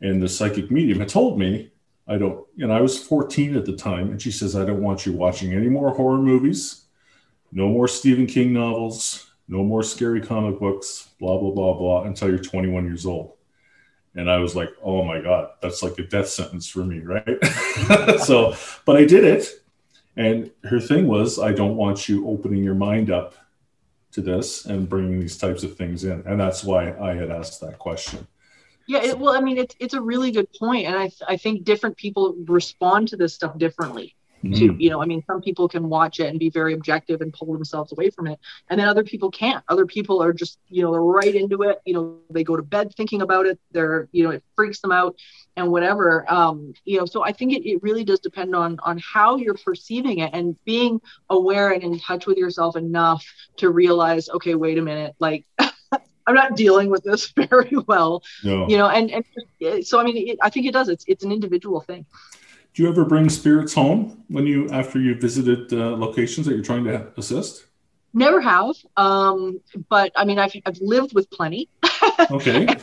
And 0.01 0.21
the 0.21 0.29
psychic 0.29 0.71
medium 0.71 0.99
had 0.99 1.09
told 1.09 1.39
me, 1.39 1.71
I 2.07 2.17
don't, 2.17 2.45
and 2.57 2.71
I 2.71 2.81
was 2.81 3.01
14 3.01 3.55
at 3.55 3.65
the 3.65 3.75
time, 3.75 4.09
and 4.11 4.21
she 4.21 4.31
says, 4.31 4.55
I 4.55 4.65
don't 4.65 4.81
want 4.81 5.05
you 5.05 5.13
watching 5.13 5.53
any 5.53 5.69
more 5.69 5.91
horror 5.91 6.17
movies, 6.17 6.85
no 7.51 7.69
more 7.69 7.87
Stephen 7.87 8.27
King 8.27 8.51
novels, 8.51 9.31
no 9.47 9.63
more 9.63 9.83
scary 9.83 10.19
comic 10.19 10.59
books, 10.59 11.09
blah, 11.19 11.37
blah, 11.37 11.51
blah, 11.51 11.73
blah, 11.73 12.03
until 12.03 12.29
you're 12.29 12.39
21 12.39 12.85
years 12.85 13.05
old. 13.05 13.33
And 14.15 14.29
I 14.29 14.37
was 14.37 14.55
like, 14.55 14.69
oh 14.83 15.03
my 15.03 15.21
God, 15.21 15.51
that's 15.61 15.81
like 15.81 15.97
a 15.97 16.03
death 16.03 16.27
sentence 16.27 16.67
for 16.67 16.83
me, 16.83 16.99
right? 16.99 18.19
so, 18.19 18.55
but 18.85 18.97
I 18.97 19.05
did 19.05 19.23
it. 19.23 19.47
And 20.15 20.51
her 20.65 20.79
thing 20.79 21.07
was, 21.07 21.39
I 21.39 21.51
don't 21.53 21.75
want 21.75 22.07
you 22.07 22.27
opening 22.27 22.63
your 22.63 22.75
mind 22.75 23.09
up 23.09 23.33
to 24.13 24.21
this 24.21 24.65
and 24.65 24.87
bringing 24.87 25.19
these 25.19 25.37
types 25.37 25.63
of 25.63 25.75
things 25.75 26.03
in. 26.03 26.23
And 26.25 26.39
that's 26.39 26.63
why 26.63 26.93
i 26.93 27.13
had 27.13 27.29
asked 27.29 27.61
that 27.61 27.79
question. 27.79 28.27
Yeah 28.87 29.03
it, 29.03 29.17
well 29.17 29.33
i 29.33 29.41
mean 29.41 29.57
it's, 29.57 29.75
it's 29.79 29.93
a 29.93 30.01
really 30.01 30.31
good 30.31 30.51
point 30.53 30.87
and 30.87 30.95
I, 30.95 31.09
I 31.27 31.37
think 31.37 31.63
different 31.63 31.95
people 31.97 32.35
respond 32.45 33.07
to 33.09 33.17
this 33.17 33.33
stuff 33.33 33.57
differently 33.57 34.15
mm-hmm. 34.43 34.53
too 34.53 34.75
you 34.77 34.89
know 34.89 35.01
i 35.01 35.05
mean 35.05 35.23
some 35.25 35.41
people 35.41 35.67
can 35.67 35.87
watch 35.89 36.19
it 36.19 36.27
and 36.27 36.39
be 36.39 36.49
very 36.49 36.73
objective 36.73 37.21
and 37.21 37.33
pull 37.33 37.51
themselves 37.53 37.91
away 37.91 38.09
from 38.09 38.27
it 38.27 38.39
and 38.69 38.79
then 38.79 38.87
other 38.87 39.03
people 39.03 39.31
can't 39.31 39.63
other 39.69 39.85
people 39.85 40.21
are 40.21 40.33
just 40.33 40.59
you 40.69 40.83
know 40.83 40.91
they're 40.91 41.01
right 41.01 41.35
into 41.35 41.63
it 41.63 41.79
you 41.85 41.93
know 41.93 42.17
they 42.29 42.43
go 42.43 42.55
to 42.55 42.63
bed 42.63 42.93
thinking 42.95 43.21
about 43.21 43.45
it 43.45 43.59
they're 43.71 44.07
you 44.11 44.23
know 44.23 44.31
it 44.31 44.43
freaks 44.55 44.79
them 44.79 44.91
out 44.91 45.15
and 45.55 45.71
whatever 45.71 46.31
um, 46.31 46.73
you 46.85 46.97
know 46.97 47.05
so 47.05 47.23
i 47.23 47.31
think 47.31 47.53
it, 47.53 47.67
it 47.67 47.81
really 47.81 48.03
does 48.03 48.19
depend 48.19 48.55
on 48.55 48.79
on 48.83 48.99
how 48.99 49.37
you're 49.37 49.53
perceiving 49.55 50.19
it 50.19 50.31
and 50.33 50.55
being 50.65 50.99
aware 51.29 51.71
and 51.71 51.83
in 51.83 51.99
touch 51.99 52.25
with 52.25 52.37
yourself 52.37 52.75
enough 52.75 53.25
to 53.57 53.69
realize 53.69 54.29
okay 54.29 54.55
wait 54.55 54.77
a 54.77 54.81
minute 54.81 55.15
like 55.19 55.45
i'm 56.27 56.35
not 56.35 56.55
dealing 56.55 56.89
with 56.89 57.03
this 57.03 57.31
very 57.49 57.75
well 57.87 58.23
no. 58.43 58.67
you 58.67 58.77
know 58.77 58.87
and 58.87 59.11
and 59.11 59.85
so 59.85 59.99
i 59.99 60.03
mean 60.03 60.29
it, 60.29 60.37
i 60.41 60.49
think 60.49 60.65
it 60.65 60.73
does 60.73 60.89
it's 60.89 61.05
it's 61.07 61.23
an 61.23 61.31
individual 61.31 61.81
thing 61.81 62.05
do 62.73 62.83
you 62.83 62.89
ever 62.89 63.05
bring 63.05 63.29
spirits 63.29 63.73
home 63.73 64.23
when 64.29 64.47
you 64.47 64.69
after 64.69 64.99
you 64.99 65.15
visited 65.15 65.71
uh, 65.73 65.95
locations 65.95 66.47
that 66.47 66.53
you're 66.53 66.63
trying 66.63 66.83
to 66.85 67.07
assist? 67.17 67.65
Never 68.13 68.41
have 68.41 68.75
um, 68.97 69.59
but 69.89 70.11
i 70.15 70.23
mean 70.23 70.37
i've, 70.37 70.53
I've 70.65 70.79
lived 70.81 71.13
with 71.13 71.29
plenty. 71.31 71.69
Okay. 72.31 72.67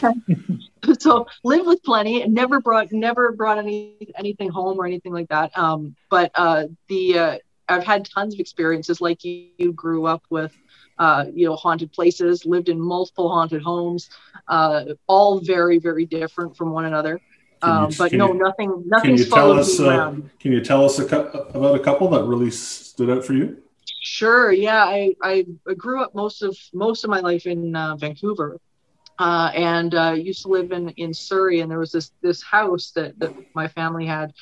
So 0.98 1.26
lived 1.44 1.66
with 1.66 1.83
plenty 1.83 2.22
and 2.22 2.33
never 2.33 2.59
brought 2.59 2.90
never 2.90 3.33
brought 3.33 3.59
any 3.59 3.96
anything 4.16 4.48
home 4.48 4.79
or 4.79 4.87
anything 4.87 5.12
like 5.12 5.29
that. 5.29 5.57
Um, 5.57 5.94
but 6.09 6.33
uh, 6.35 6.64
the 6.88 7.18
uh, 7.18 7.38
i've 7.70 7.85
had 7.85 8.05
tons 8.05 8.35
of 8.35 8.40
experiences 8.40 9.00
like 9.00 9.24
you, 9.24 9.48
you 9.59 9.72
grew 9.72 10.07
up 10.07 10.22
with 10.31 10.53
uh, 10.98 11.26
you 11.33 11.46
know 11.46 11.55
haunted 11.55 11.92
places 11.92 12.44
lived 12.44 12.68
in 12.68 12.81
multiple 12.81 13.31
haunted 13.31 13.62
homes 13.62 14.11
uh, 14.48 14.85
all 15.07 15.40
very 15.40 15.79
very 15.79 16.05
different 16.05 16.57
from 16.57 16.72
one 16.72 16.85
another 16.87 17.20
um, 17.62 17.90
but 17.99 18.12
no, 18.12 18.33
you, 18.33 18.38
nothing, 18.38 18.83
nothing's 18.87 19.27
followed 19.27 19.59
us, 19.59 19.79
me 19.79 19.87
uh, 19.87 19.90
around. 19.90 20.31
Can 20.40 20.53
you 20.53 20.61
tell 20.61 20.85
us 20.85 20.99
a, 20.99 21.05
about 21.05 21.75
a 21.75 21.81
couple 21.81 22.09
that 22.11 22.25
really 22.25 22.51
stood 22.51 23.11
out 23.11 23.25
for 23.25 23.35
you? 23.35 23.62
Sure. 24.03 24.51
Yeah, 24.51 24.83
I, 24.85 25.14
I 25.23 25.44
grew 25.77 26.03
up 26.03 26.14
most 26.14 26.42
of 26.42 26.57
most 26.73 27.05
of 27.05 27.11
my 27.11 27.20
life 27.20 27.46
in 27.46 27.77
uh, 27.77 27.96
Vancouver, 27.96 28.59
uh, 29.18 29.51
and 29.55 29.94
uh, 29.94 30.12
used 30.12 30.42
to 30.42 30.49
live 30.49 30.73
in 30.73 30.88
in 30.90 31.12
Surrey. 31.12 31.61
And 31.61 31.70
there 31.70 31.79
was 31.79 31.92
this 31.92 32.12
this 32.23 32.42
house 32.42 32.92
that 32.92 33.18
that 33.18 33.35
my 33.55 33.68
family 33.68 34.07
had 34.07 34.33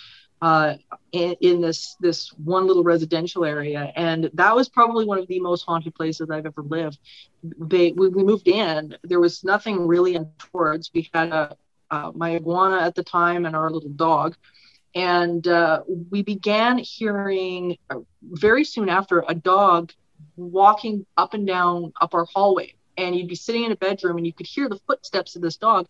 uh, 0.41 0.75
in, 1.11 1.35
in, 1.41 1.61
this 1.61 1.97
this 1.99 2.33
one 2.35 2.67
little 2.67 2.85
residential 2.85 3.45
area, 3.45 3.93
and 3.97 4.31
that 4.35 4.55
was 4.55 4.69
probably 4.69 5.05
one 5.05 5.19
of 5.19 5.27
the 5.27 5.41
most 5.41 5.63
haunted 5.63 5.95
places 5.95 6.31
I've 6.31 6.47
ever 6.47 6.63
lived. 6.63 6.99
They 7.43 7.91
when 7.91 8.13
we 8.13 8.23
moved 8.23 8.47
in, 8.47 8.97
there 9.03 9.21
was 9.21 9.43
nothing 9.43 9.87
really 9.87 10.15
in 10.15 10.31
towards. 10.39 10.91
We 10.95 11.11
had 11.13 11.33
a 11.33 11.57
uh, 11.91 12.13
my 12.15 12.37
iguana 12.37 12.81
at 12.81 12.95
the 12.95 13.05
time 13.05 13.47
and 13.47 13.57
our 13.57 13.71
little 13.71 13.91
dog. 13.91 14.37
And 14.95 15.47
uh, 15.47 15.83
we 16.11 16.23
began 16.23 16.79
hearing 16.79 17.77
uh, 17.91 18.01
very 18.23 18.65
soon 18.65 18.89
after 18.89 19.25
a 19.29 19.35
dog 19.35 19.93
walking 20.37 21.07
up 21.17 21.35
and 21.35 21.47
down 21.47 21.93
up 22.01 22.15
our 22.15 22.27
hallway. 22.33 22.75
And 22.97 23.15
you'd 23.15 23.29
be 23.29 23.37
sitting 23.37 23.65
in 23.65 23.73
a 23.73 23.77
bedroom 23.77 24.17
and 24.17 24.27
you 24.27 24.33
could 24.33 24.47
hear 24.47 24.69
the 24.69 24.81
footsteps 24.87 25.37
of 25.37 25.43
this 25.43 25.57
dog. 25.57 25.87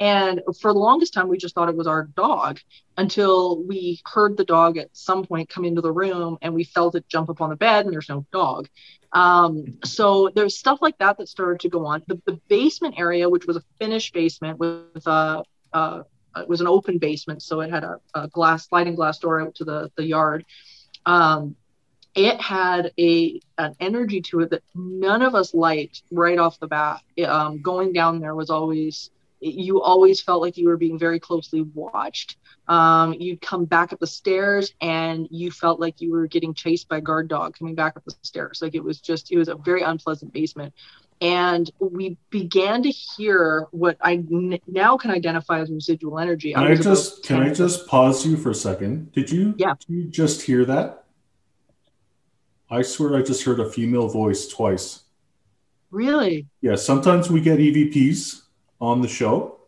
And 0.00 0.40
for 0.58 0.72
the 0.72 0.78
longest 0.78 1.12
time, 1.12 1.28
we 1.28 1.36
just 1.36 1.54
thought 1.54 1.68
it 1.68 1.76
was 1.76 1.86
our 1.86 2.04
dog 2.16 2.58
until 2.96 3.62
we 3.62 4.00
heard 4.06 4.38
the 4.38 4.44
dog 4.44 4.78
at 4.78 4.88
some 4.94 5.26
point 5.26 5.50
come 5.50 5.66
into 5.66 5.82
the 5.82 5.92
room 5.92 6.38
and 6.40 6.54
we 6.54 6.64
felt 6.64 6.94
it 6.94 7.06
jump 7.06 7.28
up 7.28 7.42
on 7.42 7.50
the 7.50 7.56
bed 7.56 7.84
and 7.84 7.92
there's 7.92 8.08
no 8.08 8.24
dog. 8.32 8.68
Um, 9.12 9.78
so 9.84 10.30
there's 10.34 10.56
stuff 10.56 10.78
like 10.80 10.96
that 10.98 11.18
that 11.18 11.28
started 11.28 11.60
to 11.60 11.68
go 11.68 11.84
on. 11.84 12.02
The, 12.06 12.20
the 12.24 12.40
basement 12.48 12.94
area, 12.98 13.28
which 13.28 13.46
was 13.46 13.56
a 13.56 13.62
finished 13.78 14.14
basement 14.14 14.58
with 14.58 15.06
a, 15.06 15.44
uh, 15.72 16.02
it 16.36 16.48
was 16.48 16.60
an 16.60 16.66
open 16.66 16.98
basement, 16.98 17.42
so 17.42 17.60
it 17.60 17.70
had 17.70 17.84
a, 17.84 18.00
a, 18.14 18.28
glass 18.28 18.68
sliding 18.68 18.94
glass 18.94 19.18
door 19.18 19.40
out 19.40 19.56
to 19.56 19.64
the 19.64 19.90
the 19.96 20.04
yard. 20.04 20.44
Um, 21.04 21.56
it 22.14 22.40
had 22.40 22.92
a 22.98 23.40
an 23.58 23.74
energy 23.80 24.20
to 24.22 24.40
it 24.40 24.50
that 24.50 24.62
none 24.74 25.22
of 25.22 25.34
us 25.34 25.54
liked 25.54 26.02
right 26.12 26.38
off 26.38 26.60
the 26.60 26.68
bat. 26.68 27.00
It, 27.16 27.24
um, 27.24 27.62
going 27.62 27.92
down 27.92 28.20
there 28.20 28.34
was 28.34 28.48
always 28.48 29.10
you 29.40 29.80
always 29.80 30.20
felt 30.20 30.42
like 30.42 30.56
you 30.56 30.68
were 30.68 30.76
being 30.76 30.98
very 30.98 31.18
closely 31.18 31.62
watched. 31.62 32.36
Um, 32.68 33.14
you'd 33.14 33.40
come 33.40 33.64
back 33.64 33.92
up 33.92 33.98
the 33.98 34.06
stairs 34.06 34.74
and 34.80 35.26
you 35.30 35.50
felt 35.50 35.80
like 35.80 36.00
you 36.00 36.12
were 36.12 36.26
getting 36.26 36.54
chased 36.54 36.88
by 36.88 36.98
a 36.98 37.00
guard 37.00 37.28
dog 37.28 37.58
coming 37.58 37.74
back 37.74 37.96
up 37.96 38.04
the 38.04 38.14
stairs. 38.22 38.60
Like 38.62 38.74
it 38.74 38.84
was 38.84 39.00
just, 39.00 39.32
it 39.32 39.38
was 39.38 39.48
a 39.48 39.56
very 39.56 39.82
unpleasant 39.82 40.32
basement. 40.32 40.74
And 41.22 41.70
we 41.80 42.16
began 42.30 42.82
to 42.82 42.90
hear 42.90 43.66
what 43.72 43.96
I 44.00 44.14
n- 44.14 44.60
now 44.66 44.96
can 44.96 45.10
identify 45.10 45.60
as 45.60 45.70
residual 45.70 46.18
energy. 46.18 46.54
Can 46.54 46.62
I, 46.62 46.70
I 46.70 46.74
just 46.76 47.24
can 47.24 47.42
I 47.42 47.52
just 47.52 47.86
pause 47.86 48.24
you 48.24 48.38
for 48.38 48.50
a 48.50 48.54
second? 48.54 49.12
Did 49.12 49.30
you 49.30 49.54
yeah. 49.58 49.74
Did 49.80 49.88
you 49.88 50.04
just 50.04 50.40
hear 50.40 50.64
that? 50.64 51.04
I 52.70 52.80
swear 52.80 53.16
I 53.16 53.22
just 53.22 53.44
heard 53.44 53.60
a 53.60 53.68
female 53.68 54.08
voice 54.08 54.46
twice. 54.48 55.02
Really? 55.90 56.46
Yeah. 56.62 56.76
Sometimes 56.76 57.30
we 57.30 57.42
get 57.42 57.58
EVPs 57.58 58.42
on 58.80 59.02
the 59.02 59.08
show, 59.08 59.60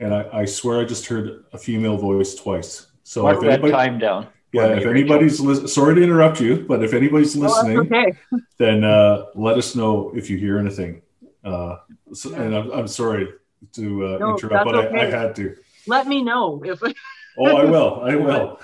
and 0.00 0.14
I, 0.14 0.28
I 0.32 0.44
swear 0.44 0.80
I 0.80 0.84
just 0.84 1.06
heard 1.06 1.44
a 1.52 1.58
female 1.58 1.96
voice 1.96 2.34
twice. 2.34 2.86
So 3.02 3.22
Mark 3.22 3.40
that 3.40 3.50
anybody, 3.50 3.72
time 3.72 3.98
down. 3.98 4.28
Yeah, 4.52 4.68
if 4.68 4.86
anybody's 4.86 5.40
li- 5.40 5.66
sorry 5.66 5.96
to 5.96 6.02
interrupt 6.02 6.40
you, 6.40 6.64
but 6.68 6.82
if 6.84 6.94
anybody's 6.94 7.34
listening, 7.34 7.78
oh, 7.78 7.82
okay. 7.82 8.12
then 8.58 8.84
uh, 8.84 9.26
let 9.34 9.58
us 9.58 9.74
know 9.74 10.12
if 10.14 10.30
you 10.30 10.38
hear 10.38 10.58
anything. 10.58 11.02
Uh, 11.44 11.78
so. 12.12 12.32
And 12.34 12.54
I'm, 12.54 12.70
I'm, 12.70 12.88
sorry 12.88 13.28
to 13.72 14.06
uh, 14.06 14.18
no, 14.18 14.30
interrupt, 14.30 14.64
but 14.64 14.74
okay. 14.76 15.00
I, 15.00 15.06
I, 15.06 15.10
had 15.10 15.34
to. 15.36 15.56
Let 15.88 16.06
me 16.06 16.22
know 16.22 16.62
if. 16.64 16.80
oh, 17.38 17.56
I 17.56 17.64
will. 17.64 18.00
I 18.02 18.14
will. 18.14 18.60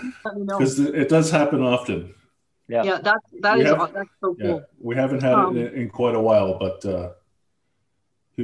Because 0.46 0.78
it 0.78 1.08
does 1.08 1.30
happen 1.30 1.62
often. 1.62 2.14
Yeah, 2.68 2.84
yeah, 2.84 2.98
that's 3.02 3.26
that 3.40 3.58
is, 3.58 3.66
have, 3.66 3.92
that's 3.92 4.08
so 4.20 4.36
cool. 4.36 4.36
Yeah, 4.38 4.58
we 4.80 4.94
haven't 4.94 5.22
had 5.22 5.34
um, 5.34 5.56
it 5.56 5.74
in, 5.74 5.82
in, 5.82 5.90
quite 5.90 6.14
a 6.14 6.20
while, 6.20 6.56
but 6.56 6.84
uh, 6.84 7.10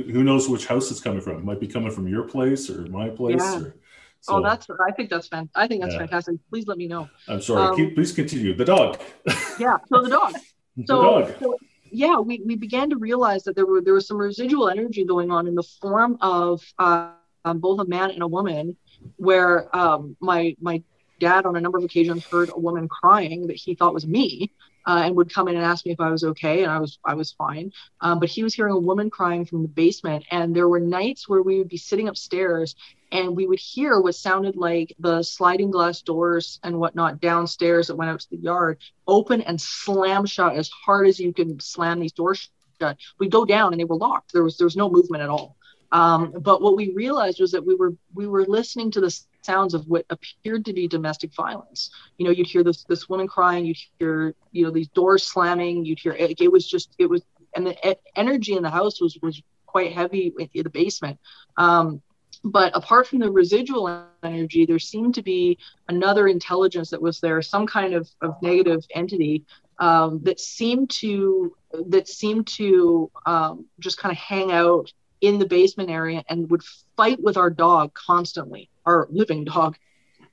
who, 0.03 0.13
who 0.13 0.25
knows 0.25 0.49
which 0.49 0.67
house 0.67 0.91
it's 0.91 1.01
coming 1.01 1.21
from? 1.21 1.37
It 1.37 1.45
might 1.45 1.61
be 1.61 1.67
coming 1.67 1.91
from 1.91 2.07
your 2.09 2.25
place 2.25 2.69
or 2.71 2.83
my 2.87 3.09
place. 3.09 3.41
Yeah. 3.41 3.61
Or, 3.61 3.77
so, 4.21 4.37
oh, 4.37 4.43
that's. 4.43 4.67
I 4.87 4.91
think 4.93 5.11
that's 5.11 5.29
fan. 5.29 5.49
I 5.55 5.67
think 5.67 5.83
that's 5.83 5.95
yeah. 5.95 6.01
fantastic. 6.01 6.37
Please 6.51 6.67
let 6.67 6.79
me 6.79 6.89
know. 6.89 7.09
I'm 7.29 7.41
sorry. 7.41 7.69
Um, 7.69 7.77
Keep, 7.77 7.95
please 7.95 8.13
continue. 8.13 8.55
The 8.55 8.65
dog. 8.65 9.01
yeah. 9.59 9.79
So 9.89 10.03
the 10.03 10.11
dog. 10.11 10.35
So, 10.85 10.97
the 10.97 11.03
dog. 11.03 11.35
so 11.41 11.57
yeah, 11.91 12.19
we, 12.19 12.43
we 12.45 12.55
began 12.55 12.91
to 12.91 12.99
realize 12.99 13.45
that 13.45 13.57
there 13.57 13.65
were 13.65 13.81
there 13.81 13.95
was 13.95 14.07
some 14.07 14.19
residual 14.19 14.69
energy 14.69 15.07
going 15.07 15.31
on 15.31 15.47
in 15.47 15.55
the 15.55 15.63
form 15.63 16.19
of 16.21 16.63
uh, 16.79 17.13
um, 17.47 17.61
both 17.61 17.81
a 17.81 17.87
man 17.87 18.11
and 18.11 18.23
a 18.23 18.27
woman, 18.27 18.77
where 19.17 19.75
um, 19.75 20.19
my 20.21 20.55
my 20.61 20.83
dad 21.19 21.47
on 21.47 21.57
a 21.57 21.61
number 21.63 21.79
of 21.79 21.85
occasions 21.85 22.27
heard 22.27 22.51
a 22.53 22.59
woman 22.59 22.89
crying 22.89 23.47
that 23.47 23.57
he 23.57 23.75
thought 23.75 23.95
was 23.95 24.07
me, 24.07 24.53
uh, 24.87 25.03
and 25.05 25.16
would 25.16 25.33
come 25.33 25.49
in 25.49 25.57
and 25.57 25.64
ask 25.64 25.85
me 25.85 25.92
if 25.92 26.01
I 26.01 26.11
was 26.11 26.25
okay, 26.25 26.62
and 26.62 26.70
I 26.70 26.79
was 26.79 26.99
I 27.05 27.14
was 27.14 27.33
fine. 27.33 27.72
Um, 28.01 28.20
but 28.20 28.29
he 28.29 28.42
was 28.42 28.55
hearing 28.55 28.72
a 28.72 28.79
woman 28.79 29.11
crying 29.11 29.44
from 29.44 29.62
the 29.62 29.68
basement, 29.68 30.25
and 30.31 30.55
there 30.55 30.68
were 30.68 30.81
nights 30.81 31.29
where 31.29 31.42
we 31.42 31.59
would 31.59 31.68
be 31.68 31.77
sitting 31.77 32.09
upstairs 32.09 32.77
and 33.12 33.37
we 33.37 33.46
would 33.46 33.59
hear 33.59 34.01
what 34.01 34.14
sounded 34.14 34.57
like 34.57 34.94
the 34.99 35.22
sliding 35.22 35.70
glass 35.70 36.03
doors 36.03 36.59
and 36.62 36.79
whatnot 36.79 37.20
downstairs 37.20 37.87
that 37.87 37.94
went 37.96 38.11
out 38.11 38.20
to 38.20 38.31
the 38.31 38.37
yard 38.37 38.79
open 39.07 39.40
and 39.42 39.61
slam 39.61 40.27
shut 40.27 40.57
as 40.57 40.68
hard 40.68 41.07
as 41.07 41.20
you 41.20 41.33
can 41.33 41.61
slam 41.61 42.01
these 42.01 42.12
doors 42.12 42.51
shut. 42.81 42.96
We'd 43.18 43.31
go 43.31 43.44
down 43.44 43.72
and 43.72 43.81
they 43.81 43.85
were 43.85 43.96
locked. 43.96 44.33
There 44.33 44.42
was 44.42 44.57
there 44.57 44.66
was 44.66 44.77
no 44.77 44.90
movement 44.90 45.22
at 45.22 45.29
all. 45.29 45.57
Um, 45.92 46.33
but 46.40 46.61
what 46.61 46.77
we 46.77 46.92
realized 46.92 47.40
was 47.40 47.53
that 47.53 47.64
we 47.64 47.77
were 47.77 47.94
we 48.14 48.27
were 48.27 48.44
listening 48.44 48.90
to 48.92 49.01
the 49.01 49.16
sounds 49.47 49.73
of 49.73 49.87
what 49.89 50.05
appeared 50.11 50.65
to 50.67 50.73
be 50.73 50.87
domestic 50.87 51.33
violence. 51.35 51.91
You 52.19 52.27
know, 52.27 52.33
you'd 52.33 52.49
hear 52.49 52.65
this 52.65 52.85
this 52.85 53.09
woman 53.09 53.29
crying, 53.29 53.65
you'd 53.65 53.79
hear 53.99 54.35
you 54.53 54.65
know 54.65 54.71
these 54.71 54.89
doors 54.89 55.23
slamming, 55.23 55.85
you'd 55.87 56.01
hear 56.01 56.13
it, 56.13 56.41
it 56.41 56.53
was 56.53 56.69
just 56.69 56.95
it 56.99 57.09
was 57.09 57.23
and 57.55 57.67
the 57.67 57.97
energy 58.17 58.55
in 58.55 58.63
the 58.63 58.71
house 58.71 59.01
was 59.01 59.19
was 59.23 59.41
quite 59.65 59.93
heavy 59.93 60.33
in 60.39 60.63
the 60.63 60.71
basement. 60.71 61.19
Um, 61.57 62.03
but 62.45 62.77
apart 62.77 63.07
from 63.07 63.19
the 63.19 63.31
residual 63.31 64.07
energy, 64.23 64.67
there 64.67 64.79
seemed 64.79 65.15
to 65.15 65.23
be 65.23 65.59
another 65.89 66.29
intelligence 66.29 66.91
that 66.91 67.03
was 67.03 67.21
there, 67.21 67.41
some 67.43 67.67
kind 67.67 67.95
of, 67.95 68.09
of 68.21 68.35
negative 68.43 68.85
entity 68.95 69.45
um, 69.79 70.21
that 70.23 70.41
seemed 70.41 70.91
to 70.91 71.55
that 71.89 72.09
seemed 72.09 72.47
to 72.47 73.11
um, 73.27 73.67
just 73.81 73.99
kind 73.99 74.13
of 74.13 74.19
hang 74.19 74.51
out 74.53 74.93
in 75.21 75.39
the 75.39 75.47
basement 75.47 75.91
area 75.91 76.23
and 76.29 76.51
would 76.51 76.63
fight 76.97 77.21
with 77.23 77.37
our 77.37 77.51
dog 77.51 77.93
constantly, 77.95 78.69
our 78.87 79.07
living 79.11 79.44
dog. 79.44 79.77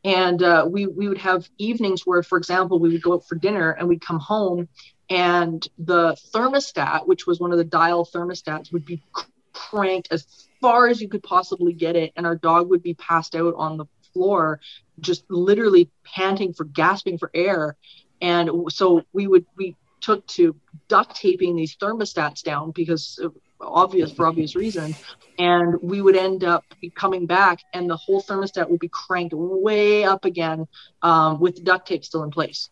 And 0.05 0.43
uh, 0.43 0.67
we 0.69 0.85
we 0.85 1.07
would 1.07 1.17
have 1.19 1.49
evenings 1.57 2.05
where, 2.05 2.23
for 2.23 2.37
example, 2.37 2.79
we 2.79 2.89
would 2.89 3.01
go 3.01 3.13
out 3.13 3.27
for 3.27 3.35
dinner 3.35 3.71
and 3.71 3.87
we'd 3.87 4.01
come 4.01 4.19
home, 4.19 4.67
and 5.09 5.65
the 5.77 6.17
thermostat, 6.33 7.07
which 7.07 7.25
was 7.25 7.39
one 7.39 7.51
of 7.51 7.57
the 7.57 7.63
dial 7.63 8.05
thermostats, 8.05 8.73
would 8.73 8.85
be 8.85 9.01
cranked 9.53 10.09
as 10.11 10.49
far 10.59 10.87
as 10.87 11.01
you 11.01 11.07
could 11.07 11.23
possibly 11.23 11.73
get 11.73 11.95
it, 11.95 12.11
and 12.15 12.25
our 12.25 12.35
dog 12.35 12.69
would 12.69 12.83
be 12.83 12.93
passed 12.95 13.35
out 13.35 13.53
on 13.55 13.77
the 13.77 13.85
floor, 14.13 14.59
just 14.99 15.23
literally 15.29 15.89
panting 16.03 16.53
for 16.53 16.65
gasping 16.65 17.17
for 17.17 17.31
air. 17.33 17.75
And 18.21 18.49
so 18.69 19.03
we 19.13 19.27
would 19.27 19.45
we 19.55 19.75
took 20.01 20.25
to 20.27 20.55
duct 20.89 21.15
taping 21.15 21.55
these 21.55 21.77
thermostats 21.77 22.43
down 22.43 22.71
because 22.71 23.19
obvious 23.65 24.11
for 24.11 24.25
obvious 24.25 24.55
reasons 24.55 25.01
and 25.39 25.75
we 25.81 26.01
would 26.01 26.15
end 26.15 26.43
up 26.43 26.63
coming 26.95 27.25
back 27.25 27.59
and 27.73 27.89
the 27.89 27.97
whole 27.97 28.21
thermostat 28.21 28.69
would 28.69 28.79
be 28.79 28.89
cranked 28.89 29.33
way 29.33 30.03
up 30.03 30.25
again 30.25 30.67
um, 31.01 31.39
with 31.39 31.63
duct 31.63 31.87
tape 31.87 32.05
still 32.05 32.23
in 32.23 32.31
place. 32.31 32.69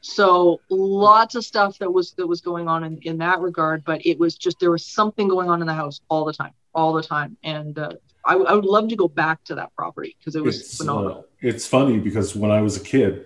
So 0.00 0.60
lots 0.70 1.34
of 1.34 1.44
stuff 1.44 1.78
that 1.78 1.92
was 1.92 2.12
that 2.12 2.26
was 2.26 2.40
going 2.40 2.68
on 2.68 2.84
in, 2.84 2.98
in 3.02 3.18
that 3.18 3.40
regard 3.40 3.84
but 3.84 4.04
it 4.06 4.18
was 4.18 4.36
just 4.36 4.60
there 4.60 4.70
was 4.70 4.86
something 4.86 5.26
going 5.26 5.50
on 5.50 5.60
in 5.60 5.66
the 5.66 5.74
house 5.74 6.00
all 6.08 6.24
the 6.24 6.32
time 6.32 6.52
all 6.74 6.92
the 6.92 7.02
time 7.02 7.36
and 7.42 7.78
uh, 7.78 7.90
I, 8.24 8.34
I, 8.34 8.52
would 8.54 8.64
love 8.64 8.88
to 8.88 8.96
go 8.96 9.08
back 9.08 9.42
to 9.44 9.54
that 9.54 9.74
property 9.74 10.14
because 10.18 10.36
it 10.36 10.42
was 10.42 10.60
it's, 10.60 10.80
uh, 10.80 10.84
phenomenal. 10.84 11.18
uh, 11.18 11.22
it's 11.40 11.66
funny 11.66 11.98
because 11.98 12.36
when 12.36 12.50
i 12.50 12.60
was 12.60 12.76
a 12.76 12.80
kid 12.80 13.24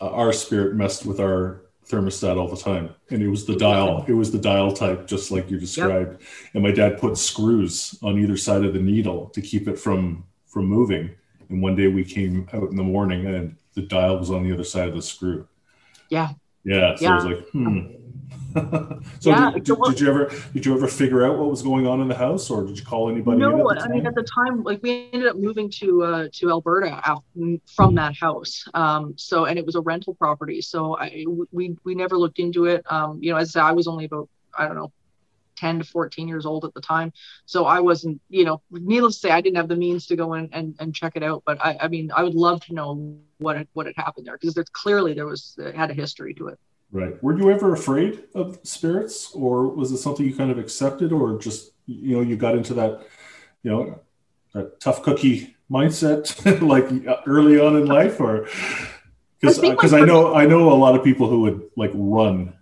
uh, 0.00 0.10
our 0.10 0.32
spirit 0.32 0.74
messed 0.74 1.04
with 1.04 1.20
our 1.20 1.65
thermostat 1.88 2.36
all 2.36 2.48
the 2.48 2.56
time. 2.56 2.90
And 3.10 3.22
it 3.22 3.28
was 3.28 3.44
the 3.46 3.56
dial 3.56 4.04
it 4.08 4.12
was 4.12 4.30
the 4.30 4.38
dial 4.38 4.72
type 4.72 5.06
just 5.06 5.30
like 5.30 5.50
you 5.50 5.58
described. 5.58 6.12
Yep. 6.12 6.28
and 6.54 6.62
my 6.62 6.72
dad 6.72 6.98
put 6.98 7.16
screws 7.16 7.98
on 8.02 8.18
either 8.18 8.36
side 8.36 8.64
of 8.64 8.72
the 8.72 8.80
needle 8.80 9.26
to 9.30 9.40
keep 9.40 9.68
it 9.68 9.78
from 9.78 10.24
from 10.46 10.66
moving. 10.66 11.10
And 11.48 11.62
one 11.62 11.76
day 11.76 11.86
we 11.86 12.04
came 12.04 12.48
out 12.52 12.70
in 12.70 12.76
the 12.76 12.82
morning 12.82 13.26
and 13.26 13.56
the 13.74 13.82
dial 13.82 14.18
was 14.18 14.30
on 14.30 14.42
the 14.42 14.52
other 14.52 14.64
side 14.64 14.88
of 14.88 14.94
the 14.94 15.02
screw. 15.02 15.46
Yeah 16.08 16.32
yeah 16.66 16.94
so 16.94 17.04
yeah. 17.04 17.10
i 17.10 17.14
was 17.14 17.24
like 17.24 17.48
hmm. 17.50 17.80
So 19.20 19.30
yeah, 19.30 19.50
did, 19.50 19.64
did, 19.64 19.76
did, 19.84 20.00
you 20.00 20.08
ever 20.08 20.32
did 20.54 20.64
you 20.64 20.74
ever 20.74 20.88
figure 20.88 21.26
out 21.26 21.38
what 21.38 21.50
was 21.50 21.60
going 21.60 21.86
on 21.86 22.00
in 22.00 22.08
the 22.08 22.14
house 22.14 22.48
or 22.48 22.64
did 22.64 22.78
you 22.78 22.84
call 22.84 23.10
anybody 23.10 23.38
no 23.38 23.70
i 23.70 23.86
mean 23.88 24.06
at 24.06 24.14
the 24.14 24.22
time 24.22 24.62
like 24.62 24.82
we 24.82 25.10
ended 25.12 25.28
up 25.28 25.36
moving 25.36 25.68
to 25.70 26.02
uh 26.02 26.28
to 26.32 26.48
alberta 26.50 27.00
out 27.04 27.22
from 27.66 27.94
that 27.96 28.16
house. 28.16 28.64
Um 28.72 29.12
so 29.18 29.44
and 29.44 29.58
it 29.58 29.66
was 29.66 29.74
a 29.74 29.80
rental 29.80 30.14
property 30.14 30.62
so 30.62 30.96
i 30.96 31.24
we 31.52 31.76
we 31.84 31.94
never 31.94 32.16
looked 32.16 32.38
into 32.38 32.64
it. 32.64 32.82
Um 32.90 33.18
you 33.22 33.30
know 33.30 33.36
as 33.36 33.56
i 33.56 33.72
was 33.72 33.86
only 33.86 34.06
about 34.06 34.28
i 34.56 34.66
don't 34.66 34.76
know 34.76 34.90
10 35.56 35.80
to 35.80 35.84
14 35.84 36.28
years 36.28 36.46
old 36.46 36.64
at 36.64 36.74
the 36.74 36.80
time 36.80 37.12
so 37.46 37.64
i 37.64 37.80
wasn't 37.80 38.20
you 38.28 38.44
know 38.44 38.62
needless 38.70 39.14
to 39.14 39.28
say 39.28 39.30
i 39.30 39.40
didn't 39.40 39.56
have 39.56 39.68
the 39.68 39.76
means 39.76 40.06
to 40.06 40.16
go 40.16 40.34
in 40.34 40.48
and, 40.52 40.76
and 40.78 40.94
check 40.94 41.12
it 41.16 41.22
out 41.22 41.42
but 41.46 41.58
i 41.64 41.76
i 41.80 41.88
mean 41.88 42.10
i 42.14 42.22
would 42.22 42.34
love 42.34 42.60
to 42.64 42.74
know 42.74 43.18
what 43.38 43.56
had, 43.56 43.68
what 43.72 43.86
had 43.86 43.94
happened 43.96 44.26
there 44.26 44.38
because 44.38 44.54
there's 44.54 44.68
clearly 44.70 45.14
there 45.14 45.26
was 45.26 45.54
it 45.58 45.74
had 45.74 45.90
a 45.90 45.94
history 45.94 46.34
to 46.34 46.48
it 46.48 46.58
Right. 46.92 47.20
Were 47.22 47.36
you 47.36 47.50
ever 47.50 47.72
afraid 47.72 48.24
of 48.34 48.60
spirits, 48.62 49.32
or 49.34 49.66
was 49.66 49.90
it 49.90 49.98
something 49.98 50.24
you 50.24 50.34
kind 50.34 50.50
of 50.50 50.58
accepted, 50.58 51.12
or 51.12 51.38
just 51.38 51.72
you 51.86 52.16
know 52.16 52.22
you 52.22 52.36
got 52.36 52.54
into 52.54 52.74
that 52.74 53.04
you 53.62 53.70
know 53.70 54.00
that 54.54 54.80
tough 54.80 55.02
cookie 55.02 55.56
mindset 55.70 56.26
like 56.66 56.84
uh, 57.06 57.22
early 57.26 57.58
on 57.58 57.76
in 57.76 57.86
life, 57.86 58.20
or 58.20 58.48
because 59.40 59.58
because 59.58 59.92
I, 59.92 60.00
uh, 60.00 60.02
I 60.02 60.06
know 60.06 60.34
I 60.34 60.46
know 60.46 60.72
a 60.72 60.74
lot 60.74 60.94
of 60.94 61.02
people 61.02 61.28
who 61.28 61.40
would 61.42 61.68
like 61.76 61.90
run 61.94 62.54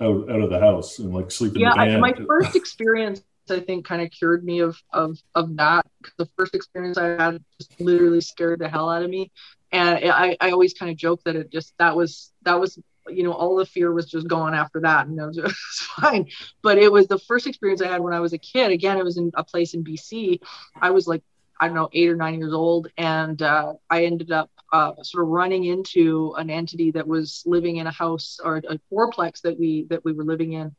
out, 0.00 0.30
out 0.30 0.40
of 0.40 0.50
the 0.50 0.60
house 0.60 0.98
and 0.98 1.14
like 1.14 1.30
sleep 1.30 1.54
in 1.54 1.62
yeah, 1.62 1.70
the 1.70 1.76
van. 1.76 1.96
I, 1.96 1.98
my 1.98 2.14
first 2.26 2.54
experience 2.56 3.22
I 3.48 3.60
think 3.60 3.86
kind 3.86 4.02
of 4.02 4.10
cured 4.10 4.44
me 4.44 4.60
of 4.60 4.76
of 4.92 5.18
of 5.34 5.56
that. 5.56 5.86
The 6.18 6.26
first 6.36 6.54
experience 6.54 6.98
I 6.98 7.22
had 7.22 7.44
just 7.58 7.80
literally 7.80 8.20
scared 8.20 8.58
the 8.58 8.68
hell 8.68 8.90
out 8.90 9.02
of 9.02 9.10
me, 9.10 9.30
and 9.72 10.10
I 10.10 10.36
I 10.40 10.50
always 10.50 10.74
kind 10.74 10.90
of 10.90 10.96
joke 10.96 11.22
that 11.24 11.36
it 11.36 11.52
just 11.52 11.72
that 11.78 11.96
was 11.96 12.32
that 12.42 12.58
was 12.58 12.78
you 13.08 13.22
know, 13.22 13.32
all 13.32 13.56
the 13.56 13.66
fear 13.66 13.92
was 13.92 14.06
just 14.06 14.26
gone 14.26 14.54
after 14.54 14.80
that, 14.80 15.06
and 15.06 15.18
it 15.18 15.24
was, 15.24 15.38
it 15.38 15.44
was 15.44 15.88
fine. 16.00 16.26
But 16.62 16.78
it 16.78 16.90
was 16.90 17.06
the 17.06 17.18
first 17.18 17.46
experience 17.46 17.80
I 17.82 17.88
had 17.88 18.00
when 18.00 18.12
I 18.12 18.20
was 18.20 18.32
a 18.32 18.38
kid. 18.38 18.70
Again, 18.70 18.98
it 18.98 19.04
was 19.04 19.16
in 19.16 19.30
a 19.34 19.44
place 19.44 19.74
in 19.74 19.84
BC. 19.84 20.40
I 20.80 20.90
was 20.90 21.06
like, 21.06 21.22
I 21.60 21.66
don't 21.66 21.76
know, 21.76 21.88
eight 21.92 22.08
or 22.08 22.16
nine 22.16 22.38
years 22.38 22.52
old, 22.52 22.88
and 22.96 23.40
uh, 23.40 23.74
I 23.88 24.04
ended 24.04 24.30
up 24.30 24.50
uh, 24.76 24.92
sort 25.02 25.24
of 25.24 25.28
running 25.28 25.64
into 25.64 26.34
an 26.36 26.48
entity 26.50 26.90
that 26.92 27.06
was 27.06 27.42
living 27.46 27.76
in 27.76 27.86
a 27.86 27.90
house 27.90 28.38
or 28.42 28.56
a 28.58 28.78
fourplex 28.90 29.40
that 29.42 29.58
we 29.58 29.86
that 29.90 30.04
we 30.04 30.12
were 30.12 30.24
living 30.24 30.52
in 30.52 30.74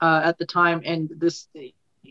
uh, 0.00 0.20
at 0.24 0.38
the 0.38 0.46
time, 0.46 0.82
and 0.84 1.10
this 1.16 1.48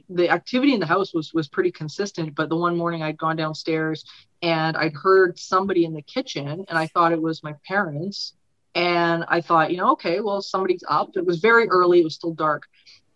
the 0.10 0.30
activity 0.30 0.74
in 0.74 0.80
the 0.80 0.86
house 0.96 1.14
was 1.14 1.34
was 1.34 1.48
pretty 1.48 1.72
consistent 1.72 2.36
but 2.36 2.50
the 2.50 2.56
one 2.56 2.76
morning 2.78 3.02
i'd 3.02 3.18
gone 3.18 3.36
downstairs 3.36 4.06
and 4.44 4.78
i'd 4.78 4.94
heard 4.94 5.40
somebody 5.40 5.86
in 5.86 5.94
the 5.94 6.02
kitchen 6.02 6.66
and 6.68 6.78
i 6.78 6.86
thought 6.88 7.12
it 7.14 7.22
was 7.22 7.44
my 7.44 7.54
parents. 7.66 8.34
And 8.76 9.26
I 9.28 9.42
thought, 9.42 9.72
you 9.72 9.78
know, 9.78 9.94
okay, 9.94 10.20
well, 10.20 10.40
somebody's 10.40 10.84
up. 10.88 11.10
It 11.16 11.26
was 11.26 11.40
very 11.40 11.68
early, 11.68 12.00
it 12.00 12.04
was 12.04 12.14
still 12.14 12.36
dark. 12.36 12.64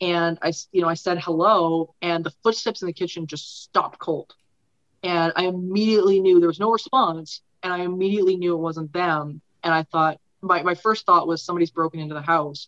and 0.02 0.40
I, 0.42 0.54
you 0.72 0.82
know, 0.82 0.90
I 0.90 0.96
said 0.96 1.20
hello, 1.20 1.94
and 2.02 2.24
the 2.24 2.34
footsteps 2.42 2.82
in 2.82 2.88
the 2.88 2.94
kitchen 3.02 3.28
just 3.28 3.46
stopped 3.66 4.00
cold, 4.00 4.34
and 5.04 5.32
I 5.36 5.44
immediately 5.46 6.20
knew 6.20 6.40
there 6.40 6.48
was 6.48 6.60
no 6.60 6.72
response, 6.72 7.42
and 7.64 7.74
I 7.74 7.80
immediately 7.80 8.38
knew 8.38 8.54
it 8.54 8.60
wasn't 8.60 8.94
them, 8.94 9.42
and 9.64 9.74
I 9.74 9.84
thought 9.84 10.20
my 10.42 10.64
my 10.64 10.76
first 10.76 11.06
thought 11.06 11.28
was 11.28 11.44
somebody's 11.44 11.72
broken 11.72 12.00
into 12.00 12.16
the 12.16 12.22
house, 12.22 12.68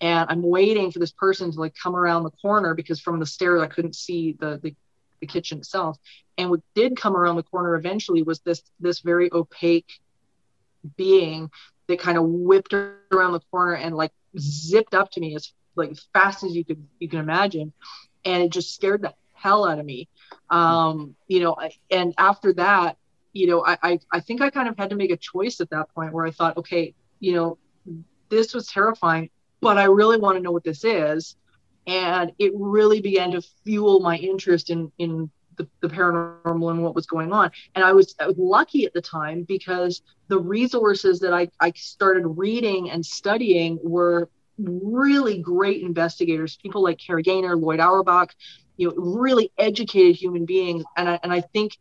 and 0.00 0.26
I'm 0.28 0.42
waiting 0.42 0.90
for 0.90 0.98
this 0.98 1.12
person 1.12 1.50
to 1.52 1.60
like 1.60 1.74
come 1.74 1.96
around 1.96 2.24
the 2.24 2.30
corner 2.30 2.74
because 2.74 3.00
from 3.00 3.18
the 3.18 3.26
stairs 3.26 3.62
I 3.62 3.66
couldn't 3.66 3.96
see 3.96 4.36
the 4.38 4.58
the, 4.62 4.74
the 5.20 5.26
kitchen 5.26 5.58
itself, 5.58 5.98
and 6.36 6.50
what 6.50 6.60
did 6.74 6.96
come 6.96 7.16
around 7.16 7.36
the 7.36 7.42
corner 7.42 7.74
eventually 7.74 8.22
was 8.22 8.40
this 8.40 8.62
this 8.80 9.00
very 9.00 9.32
opaque 9.32 10.00
being 10.96 11.50
that 11.88 11.98
kind 11.98 12.18
of 12.18 12.24
whipped 12.24 12.72
around 12.72 13.32
the 13.32 13.40
corner 13.50 13.74
and 13.74 13.96
like 13.96 14.12
zipped 14.38 14.94
up 14.94 15.10
to 15.10 15.20
me 15.20 15.34
as 15.34 15.52
like 15.74 15.96
fast 16.12 16.44
as 16.44 16.54
you 16.54 16.64
could 16.64 16.86
you 16.98 17.08
can 17.08 17.18
imagine. 17.18 17.72
And 18.24 18.42
it 18.42 18.50
just 18.50 18.74
scared 18.74 19.02
the 19.02 19.14
hell 19.32 19.66
out 19.66 19.78
of 19.78 19.84
me. 19.84 20.08
Um 20.50 21.16
you 21.26 21.40
know 21.40 21.56
and 21.90 22.14
after 22.18 22.52
that 22.54 22.96
you 23.38 23.46
know 23.46 23.64
I, 23.64 23.78
I 23.82 23.98
i 24.12 24.20
think 24.20 24.40
i 24.40 24.50
kind 24.50 24.68
of 24.68 24.76
had 24.76 24.90
to 24.90 24.96
make 24.96 25.10
a 25.10 25.16
choice 25.16 25.60
at 25.60 25.70
that 25.70 25.92
point 25.94 26.12
where 26.12 26.26
i 26.26 26.30
thought 26.30 26.56
okay 26.56 26.94
you 27.20 27.34
know 27.34 27.58
this 28.28 28.52
was 28.54 28.66
terrifying 28.66 29.30
but 29.60 29.78
i 29.78 29.84
really 29.84 30.18
want 30.18 30.36
to 30.36 30.42
know 30.42 30.52
what 30.52 30.64
this 30.64 30.84
is 30.84 31.36
and 31.86 32.32
it 32.38 32.52
really 32.54 33.00
began 33.00 33.30
to 33.30 33.42
fuel 33.64 34.00
my 34.00 34.16
interest 34.16 34.70
in 34.70 34.92
in 34.98 35.30
the, 35.58 35.68
the 35.80 35.88
paranormal 35.88 36.70
and 36.70 36.82
what 36.82 36.94
was 36.94 37.06
going 37.06 37.32
on. 37.32 37.50
And 37.74 37.84
I 37.84 37.92
was, 37.92 38.14
I 38.18 38.26
was 38.28 38.38
lucky 38.38 38.86
at 38.86 38.94
the 38.94 39.02
time 39.02 39.42
because 39.42 40.02
the 40.28 40.38
resources 40.38 41.20
that 41.20 41.34
I, 41.34 41.48
I 41.60 41.72
started 41.72 42.26
reading 42.26 42.90
and 42.90 43.04
studying 43.04 43.78
were 43.82 44.30
really 44.58 45.38
great 45.38 45.82
investigators, 45.82 46.56
people 46.56 46.82
like 46.82 46.98
Kari 46.98 47.22
Gaynor, 47.22 47.56
Loyd 47.56 47.80
Auerbach, 47.80 48.34
you 48.76 48.88
know, 48.88 48.94
really 48.96 49.52
educated 49.58 50.16
human 50.16 50.46
beings. 50.46 50.84
And 50.96 51.08
I, 51.08 51.20
and 51.22 51.32
I 51.32 51.42
think, 51.42 51.76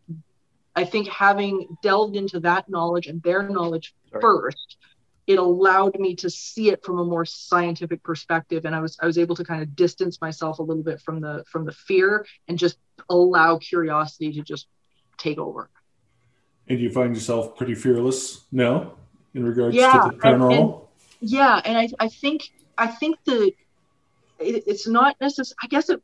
I 0.77 0.85
think 0.85 1.07
having 1.07 1.75
delved 1.81 2.15
into 2.15 2.39
that 2.41 2.69
knowledge 2.69 3.07
and 3.07 3.21
their 3.23 3.41
knowledge 3.49 3.95
Sorry. 4.11 4.21
first, 4.21 4.77
it 5.25 5.39
allowed 5.39 5.99
me 5.99 6.15
to 6.17 6.29
see 6.29 6.69
it 6.69 6.85
from 6.85 6.99
a 6.99 7.03
more 7.03 7.25
scientific 7.25 8.03
perspective. 8.03 8.63
And 8.63 8.75
i 8.75 8.79
was 8.79 8.95
i 9.01 9.07
was 9.07 9.17
able 9.17 9.35
to 9.35 9.43
kind 9.43 9.63
of 9.63 9.75
distance 9.75 10.21
myself 10.21 10.59
a 10.59 10.63
little 10.63 10.83
bit 10.83 11.01
from 11.01 11.19
the 11.19 11.43
from 11.51 11.65
the 11.65 11.71
fear 11.71 12.25
and 12.47 12.59
just 12.59 12.77
allow 13.09 13.57
curiosity 13.57 14.31
to 14.33 14.41
just 14.41 14.67
take 15.17 15.39
over. 15.39 15.69
And 16.69 16.79
you 16.79 16.91
find 16.91 17.15
yourself 17.15 17.57
pretty 17.57 17.73
fearless 17.73 18.45
now 18.51 18.93
in 19.33 19.43
regards 19.43 19.75
yeah, 19.75 20.03
to 20.03 20.11
the 20.11 20.17
paranormal? 20.17 20.51
and, 20.51 20.69
and, 20.69 20.81
yeah 21.21 21.59
and 21.65 21.77
i 21.77 21.89
i 21.99 22.07
think 22.07 22.51
i 22.77 22.85
think 22.85 23.17
the 23.25 23.51
it, 24.39 24.63
it's 24.67 24.87
not 24.87 25.15
necessary 25.19 25.55
i 25.63 25.67
guess 25.67 25.89
it 25.89 26.01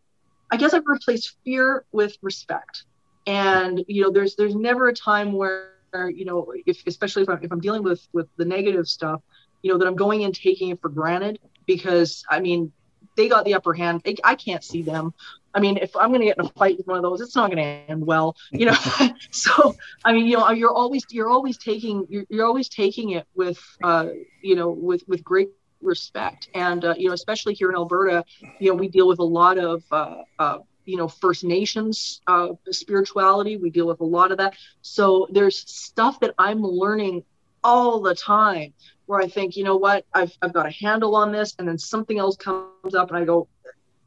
i 0.49 0.57
guess 0.57 0.73
i've 0.73 0.87
replaced 0.87 1.35
fear 1.45 1.85
with 1.91 2.17
respect 2.23 2.85
and 3.25 3.83
you 3.87 4.01
know 4.01 4.11
there's 4.11 4.35
there's 4.35 4.55
never 4.55 4.89
a 4.89 4.93
time 4.93 5.33
where 5.33 5.73
you 6.09 6.25
know, 6.25 6.53
if 6.65 6.85
especially 6.87 7.23
if 7.23 7.29
I'm 7.29 7.39
if 7.43 7.51
I'm 7.51 7.59
dealing 7.59 7.83
with 7.83 8.07
with 8.13 8.27
the 8.37 8.45
negative 8.45 8.87
stuff, 8.87 9.21
you 9.61 9.71
know, 9.71 9.77
that 9.77 9.87
I'm 9.87 9.95
going 9.95 10.21
in 10.21 10.31
taking 10.31 10.69
it 10.69 10.81
for 10.81 10.89
granted 10.89 11.39
because 11.65 12.23
I 12.29 12.39
mean, 12.39 12.71
they 13.15 13.29
got 13.29 13.45
the 13.45 13.53
upper 13.53 13.73
hand. 13.73 14.01
I 14.23 14.35
can't 14.35 14.63
see 14.63 14.81
them. 14.81 15.13
I 15.53 15.59
mean, 15.59 15.77
if 15.77 15.95
I'm 15.95 16.09
going 16.09 16.21
to 16.21 16.25
get 16.25 16.39
in 16.39 16.45
a 16.45 16.49
fight 16.49 16.77
with 16.77 16.87
one 16.87 16.97
of 16.97 17.03
those, 17.03 17.21
it's 17.21 17.35
not 17.35 17.51
going 17.51 17.63
to 17.63 17.91
end 17.91 18.05
well, 18.05 18.35
you 18.51 18.65
know. 18.65 18.75
so, 19.31 19.75
I 20.03 20.13
mean, 20.13 20.25
you 20.25 20.37
know, 20.37 20.49
you're 20.51 20.73
always 20.73 21.05
you're 21.09 21.29
always 21.29 21.57
taking 21.57 22.05
you're, 22.09 22.25
you're 22.29 22.45
always 22.45 22.69
taking 22.69 23.11
it 23.11 23.27
with 23.35 23.59
uh, 23.83 24.07
you 24.41 24.55
know, 24.55 24.69
with 24.69 25.03
with 25.07 25.23
great 25.23 25.49
respect, 25.81 26.49
and 26.55 26.85
uh, 26.85 26.95
you 26.97 27.07
know, 27.07 27.13
especially 27.13 27.53
here 27.53 27.69
in 27.69 27.75
Alberta, 27.75 28.23
you 28.59 28.71
know, 28.71 28.75
we 28.75 28.87
deal 28.87 29.07
with 29.07 29.19
a 29.19 29.23
lot 29.23 29.57
of 29.57 29.83
uh, 29.91 30.23
uh 30.39 30.57
you 30.85 30.97
know 30.97 31.07
first 31.07 31.43
nations 31.43 32.21
uh, 32.27 32.49
spirituality. 32.71 33.57
We 33.57 33.69
deal 33.69 33.87
with 33.87 34.01
a 34.01 34.05
lot 34.05 34.31
of 34.31 34.37
that. 34.37 34.55
So 34.81 35.27
there's 35.31 35.57
stuff 35.69 36.19
that 36.21 36.33
i'm 36.37 36.61
learning 36.61 37.23
all 37.63 38.01
the 38.01 38.15
time 38.15 38.73
where 39.05 39.21
i 39.21 39.27
think 39.27 39.55
you 39.55 39.63
know 39.63 39.77
what 39.77 40.05
i've, 40.13 40.35
I've 40.41 40.53
got 40.53 40.65
a 40.65 40.71
handle 40.71 41.15
on 41.15 41.31
this. 41.31 41.55
And 41.59 41.67
then 41.67 41.77
something 41.77 42.19
else 42.19 42.35
comes 42.35 42.95
up 42.95 43.09
and 43.09 43.17
i 43.17 43.25
go 43.25 43.47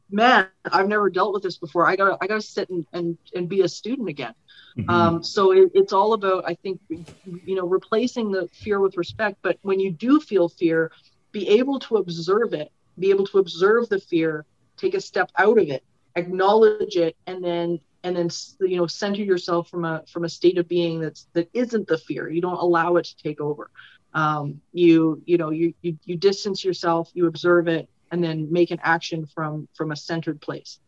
man 0.09 0.47
i've 0.71 0.87
never 0.87 1.09
dealt 1.09 1.33
with 1.33 1.43
this 1.43 1.57
before. 1.57 1.87
I 1.87 1.95
gotta 1.95 2.17
i 2.21 2.27
gotta 2.27 2.41
sit 2.41 2.69
and 2.69 2.85
and, 2.93 3.17
and 3.35 3.49
be 3.49 3.61
a 3.61 3.69
student 3.69 4.09
again. 4.09 4.33
Mm-hmm. 4.77 4.89
um, 4.89 5.23
so 5.23 5.51
it, 5.53 5.71
it's 5.73 5.91
all 5.91 6.13
about 6.13 6.43
i 6.47 6.53
think 6.53 6.79
you 6.89 7.55
know 7.55 7.67
replacing 7.67 8.31
the 8.31 8.47
fear 8.53 8.79
with 8.79 8.97
respect. 8.97 9.37
But 9.41 9.57
when 9.61 9.79
you 9.79 9.91
do 9.91 10.19
feel 10.19 10.49
fear 10.49 10.91
be 11.31 11.49
able 11.49 11.79
to 11.79 11.97
observe 11.97 12.53
it 12.53 12.71
be 12.99 13.09
able 13.09 13.27
to 13.27 13.39
observe 13.39 13.89
the 13.89 13.99
fear 13.99 14.45
take 14.77 14.93
a 14.93 15.01
step 15.01 15.31
out 15.37 15.57
of 15.57 15.67
it 15.69 15.83
acknowledge 16.17 16.95
it 16.95 17.15
and 17.27 17.43
then 17.43 17.79
and 18.03 18.15
then 18.15 18.29
you 18.59 18.77
know 18.77 18.87
center 18.87 19.21
yourself 19.21 19.69
from 19.69 19.85
a 19.85 20.03
from 20.11 20.25
a 20.25 20.29
state 20.29 20.57
of 20.57 20.67
being 20.67 20.99
that's 20.99 21.27
that 21.33 21.49
isn't 21.53 21.87
the 21.87 21.97
fear. 21.97 22.29
You 22.29 22.41
don't 22.41 22.57
allow 22.57 22.95
it 22.97 23.05
to 23.05 23.17
take 23.17 23.39
over. 23.39 23.69
Um, 24.13 24.61
you 24.73 25.21
you 25.25 25.37
know 25.37 25.51
you, 25.51 25.73
you 25.81 25.97
you 26.03 26.15
distance 26.15 26.63
yourself 26.63 27.09
you 27.13 27.27
observe 27.27 27.67
it 27.67 27.89
and 28.11 28.23
then 28.23 28.51
make 28.51 28.71
an 28.71 28.79
action 28.81 29.25
from 29.25 29.67
from 29.75 29.91
a 29.91 29.95
centered 29.95 30.41
place. 30.41 30.79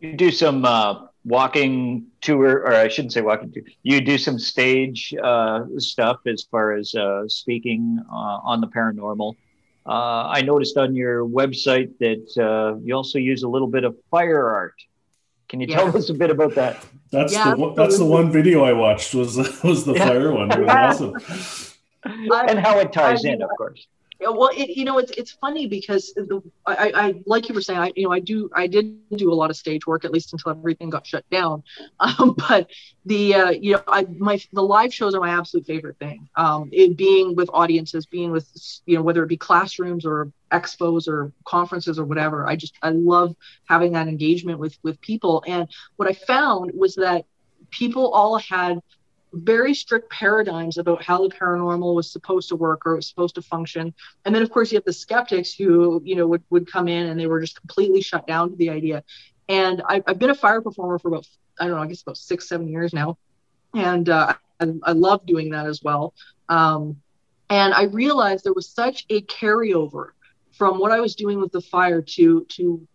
You 0.00 0.16
do 0.16 0.30
some 0.30 0.64
uh, 0.64 1.06
walking 1.24 2.06
tour 2.22 2.60
or 2.60 2.72
i 2.72 2.88
shouldn't 2.88 3.12
say 3.12 3.20
walking 3.20 3.52
tour. 3.52 3.62
You 3.82 4.00
do 4.00 4.16
some 4.16 4.38
stage 4.38 5.14
uh, 5.22 5.64
stuff 5.76 6.20
as 6.26 6.46
far 6.50 6.72
as 6.72 6.94
uh, 6.94 7.28
speaking 7.28 8.02
uh, 8.10 8.38
on 8.42 8.60
the 8.60 8.68
paranormal 8.68 9.36
uh, 9.86 10.28
I 10.28 10.42
noticed 10.42 10.76
on 10.76 10.94
your 10.94 11.26
website 11.26 11.98
that 11.98 12.42
uh, 12.42 12.78
you 12.82 12.94
also 12.94 13.18
use 13.18 13.42
a 13.42 13.48
little 13.48 13.68
bit 13.68 13.84
of 13.84 13.96
fire 14.10 14.48
art. 14.48 14.74
Can 15.48 15.60
you 15.60 15.66
yeah. 15.68 15.76
tell 15.76 15.96
us 15.96 16.10
a 16.10 16.14
bit 16.14 16.30
about 16.30 16.54
that? 16.54 16.84
That's 17.10 17.32
yeah, 17.32 17.54
the 17.54 17.74
that's 17.76 17.98
the 17.98 18.04
one 18.04 18.30
video 18.30 18.64
I 18.64 18.72
watched 18.72 19.14
was 19.14 19.36
was 19.64 19.84
the 19.84 19.94
yeah. 19.94 20.06
fire 20.06 20.32
one. 20.32 20.50
It 20.52 20.60
was 20.60 20.68
awesome. 20.68 21.76
and 22.48 22.58
how 22.58 22.78
it 22.78 22.92
ties 22.92 23.24
I, 23.24 23.30
in, 23.30 23.42
of 23.42 23.50
course 23.58 23.86
well 24.22 24.50
it, 24.54 24.70
you 24.70 24.84
know 24.84 24.98
it's 24.98 25.10
it's 25.12 25.32
funny 25.32 25.66
because 25.66 26.12
the, 26.14 26.42
I, 26.66 26.92
I 26.94 27.14
like 27.26 27.48
you 27.48 27.54
were 27.54 27.60
saying 27.62 27.78
I 27.78 27.92
you 27.96 28.04
know 28.04 28.12
I 28.12 28.20
do 28.20 28.50
I 28.54 28.66
did 28.66 28.98
do 29.16 29.32
a 29.32 29.34
lot 29.34 29.50
of 29.50 29.56
stage 29.56 29.86
work 29.86 30.04
at 30.04 30.10
least 30.10 30.32
until 30.32 30.50
everything 30.52 30.90
got 30.90 31.06
shut 31.06 31.28
down. 31.30 31.62
Um, 32.00 32.34
but 32.48 32.70
the 33.04 33.34
uh, 33.34 33.50
you 33.50 33.72
know 33.72 33.82
I 33.86 34.06
my 34.18 34.40
the 34.52 34.62
live 34.62 34.92
shows 34.92 35.14
are 35.14 35.20
my 35.20 35.30
absolute 35.30 35.66
favorite 35.66 35.98
thing. 35.98 36.28
Um, 36.34 36.70
it 36.72 36.96
being 36.96 37.36
with 37.36 37.50
audiences 37.52 38.06
being 38.06 38.30
with 38.30 38.48
you 38.86 38.96
know 38.96 39.02
whether 39.02 39.22
it 39.22 39.28
be 39.28 39.36
classrooms 39.36 40.06
or 40.06 40.32
expos 40.50 41.08
or 41.08 41.32
conferences 41.44 41.98
or 41.98 42.04
whatever 42.04 42.48
I 42.48 42.56
just 42.56 42.74
I 42.82 42.90
love 42.90 43.36
having 43.68 43.92
that 43.92 44.08
engagement 44.08 44.58
with 44.58 44.78
with 44.82 45.00
people. 45.00 45.44
And 45.46 45.68
what 45.96 46.08
I 46.08 46.14
found 46.14 46.72
was 46.74 46.94
that 46.96 47.26
people 47.70 48.10
all 48.12 48.38
had 48.38 48.80
very 49.32 49.74
strict 49.74 50.10
paradigms 50.10 50.78
about 50.78 51.02
how 51.02 51.26
the 51.26 51.34
paranormal 51.34 51.94
was 51.94 52.10
supposed 52.10 52.48
to 52.48 52.56
work 52.56 52.86
or 52.86 52.96
was 52.96 53.08
supposed 53.08 53.34
to 53.36 53.42
function. 53.42 53.94
And 54.24 54.34
then, 54.34 54.42
of 54.42 54.50
course, 54.50 54.72
you 54.72 54.76
have 54.76 54.84
the 54.84 54.92
skeptics 54.92 55.52
who, 55.52 56.02
you 56.04 56.16
know, 56.16 56.26
would, 56.26 56.42
would 56.50 56.70
come 56.70 56.88
in 56.88 57.06
and 57.06 57.18
they 57.18 57.26
were 57.26 57.40
just 57.40 57.58
completely 57.58 58.00
shut 58.00 58.26
down 58.26 58.50
to 58.50 58.56
the 58.56 58.70
idea. 58.70 59.04
And 59.48 59.82
I, 59.88 60.02
have 60.06 60.18
been 60.18 60.30
a 60.30 60.34
fire 60.34 60.60
performer 60.60 60.98
for 60.98 61.08
about, 61.08 61.26
I 61.58 61.66
don't 61.66 61.76
know, 61.76 61.82
I 61.82 61.86
guess 61.86 62.02
about 62.02 62.16
six, 62.16 62.48
seven 62.48 62.68
years 62.68 62.92
now. 62.92 63.18
And 63.74 64.08
uh, 64.08 64.34
I, 64.60 64.72
I 64.82 64.92
love 64.92 65.26
doing 65.26 65.50
that 65.50 65.66
as 65.66 65.82
well. 65.82 66.14
Um, 66.48 67.00
and 67.48 67.74
I 67.74 67.84
realized 67.84 68.44
there 68.44 68.52
was 68.52 68.68
such 68.68 69.06
a 69.10 69.22
carryover 69.22 70.10
from 70.52 70.78
what 70.78 70.92
I 70.92 71.00
was 71.00 71.14
doing 71.14 71.40
with 71.40 71.52
the 71.52 71.60
fire 71.60 72.02
to, 72.02 72.44
to, 72.44 72.86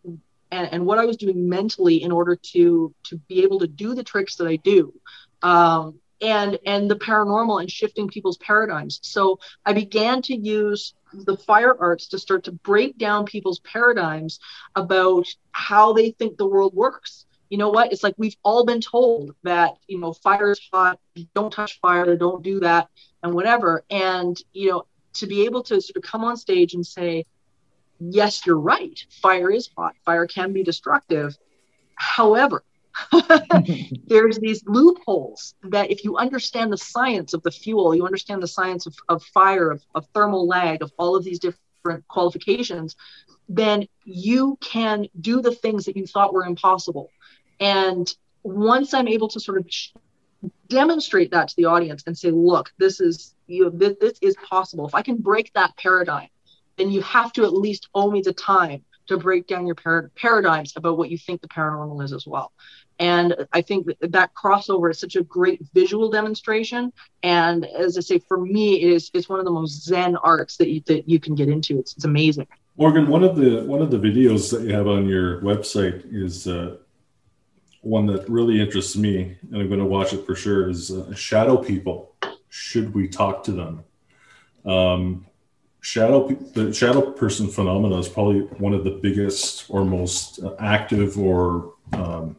and, 0.52 0.74
and 0.74 0.86
what 0.86 0.98
I 0.98 1.06
was 1.06 1.18
doing 1.18 1.50
mentally 1.50 2.04
in 2.04 2.12
order 2.12 2.36
to, 2.36 2.94
to 3.04 3.18
be 3.28 3.44
able 3.44 3.60
to 3.60 3.68
do 3.68 3.94
the 3.96 4.04
tricks 4.04 4.36
that 4.36 4.48
I 4.48 4.58
do. 4.58 4.94
Um, 5.42 6.00
and 6.22 6.58
and 6.66 6.90
the 6.90 6.96
paranormal 6.96 7.60
and 7.60 7.72
shifting 7.72 8.08
people's 8.08 8.38
paradigms. 8.38 9.00
So 9.02 9.40
i 9.66 9.74
began 9.74 10.22
to 10.24 10.36
use 10.36 10.94
the 11.14 11.38
fire 11.38 11.76
arts 11.80 12.08
to 12.10 12.20
start 12.20 12.44
to 12.46 12.52
break 12.52 12.98
down 12.98 13.26
people's 13.26 13.60
paradigms 13.60 14.40
about 14.76 15.28
how 15.52 15.94
they 15.94 16.12
think 16.12 16.38
the 16.38 16.48
world 16.48 16.74
works. 16.74 17.26
You 17.50 17.58
know 17.58 17.70
what? 17.70 17.94
It's 17.94 18.04
like 18.04 18.16
we've 18.18 18.36
all 18.44 18.66
been 18.66 18.82
told 18.82 19.36
that 19.44 19.76
you 19.88 20.00
know 20.00 20.14
fire 20.14 20.52
is 20.52 20.62
hot 20.72 21.00
don't 21.34 21.54
touch 21.54 21.80
fire 21.80 22.16
don't 22.16 22.44
do 22.44 22.60
that 22.62 22.90
and 23.24 23.34
whatever. 23.34 23.84
And 23.90 24.38
you 24.54 24.72
know 24.72 24.86
to 25.14 25.28
be 25.28 25.46
able 25.46 25.64
to 25.64 25.80
sort 25.82 25.96
of 25.96 26.04
come 26.04 26.24
on 26.24 26.38
stage 26.38 26.74
and 26.74 26.86
say 26.86 27.26
yes 28.00 28.46
you're 28.46 28.60
right. 28.60 29.00
Fire 29.22 29.52
is 29.52 29.70
hot. 29.78 29.96
Fire 30.06 30.28
can 30.28 30.54
be 30.54 30.64
destructive. 30.64 31.38
However 31.96 32.64
there's 34.08 34.40
these 34.40 34.64
loopholes 34.66 35.56
that 35.64 35.92
if 35.92 36.04
you 36.04 36.18
understand 36.18 36.72
the 36.72 36.78
science 36.78 37.34
of 37.34 37.44
the 37.44 37.52
fuel, 37.52 37.96
you 37.96 38.06
understand 38.06 38.42
the 38.42 38.48
science 38.48 38.86
of, 38.86 38.96
of 39.10 39.24
fire, 39.24 39.72
of, 39.72 39.84
of 39.96 40.08
thermal 40.14 40.48
lag, 40.48 40.82
of 40.82 40.92
all 40.98 41.16
of 41.16 41.24
these 41.24 41.40
different 41.40 42.08
qualifications, 42.08 42.96
then 43.50 43.88
you 44.04 44.58
can 44.62 45.08
do 45.20 45.42
the 45.42 45.52
things 45.52 45.86
that 45.86 45.96
you 45.98 46.06
thought 46.08 46.34
were 46.34 46.46
impossible. 46.46 47.12
And 47.60 48.14
once 48.44 48.94
I'm 48.94 49.08
able 49.08 49.28
to 49.30 49.40
sort 49.40 49.58
of 49.58 49.68
demonstrate 50.68 51.32
that 51.32 51.50
to 51.50 51.56
the 51.56 51.66
audience 51.66 52.04
and 52.08 52.18
say, 52.18 52.32
look, 52.32 52.72
this 52.78 53.00
is 53.00 53.36
you 53.48 53.66
know, 53.66 53.70
this, 53.70 53.96
this 54.00 54.18
is 54.22 54.36
possible. 54.48 54.88
If 54.88 54.96
I 54.96 55.02
can 55.02 55.18
break 55.18 55.52
that 55.54 55.76
paradigm, 55.78 56.30
then 56.78 56.90
you 56.90 57.02
have 57.02 57.32
to 57.34 57.44
at 57.44 57.54
least 57.54 57.90
owe 57.94 58.10
me 58.10 58.22
the 58.22 58.34
time 58.34 58.84
to 59.08 59.18
break 59.18 59.48
down 59.48 59.66
your 59.66 59.76
par- 59.76 60.12
paradigms 60.16 60.74
about 60.76 60.98
what 60.98 61.10
you 61.10 61.18
think 61.18 61.42
the 61.42 61.48
paranormal 61.48 62.04
is 62.04 62.12
as 62.12 62.26
well. 62.26 62.52
And 63.00 63.36
I 63.52 63.62
think 63.62 63.88
that, 64.00 64.32
crossover 64.34 64.90
is 64.90 65.00
such 65.00 65.16
a 65.16 65.24
great 65.24 65.62
visual 65.74 66.10
demonstration. 66.10 66.94
And 67.24 67.66
as 67.66 67.98
I 67.98 68.02
say, 68.02 68.20
for 68.20 68.40
me, 68.40 68.82
it 68.82 68.90
is 68.90 69.12
it's 69.14 69.28
one 69.28 69.40
of 69.40 69.46
the 69.46 69.52
most 69.52 69.84
zen 69.84 70.16
arts 70.18 70.58
that 70.58 70.70
you, 70.70 70.82
that 70.86 71.08
you 71.08 71.20
can 71.20 71.36
get 71.36 71.50
into. 71.50 71.80
It's, 71.80 71.94
it's 71.94 72.06
amazing. 72.06 72.48
Morgan, 72.78 73.08
one 73.08 73.24
of 73.24 73.36
the 73.36 73.64
one 73.64 73.82
of 73.82 73.92
the 73.92 73.98
videos 73.98 74.52
that 74.52 74.62
you 74.64 74.74
have 74.74 74.88
on 74.88 75.08
your 75.08 75.42
website 75.42 76.04
is 76.12 76.48
uh, 76.48 76.78
one 77.82 78.06
that 78.08 78.28
really 78.30 78.60
interests 78.60 78.96
me, 78.96 79.38
and 79.52 79.62
I'm 79.62 79.68
going 79.68 79.80
to 79.80 79.86
watch 79.86 80.14
it 80.14 80.26
for 80.26 80.36
sure. 80.36 80.70
Is 80.70 80.92
uh, 80.92 81.14
shadow 81.16 81.58
people? 81.58 82.16
Should 82.50 82.94
we 82.94 83.08
talk 83.08 83.44
to 83.46 83.52
them? 83.52 83.84
Um, 84.66 85.26
shadow 85.82 86.28
the 86.28 86.74
shadow 86.74 87.12
person 87.12 87.48
phenomena 87.48 87.98
is 88.00 88.10
probably 88.10 88.42
one 88.58 88.74
of 88.74 88.84
the 88.84 88.90
biggest 88.90 89.66
or 89.70 89.86
most 89.86 90.44
uh, 90.44 90.56
active 90.60 91.18
or 91.20 91.76
um, 91.94 92.36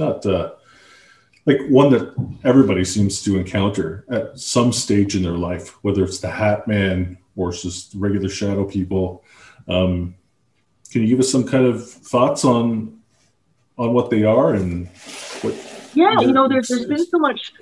not 0.00 0.26
uh, 0.26 0.52
like 1.46 1.60
one 1.68 1.90
that 1.92 2.14
everybody 2.44 2.84
seems 2.84 3.22
to 3.22 3.38
encounter 3.38 4.04
at 4.10 4.38
some 4.38 4.72
stage 4.72 5.14
in 5.14 5.22
their 5.22 5.38
life, 5.38 5.68
whether 5.82 6.02
it's 6.02 6.18
the 6.18 6.30
Hat 6.30 6.66
Man 6.66 7.16
or 7.36 7.52
just 7.52 7.94
regular 7.94 8.28
shadow 8.28 8.64
people. 8.64 9.24
Um, 9.68 10.16
can 10.90 11.02
you 11.02 11.08
give 11.08 11.20
us 11.20 11.30
some 11.30 11.46
kind 11.46 11.66
of 11.66 11.88
thoughts 11.88 12.44
on 12.44 13.00
on 13.78 13.92
what 13.94 14.10
they 14.10 14.24
are 14.24 14.54
and 14.54 14.88
what? 15.42 15.54
Yeah, 15.94 16.20
you 16.20 16.32
know, 16.32 16.48
there's 16.48 16.68
there's 16.68 16.86
been 16.86 17.06
so 17.06 17.18
much. 17.18 17.52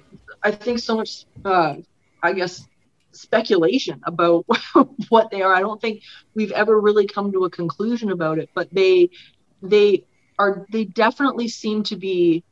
I 0.42 0.50
think 0.50 0.78
so 0.78 0.96
much. 0.96 1.26
Uh, 1.44 1.76
I 2.22 2.32
guess 2.32 2.66
speculation 3.12 4.00
about 4.04 4.46
what 5.08 5.30
they 5.30 5.42
are. 5.42 5.54
I 5.54 5.60
don't 5.60 5.80
think 5.80 6.02
we've 6.34 6.52
ever 6.52 6.80
really 6.80 7.06
come 7.06 7.32
to 7.32 7.44
a 7.44 7.50
conclusion 7.50 8.10
about 8.10 8.38
it, 8.38 8.50
but 8.54 8.72
they 8.72 9.10
they 9.62 10.04
are 10.38 10.66
they 10.70 10.84
definitely 10.84 11.48
seem 11.48 11.82
to 11.82 11.96
be 11.96 12.44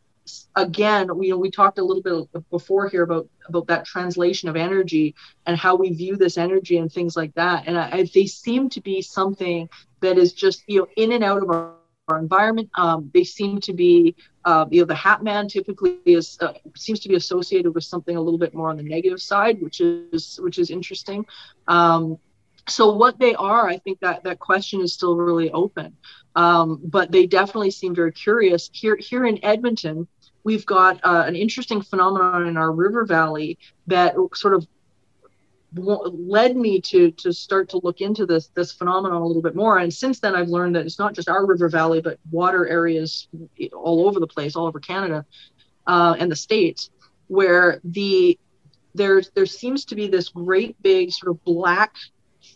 again 0.57 1.09
you 1.21 1.31
know 1.31 1.39
we 1.39 1.51
talked 1.51 1.79
a 1.79 1.85
little 1.85 2.03
bit 2.03 2.51
before 2.51 2.89
here 2.89 3.03
about 3.03 3.29
about 3.49 3.67
that 3.69 3.85
translation 3.85 4.49
of 4.49 4.57
energy 4.57 5.15
and 5.47 5.57
how 5.57 5.75
we 5.75 5.91
view 5.91 6.17
this 6.17 6.39
energy 6.39 6.79
and 6.79 6.93
things 6.93 7.17
like 7.17 7.35
that. 7.35 7.65
And 7.67 7.79
I, 7.79 7.91
I, 7.91 8.11
they 8.13 8.27
seem 8.27 8.69
to 8.71 8.81
be 8.81 9.03
something 9.03 9.69
that 10.01 10.19
is 10.19 10.33
just 10.33 10.63
you 10.67 10.81
know 10.81 10.87
in 10.97 11.13
and 11.13 11.25
out 11.25 11.43
of 11.43 11.51
our, 11.51 11.75
our 12.09 12.19
environment. 12.19 12.71
Um, 12.77 13.11
they 13.15 13.25
seem 13.25 13.61
to 13.61 13.73
be 13.73 14.15
uh, 14.45 14.67
you 14.71 14.81
know 14.81 14.87
the 14.87 14.95
hat 14.95 15.23
man 15.23 15.49
typically 15.49 15.99
is 16.05 16.39
uh, 16.41 16.55
seems 16.77 17.01
to 17.01 17.09
be 17.09 17.15
associated 17.15 17.75
with 17.75 17.85
something 17.85 18.17
a 18.17 18.21
little 18.21 18.39
bit 18.39 18.55
more 18.55 18.71
on 18.71 18.77
the 18.77 18.83
negative 18.83 19.21
side 19.21 19.61
which 19.61 19.81
is 19.81 20.39
which 20.43 20.59
is 20.59 20.71
interesting. 20.71 21.25
Um, 21.69 22.19
so 22.69 22.93
what 22.93 23.17
they 23.21 23.33
are 23.37 23.69
i 23.69 23.79
think 23.79 24.01
that 24.01 24.25
that 24.25 24.41
question 24.41 24.81
is 24.81 24.93
still 24.93 25.17
really 25.17 25.53
open 25.53 25.97
um, 26.37 26.81
but 26.85 27.11
they 27.11 27.27
definitely 27.27 27.73
seem 27.73 27.95
very 27.95 28.13
curious. 28.13 28.71
Here 28.73 28.97
here 28.97 29.27
in 29.27 29.45
edmonton 29.45 30.07
we've 30.45 30.65
got 30.65 31.01
uh, 31.05 31.25
an 31.27 31.35
interesting 31.35 31.83
phenomenon 31.83 32.47
in 32.47 32.57
our 32.57 32.71
river 32.71 33.05
valley 33.05 33.59
that 33.89 34.15
sort 34.35 34.55
of 34.55 34.65
led 35.75 36.57
me 36.57 36.81
to 36.81 37.11
to 37.11 37.33
start 37.33 37.69
to 37.69 37.81
look 37.83 38.01
into 38.01 38.25
this 38.25 38.47
this 38.55 38.71
phenomenon 38.71 39.21
a 39.21 39.27
little 39.27 39.43
bit 39.43 39.57
more. 39.57 39.79
And 39.79 39.93
since 39.93 40.21
then 40.21 40.37
i've 40.37 40.49
learned 40.49 40.77
that 40.77 40.87
it's 40.87 40.99
not 40.99 41.15
just 41.15 41.29
our 41.29 41.45
river 41.45 41.69
valley 41.69 42.01
but 42.01 42.19
water 42.31 42.67
areas 42.69 43.29
all 43.75 44.07
over 44.07 44.21
the 44.21 44.27
place 44.27 44.55
all 44.55 44.67
over 44.67 44.79
canada 44.79 45.27
uh, 45.87 46.15
and 46.19 46.31
the 46.31 46.37
states 46.37 46.91
where 47.27 47.81
the 47.83 48.39
there's 48.95 49.31
there 49.35 49.47
seems 49.47 49.85
to 49.87 49.95
be 49.95 50.07
this 50.07 50.29
great 50.29 50.81
big 50.83 51.13
sort 51.13 51.31
of 51.31 51.45
black 51.45 51.97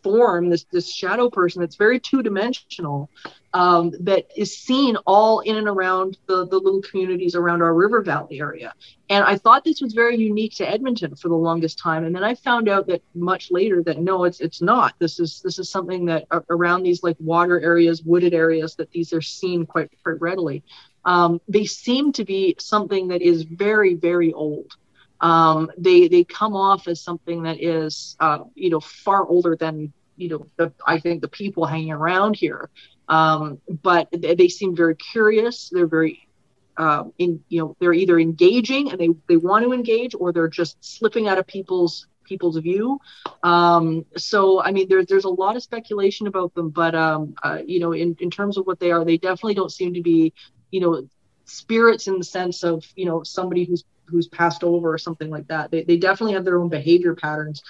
form 0.03 0.51
this 0.51 0.65
this 0.71 0.93
shadow 0.93 1.31
person 1.31 1.61
that's 1.61 1.77
very 1.77 2.01
two 2.01 2.23
dimensional 2.23 3.11
um, 3.53 3.93
that 4.01 4.27
is 4.37 4.57
seen 4.57 4.97
all 5.07 5.41
in 5.41 5.57
and 5.57 5.67
around 5.67 6.19
the, 6.27 6.47
the 6.47 6.59
little 6.59 6.83
communities 6.83 7.35
around 7.35 7.63
our 7.63 7.75
river 7.75 8.01
valley 8.01 8.41
area. 8.41 8.73
And 9.09 9.25
I 9.25 9.37
thought 9.37 9.65
this 9.65 9.81
was 9.81 9.93
very 9.93 10.17
unique 10.17 10.55
to 10.57 10.69
Edmonton 10.69 11.17
for 11.17 11.29
the 11.29 11.35
longest 11.35 11.79
time. 11.79 12.05
And 12.05 12.15
then 12.15 12.23
I 12.23 12.37
found 12.37 12.69
out 12.69 12.87
that 12.87 13.03
much 13.15 13.51
later 13.51 13.83
that 13.83 13.99
no, 13.99 14.25
it's 14.25 14.41
it's 14.41 14.63
not. 14.63 14.95
This 14.99 15.19
is 15.19 15.41
this 15.41 15.59
is 15.59 15.69
something 15.69 16.05
that 16.07 16.27
around 16.49 16.85
these 16.85 17.03
like 17.03 17.17
water 17.19 17.61
areas, 17.61 18.03
wooded 18.05 18.35
areas, 18.35 18.77
that 18.77 18.91
these 18.93 19.13
are 19.13 19.23
seen 19.23 19.67
quite 19.67 19.91
quite 20.03 20.21
readily. 20.21 20.63
Um, 21.05 21.41
they 21.49 21.65
seem 21.65 22.13
to 22.13 22.25
be 22.25 22.55
something 22.59 23.09
that 23.09 23.23
is 23.23 23.43
very 23.43 23.95
very 23.95 24.33
old. 24.33 24.77
Um, 25.21 25.71
they 25.77 26.09
they 26.09 26.25
come 26.25 26.55
off 26.57 26.89
as 26.89 27.01
something 27.01 27.43
that 27.43 27.63
is 27.63 28.17
uh, 28.21 28.41
you 28.55 28.71
know 28.71 28.81
far 28.81 29.27
older 29.27 29.57
than 29.57 29.93
you 30.17 30.29
know 30.29 30.47
the, 30.57 30.73
I 30.87 30.99
think 30.99 31.21
the 31.23 31.29
people 31.29 31.67
hanging 31.67 31.93
around 31.93 32.37
here. 32.37 32.71
Um, 33.09 33.61
but 33.83 34.09
they 34.13 34.49
seem 34.49 34.77
very 34.77 34.95
curious. 34.95 35.69
They're 35.69 35.87
very 35.87 36.29
uh, 36.77 37.05
in 37.19 37.43
you 37.49 37.61
know 37.61 37.77
they're 37.81 37.93
either 37.93 38.19
engaging 38.19 38.91
and 38.91 38.99
they 38.99 39.11
they 39.29 39.37
want 39.37 39.65
to 39.65 39.73
engage 39.73 40.15
or 40.19 40.33
they're 40.33 40.49
just 40.49 40.83
slipping 40.83 41.29
out 41.29 41.39
of 41.39 41.47
people's 41.47 42.07
people's 42.25 42.57
view. 42.59 42.99
Um, 43.43 44.07
so 44.17 44.63
I 44.63 44.71
mean 44.73 44.89
there's 44.89 45.07
there's 45.07 45.25
a 45.25 45.31
lot 45.31 45.57
of 45.57 45.63
speculation 45.63 46.27
about 46.27 46.55
them, 46.55 46.71
but 46.71 46.95
um, 46.95 47.35
uh, 47.43 47.59
you 47.67 47.81
know 47.81 47.93
in 47.93 48.17
in 48.21 48.31
terms 48.31 48.57
of 48.57 48.67
what 48.67 48.81
they 48.81 48.93
are, 48.93 49.05
they 49.05 49.19
definitely 49.19 49.55
don't 49.55 49.73
seem 49.73 49.95
to 49.95 50.03
be 50.03 50.33
you 50.71 50.81
know 50.81 51.07
spirits 51.51 52.07
in 52.07 52.19
the 52.19 52.25
sense 52.25 52.63
of 52.63 52.87
you 52.97 53.05
know 53.05 53.23
somebody 53.23 53.65
who's 53.65 53.85
who's 54.07 54.29
passed 54.29 54.65
over 54.65 54.93
or 54.93 54.99
something 54.99 55.31
like 55.31 55.49
that. 55.49 55.71
They 55.71 55.83
they 55.83 55.97
definitely 55.97 56.35
have 56.35 56.45
their 56.45 56.61
own 56.61 56.69
behavior 56.69 57.15
patterns, 57.15 57.63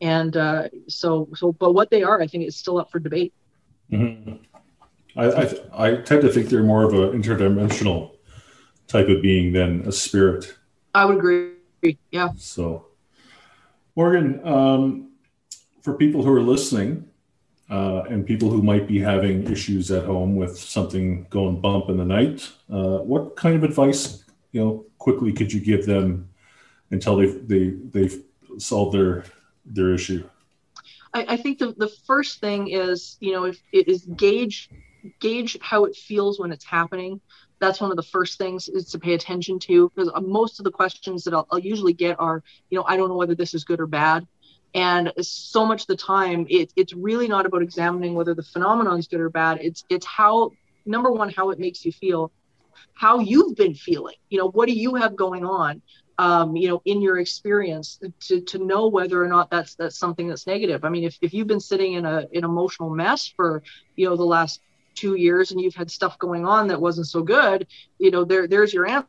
and 0.00 0.36
uh, 0.36 0.68
so 0.88 1.28
so 1.34 1.52
but 1.52 1.72
what 1.72 1.90
they 1.90 2.02
are, 2.02 2.20
I 2.20 2.26
think, 2.26 2.44
is 2.44 2.56
still 2.56 2.78
up 2.78 2.90
for 2.90 2.98
debate. 2.98 3.32
Mm-hmm. 3.90 4.34
I, 5.16 5.24
I, 5.24 5.54
I 5.72 5.96
tend 5.96 6.22
to 6.22 6.28
think 6.28 6.48
they're 6.48 6.64
more 6.64 6.82
of 6.82 6.92
an 6.92 7.22
interdimensional 7.22 8.16
type 8.88 9.08
of 9.08 9.22
being 9.22 9.52
than 9.52 9.86
a 9.86 9.92
spirit. 9.92 10.56
I 10.94 11.04
would 11.04 11.18
agree. 11.18 11.52
Yeah. 12.10 12.30
So, 12.36 12.86
Morgan, 13.94 14.46
um, 14.46 15.12
for 15.82 15.94
people 15.94 16.24
who 16.24 16.32
are 16.32 16.42
listening 16.42 17.08
uh, 17.70 18.02
and 18.10 18.26
people 18.26 18.50
who 18.50 18.62
might 18.62 18.86
be 18.86 19.00
having 19.00 19.50
issues 19.50 19.90
at 19.90 20.04
home 20.04 20.36
with 20.36 20.58
something 20.58 21.26
going 21.30 21.60
bump 21.60 21.88
in 21.88 21.96
the 21.96 22.04
night, 22.04 22.50
uh, 22.70 22.98
what 22.98 23.36
kind 23.36 23.56
of 23.56 23.64
advice, 23.64 24.24
you 24.52 24.62
know, 24.62 24.84
quickly 24.98 25.32
could 25.32 25.52
you 25.52 25.60
give 25.60 25.86
them 25.86 26.28
until 26.90 27.16
they've 27.16 27.48
they, 27.48 27.70
they've 27.90 28.22
solved 28.58 28.94
their 28.94 29.24
their 29.64 29.94
issue? 29.94 30.28
I, 31.14 31.26
I 31.30 31.36
think 31.36 31.58
the, 31.58 31.72
the 31.72 31.88
first 32.06 32.40
thing 32.40 32.68
is, 32.68 33.16
you 33.20 33.32
know, 33.32 33.44
if 33.44 33.62
it 33.72 33.88
is 33.88 34.06
gauge 34.16 34.70
gauge 35.20 35.58
how 35.60 35.84
it 35.84 35.94
feels 35.94 36.40
when 36.40 36.50
it's 36.50 36.64
happening 36.64 37.20
that's 37.60 37.80
one 37.80 37.90
of 37.90 37.96
the 37.96 38.02
first 38.02 38.38
things 38.38 38.68
is 38.68 38.90
to 38.90 38.98
pay 38.98 39.14
attention 39.14 39.58
to 39.58 39.90
because 39.94 40.10
most 40.22 40.58
of 40.58 40.64
the 40.64 40.70
questions 40.70 41.24
that 41.24 41.34
I'll, 41.34 41.46
I'll, 41.50 41.58
usually 41.58 41.92
get 41.92 42.18
are 42.18 42.42
you 42.70 42.78
know 42.78 42.84
i 42.88 42.96
don't 42.96 43.08
know 43.08 43.16
whether 43.16 43.34
this 43.34 43.54
is 43.54 43.64
good 43.64 43.80
or 43.80 43.86
bad 43.86 44.26
and 44.74 45.12
so 45.20 45.64
much 45.64 45.82
of 45.82 45.86
the 45.86 45.96
time 45.96 46.46
it, 46.48 46.72
it's 46.76 46.92
really 46.92 47.28
not 47.28 47.46
about 47.46 47.62
examining 47.62 48.14
whether 48.14 48.34
the 48.34 48.42
phenomenon 48.42 48.98
is 48.98 49.06
good 49.08 49.20
or 49.20 49.30
bad 49.30 49.58
it's 49.60 49.84
it's 49.88 50.06
how 50.06 50.50
number 50.86 51.10
one 51.10 51.30
how 51.30 51.50
it 51.50 51.58
makes 51.58 51.84
you 51.84 51.92
feel 51.92 52.30
how 52.94 53.18
you've 53.18 53.56
been 53.56 53.74
feeling 53.74 54.16
you 54.30 54.38
know 54.38 54.48
what 54.50 54.68
do 54.68 54.74
you 54.74 54.94
have 54.94 55.16
going 55.16 55.44
on 55.44 55.80
um, 56.18 56.54
you 56.56 56.68
know 56.68 56.80
in 56.84 57.00
your 57.00 57.18
experience 57.18 58.00
to, 58.20 58.40
to 58.40 58.58
know 58.58 58.88
whether 58.88 59.22
or 59.22 59.28
not 59.28 59.50
that's 59.50 59.74
that's 59.74 59.98
something 59.98 60.28
that's 60.28 60.46
negative 60.46 60.84
i 60.84 60.88
mean 60.88 61.04
if, 61.04 61.18
if 61.22 61.34
you've 61.34 61.46
been 61.46 61.60
sitting 61.60 61.94
in 61.94 62.04
a 62.04 62.26
an 62.34 62.44
emotional 62.44 62.90
mess 62.90 63.26
for 63.26 63.62
you 63.96 64.08
know 64.08 64.16
the 64.16 64.24
last 64.24 64.60
two 64.94 65.16
years 65.16 65.50
and 65.50 65.60
you've 65.60 65.74
had 65.74 65.90
stuff 65.90 66.18
going 66.18 66.46
on 66.46 66.68
that 66.68 66.80
wasn't 66.80 67.06
so 67.06 67.22
good, 67.22 67.66
you 67.98 68.10
know, 68.10 68.24
there 68.24 68.46
there's 68.46 68.72
your 68.72 68.86
answer. 68.86 69.08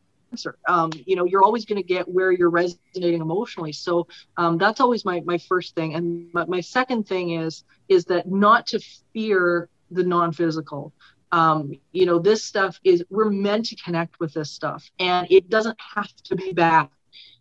Um, 0.67 0.91
you 1.05 1.15
know, 1.15 1.26
you're 1.26 1.43
always 1.43 1.65
going 1.65 1.82
to 1.82 1.88
get 1.88 2.07
where 2.07 2.32
you're 2.32 2.49
resonating 2.49 3.21
emotionally. 3.21 3.71
So 3.71 4.07
um, 4.38 4.57
that's 4.57 4.80
always 4.80 5.05
my 5.05 5.21
my 5.21 5.38
first 5.38 5.76
thing. 5.76 5.95
And 5.95 6.34
my, 6.34 6.45
my 6.45 6.61
second 6.61 7.07
thing 7.07 7.32
is 7.32 7.63
is 7.88 8.05
that 8.05 8.30
not 8.30 8.67
to 8.67 8.80
fear 9.13 9.69
the 9.91 10.03
non-physical. 10.03 10.93
Um, 11.32 11.73
you 11.91 12.05
know, 12.05 12.19
this 12.19 12.43
stuff 12.43 12.80
is 12.84 13.03
we're 13.09 13.30
meant 13.30 13.65
to 13.67 13.76
connect 13.76 14.19
with 14.19 14.34
this 14.34 14.51
stuff, 14.51 14.89
and 14.99 15.28
it 15.30 15.49
doesn't 15.49 15.78
have 15.95 16.13
to 16.26 16.36
be 16.36 16.53
bad 16.53 16.89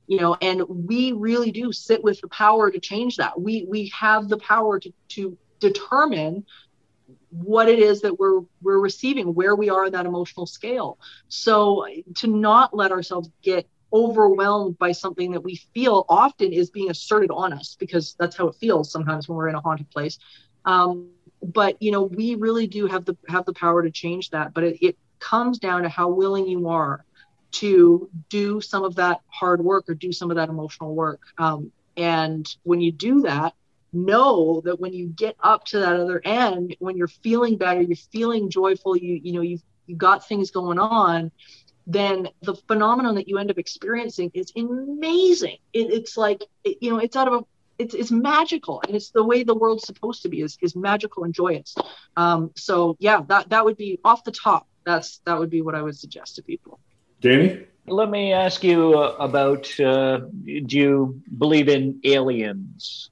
you 0.07 0.21
know 0.21 0.37
and 0.43 0.63
we 0.69 1.13
really 1.13 1.51
do 1.51 1.73
sit 1.73 2.05
with 2.05 2.21
the 2.21 2.29
power 2.29 2.71
to 2.71 2.79
change 2.79 3.17
that 3.17 3.41
we 3.41 3.65
we 3.69 3.91
have 3.99 4.29
the 4.29 4.37
power 4.37 4.79
to 4.79 4.93
to 5.09 5.37
determine 5.61 6.45
what 7.43 7.69
it 7.69 7.79
is 7.79 8.01
that 8.03 8.19
we're 8.19 8.41
we're 8.63 8.79
receiving 8.79 9.35
where 9.35 9.57
we 9.57 9.71
are 9.71 9.87
in 9.87 9.93
that 9.93 10.07
emotional 10.07 10.47
scale. 10.47 10.99
So 11.29 11.87
to 12.17 12.27
not 12.27 12.75
let 12.75 12.93
ourselves 12.93 13.31
get 13.43 13.67
overwhelmed 13.93 14.79
by 14.79 14.93
something 14.93 15.33
that 15.33 15.43
we 15.43 15.57
feel 15.73 16.05
often 16.09 16.53
is 16.53 16.71
being 16.71 16.91
asserted 16.91 17.31
on 17.31 17.53
us 17.53 17.77
because 17.79 18.17
that's 18.19 18.37
how 18.37 18.49
it 18.49 18.57
feels 18.57 18.91
sometimes 18.91 19.29
when 19.29 19.37
we're 19.37 19.49
in 19.49 19.55
a 19.55 19.61
haunted 19.61 19.91
place. 19.91 20.19
Um, 20.65 21.11
but 21.43 21.81
you 21.83 21.93
know 21.93 22.05
we 22.05 22.37
really 22.37 22.67
do 22.67 22.87
have 22.87 23.05
the 23.05 23.17
have 23.29 23.45
the 23.45 23.53
power 23.53 23.83
to 23.83 23.91
change 23.91 24.31
that 24.31 24.55
but 24.55 24.65
it, 24.65 24.79
it 24.81 24.97
comes 25.19 25.59
down 25.59 25.83
to 25.83 25.89
how 25.91 26.09
willing 26.09 26.47
you 26.47 26.69
are 26.69 27.05
to 27.55 28.11
do 28.29 28.61
some 28.61 28.85
of 28.85 28.97
that 28.97 29.21
hard 29.29 29.63
work 29.63 29.89
or 29.89 29.95
do 29.95 30.13
some 30.13 30.31
of 30.31 30.37
that 30.37 30.49
emotional 30.49 30.95
work. 30.95 31.21
Um, 31.39 31.71
and 31.97 32.47
when 32.65 32.81
you 32.81 32.91
do 32.91 33.23
that 33.23 33.55
know 33.95 34.61
that 34.65 34.81
when 34.81 34.93
you 34.93 35.09
get 35.09 35.37
up 35.41 35.65
to 35.67 35.79
that 35.79 36.01
other 36.01 36.21
end, 36.25 36.77
when 36.79 36.97
you're 36.97 37.09
feeling 37.09 37.57
better, 37.57 37.81
you're 37.81 37.97
feeling 37.97 38.51
joyful, 38.51 38.97
you 38.97 39.21
you 39.23 39.33
know 39.33 39.41
you've 39.41 39.63
you 39.87 39.97
got 39.97 40.27
things 40.27 40.51
going 40.51 40.79
on, 40.79 41.31
then 41.87 42.29
the 42.43 42.55
phenomenon 42.55 43.15
that 43.17 43.29
you 43.29 43.39
end 43.39 43.51
up 43.51 43.59
experiencing 43.59 44.31
is 44.35 44.53
amazing. 44.57 45.59
It, 45.73 45.91
it's 45.91 46.17
like 46.17 46.43
it, 46.65 46.79
you 46.81 46.91
know 46.91 46.99
it's 46.99 47.17
out 47.17 47.29
of 47.29 47.35
a 47.35 47.45
it's, 47.77 47.93
it's 47.93 48.13
magical 48.13 48.81
and 48.87 48.95
it's 48.95 49.11
the 49.11 49.25
way 49.25 49.43
the 49.43 49.55
world's 49.55 49.85
supposed 49.85 50.23
to 50.23 50.29
be 50.29 50.43
is, 50.43 50.57
is 50.63 50.77
magical 50.77 51.25
and 51.25 51.35
joyous. 51.35 51.75
Um, 52.17 52.53
so 52.57 52.97
yeah 52.99 53.23
that 53.29 53.51
that 53.51 53.65
would 53.65 53.77
be 53.77 53.99
off 54.05 54.25
the 54.25 54.33
top. 54.33 54.67
That's 54.85 55.19
that 55.25 55.39
would 55.39 55.51
be 55.51 55.63
what 55.63 55.75
i 55.75 55.83
would 55.83 55.97
suggest 55.97 56.37
to 56.37 56.43
people. 56.43 56.79
Danny? 57.21 57.67
Let 57.87 58.09
me 58.09 58.33
ask 58.33 58.65
you 58.65 58.99
uh, 58.99 59.17
about 59.19 59.69
uh, 59.79 60.21
do 60.45 60.79
you 60.79 61.23
believe 61.37 61.69
in 61.69 62.01
aliens 62.05 63.11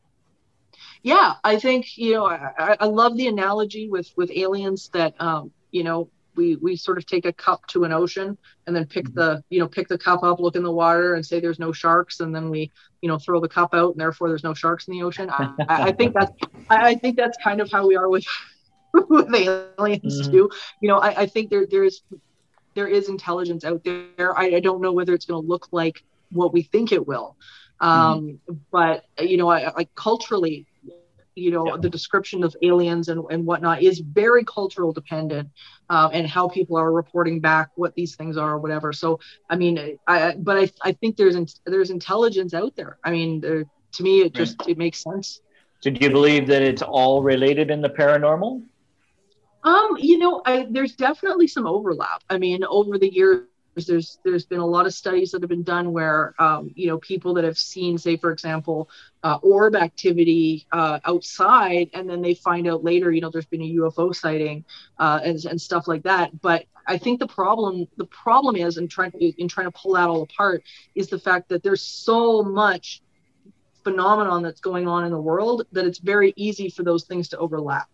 yeah 1.03 1.34
i 1.44 1.59
think 1.59 1.96
you 1.96 2.12
know 2.12 2.26
i, 2.26 2.76
I 2.80 2.86
love 2.86 3.16
the 3.16 3.28
analogy 3.28 3.88
with 3.88 4.11
with 4.16 4.30
aliens 4.30 4.88
that 4.92 5.14
um, 5.20 5.50
you 5.70 5.84
know 5.84 6.09
we 6.36 6.57
we 6.57 6.76
sort 6.76 6.98
of 6.98 7.07
take 7.07 7.26
a 7.26 7.32
cup 7.32 7.66
to 7.68 7.84
an 7.84 7.92
ocean 7.92 8.36
and 8.66 8.74
then 8.74 8.86
pick 8.86 9.07
mm-hmm. 9.07 9.18
the 9.18 9.44
you 9.50 9.59
know 9.59 9.68
pick 9.68 9.88
the 9.88 9.98
cup 9.98 10.22
up 10.22 10.40
look 10.40 10.57
in 10.57 10.62
the 10.62 10.70
water 10.70 11.14
and 11.14 11.24
say 11.24 11.40
there's 11.40 11.59
no 11.59 11.72
sharks 11.72 12.20
and 12.20 12.34
then 12.34 12.50
we 12.50 12.70
you 13.00 13.09
know 13.09 13.18
throw 13.18 13.40
the 13.40 13.48
cup 13.48 13.74
out 13.74 13.92
and 13.92 14.00
therefore 14.00 14.28
there's 14.28 14.44
no 14.44 14.55
sharks 14.55 14.88
in 14.88 14.92
the 14.92 15.03
ocean 15.03 15.28
i, 15.30 15.53
I 15.68 15.92
think 15.92 16.14
that's 16.14 16.32
I, 16.70 16.94
think 16.94 17.16
that's 17.16 17.36
kind 17.42 17.61
of 17.61 17.70
how 17.70 17.86
we 17.86 17.96
are 17.96 18.09
with 18.09 18.24
with 19.09 19.34
aliens 19.34 20.22
mm-hmm. 20.22 20.32
too 20.32 20.50
you 20.80 20.88
know 20.88 20.98
I, 20.98 21.22
I 21.22 21.26
think 21.26 21.50
there 21.50 21.66
there 21.66 21.84
is 21.84 22.03
there 22.74 22.88
is 22.88 23.09
intelligence 23.09 23.64
out 23.64 23.84
there 23.84 24.38
i, 24.38 24.57
I 24.57 24.61
don't 24.61 24.80
know 24.80 24.92
whether 24.92 25.14
it's 25.14 25.26
going 25.26 25.42
to 25.42 25.48
look 25.48 25.68
like 25.72 26.03
what 26.30 26.53
we 26.53 26.62
think 26.62 26.92
it 26.92 27.07
will 27.07 27.36
mm-hmm. 27.80 27.88
um, 27.88 28.20
mm-hmm. 28.20 28.55
but 28.70 29.05
you 29.18 29.36
know 29.36 29.48
I, 29.48 29.72
I 29.76 29.84
culturally 29.94 30.66
you 31.35 31.51
know 31.51 31.66
yeah. 31.66 31.76
the 31.76 31.89
description 31.89 32.45
of 32.45 32.55
aliens 32.62 33.09
and, 33.09 33.24
and 33.30 33.45
whatnot 33.45 33.83
is 33.83 34.01
very 34.01 34.45
cultural 34.45 34.93
dependent 34.93 35.49
uh, 35.91 36.11
and 36.12 36.26
how 36.26 36.49
people 36.49 36.76
are 36.76 36.93
reporting 36.93 37.41
back 37.41 37.70
what 37.76 37.95
these 37.95 38.16
things 38.16 38.37
are 38.37 38.53
or 38.53 38.59
whatever. 38.59 38.93
So 38.93 39.20
i 39.51 39.57
mean 39.57 39.99
i 40.07 40.35
but 40.39 40.57
i, 40.59 40.70
I 40.83 40.93
think 40.93 41.16
there's 41.16 41.61
there's 41.66 41.91
intelligence 41.91 42.55
out 42.55 42.76
there. 42.76 42.99
I 43.05 43.11
mean 43.11 43.41
there, 43.41 43.64
to 43.93 44.03
me 44.03 44.22
it 44.22 44.35
just 44.35 44.68
it 44.68 44.78
makes 44.78 45.03
sense. 45.03 45.41
So 45.80 45.91
do 45.91 46.05
you 46.05 46.11
believe 46.11 46.47
that 46.49 46.62
it's 46.62 46.83
all 46.83 47.22
related 47.22 47.70
in 47.70 47.80
the 47.80 47.91
paranormal? 47.91 48.62
Um 49.64 49.97
you 49.99 50.18
know 50.18 50.43
I, 50.45 50.66
there's 50.70 50.95
definitely 50.95 51.49
some 51.49 51.66
overlap. 51.66 52.22
I 52.28 52.39
mean 52.39 52.64
over 52.64 52.99
the 52.99 53.12
years 53.12 53.47
there's 53.74 54.18
there's 54.24 54.44
been 54.44 54.60
a 54.60 54.66
lot 54.66 54.86
of 54.86 54.94
studies 54.94 55.30
that 55.30 55.42
have 55.42 55.48
been 55.48 55.62
done 55.62 55.92
where 55.92 56.34
um, 56.38 56.70
you 56.74 56.86
know 56.86 56.98
people 56.98 57.34
that 57.34 57.44
have 57.44 57.58
seen 57.58 57.96
say 57.96 58.16
for 58.16 58.30
example 58.30 58.88
uh, 59.22 59.38
orb 59.42 59.74
activity 59.74 60.66
uh, 60.72 60.98
outside 61.04 61.90
and 61.94 62.08
then 62.08 62.20
they 62.20 62.34
find 62.34 62.68
out 62.68 62.84
later 62.84 63.10
you 63.10 63.20
know 63.20 63.30
there's 63.30 63.46
been 63.46 63.62
a 63.62 63.74
ufo 63.76 64.14
sighting 64.14 64.64
uh, 64.98 65.20
and, 65.24 65.44
and 65.46 65.60
stuff 65.60 65.88
like 65.88 66.02
that 66.02 66.40
but 66.40 66.66
i 66.86 66.98
think 66.98 67.18
the 67.18 67.26
problem 67.26 67.86
the 67.96 68.06
problem 68.06 68.56
is 68.56 68.76
in 68.76 68.88
trying 68.88 69.12
in 69.12 69.48
trying 69.48 69.66
to 69.66 69.72
pull 69.72 69.94
that 69.94 70.08
all 70.08 70.22
apart 70.22 70.62
is 70.94 71.08
the 71.08 71.18
fact 71.18 71.48
that 71.48 71.62
there's 71.62 71.82
so 71.82 72.42
much 72.42 73.02
phenomenon 73.84 74.42
that's 74.42 74.60
going 74.60 74.86
on 74.86 75.04
in 75.04 75.10
the 75.10 75.20
world 75.20 75.66
that 75.72 75.86
it's 75.86 75.98
very 75.98 76.32
easy 76.36 76.68
for 76.68 76.82
those 76.82 77.04
things 77.04 77.28
to 77.28 77.38
overlap 77.38 77.88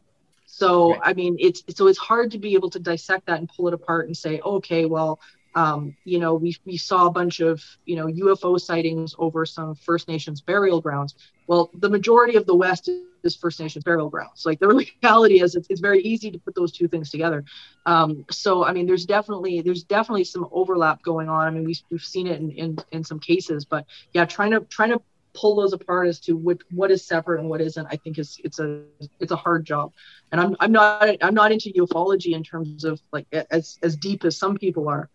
so 0.51 0.93
right. 0.93 1.01
I 1.05 1.13
mean, 1.13 1.37
it's 1.39 1.63
so 1.77 1.87
it's 1.87 1.99
hard 1.99 2.31
to 2.33 2.39
be 2.39 2.55
able 2.55 2.71
to 2.71 2.81
dissect 2.81 3.27
that 3.27 3.39
and 3.39 3.49
pull 3.49 3.69
it 3.69 3.75
apart 3.75 4.07
and 4.07 4.17
say, 4.17 4.41
okay, 4.41 4.87
well, 4.87 5.21
um, 5.59 5.97
you 6.05 6.21
know, 6.21 6.35
we, 6.35 6.57
we 6.65 6.77
saw 6.77 7.07
a 7.07 7.11
bunch 7.11 7.41
of, 7.41 7.61
you 7.85 7.97
know, 7.97 8.07
UFO 8.07 8.61
sightings 8.61 9.17
over 9.19 9.45
some 9.45 9.75
First 9.75 10.07
Nations 10.07 10.41
burial 10.41 10.81
grounds. 10.81 11.17
Well, 11.49 11.69
the 11.75 11.91
majority 11.91 12.37
of 12.37 12.47
the 12.47 12.55
West 12.55 12.89
is 13.25 13.35
First 13.35 13.59
Nations 13.59 13.83
burial 13.83 14.09
grounds. 14.09 14.47
Like 14.47 14.61
the 14.61 14.69
reality 15.03 15.41
is, 15.41 15.57
it's, 15.57 15.67
it's 15.69 15.81
very 15.81 16.01
easy 16.03 16.31
to 16.31 16.39
put 16.39 16.55
those 16.55 16.71
two 16.71 16.87
things 16.87 17.11
together. 17.11 17.45
Um, 17.87 18.25
so, 18.31 18.65
I 18.65 18.73
mean, 18.73 18.87
there's 18.87 19.05
definitely 19.05 19.61
there's 19.61 19.83
definitely 19.83 20.23
some 20.23 20.47
overlap 20.53 21.03
going 21.03 21.29
on. 21.29 21.49
I 21.49 21.51
mean, 21.51 21.65
we, 21.65 21.77
we've 21.91 22.05
seen 22.05 22.29
it 22.29 22.41
in, 22.41 22.53
in 22.53 22.79
in 22.93 23.03
some 23.03 23.19
cases, 23.19 23.65
but 23.65 23.85
yeah, 24.13 24.27
trying 24.27 24.53
to 24.53 24.61
trying 24.61 24.91
to 24.91 25.03
pull 25.35 25.57
those 25.57 25.73
apart 25.73 26.07
as 26.07 26.21
to 26.21 26.35
what 26.35 26.59
what 26.71 26.93
is 26.93 27.05
separate 27.05 27.39
and 27.39 27.49
what 27.49 27.61
isn't 27.61 27.87
i 27.91 27.97
think 27.97 28.19
is 28.19 28.41
it's 28.43 28.59
a 28.59 28.83
it's 29.21 29.31
a 29.31 29.37
hard 29.37 29.65
job 29.65 29.93
and 30.33 30.41
i'm 30.41 30.57
i'm 30.59 30.73
not 30.73 31.17
i'm 31.21 31.35
not 31.35 31.53
into 31.53 31.71
ufology 31.77 32.35
in 32.35 32.43
terms 32.43 32.83
of 32.83 33.01
like 33.13 33.27
as 33.51 33.79
as 33.83 33.95
deep 33.95 34.25
as 34.25 34.37
some 34.37 34.57
people 34.57 34.89
are 34.89 35.09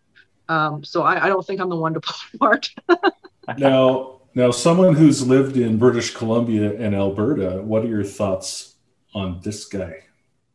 um, 0.48 0.84
so 0.84 1.02
I, 1.02 1.24
I, 1.24 1.28
don't 1.28 1.46
think 1.46 1.60
I'm 1.60 1.68
the 1.68 1.76
one 1.76 1.94
to 1.94 2.00
pull 2.00 2.16
apart. 2.34 2.70
now, 3.58 4.20
now, 4.34 4.50
someone 4.50 4.94
who's 4.94 5.26
lived 5.26 5.56
in 5.56 5.78
British 5.78 6.12
Columbia 6.12 6.74
and 6.76 6.94
Alberta, 6.94 7.62
what 7.62 7.84
are 7.84 7.88
your 7.88 8.04
thoughts 8.04 8.74
on 9.14 9.40
this 9.42 9.64
guy? 9.64 10.04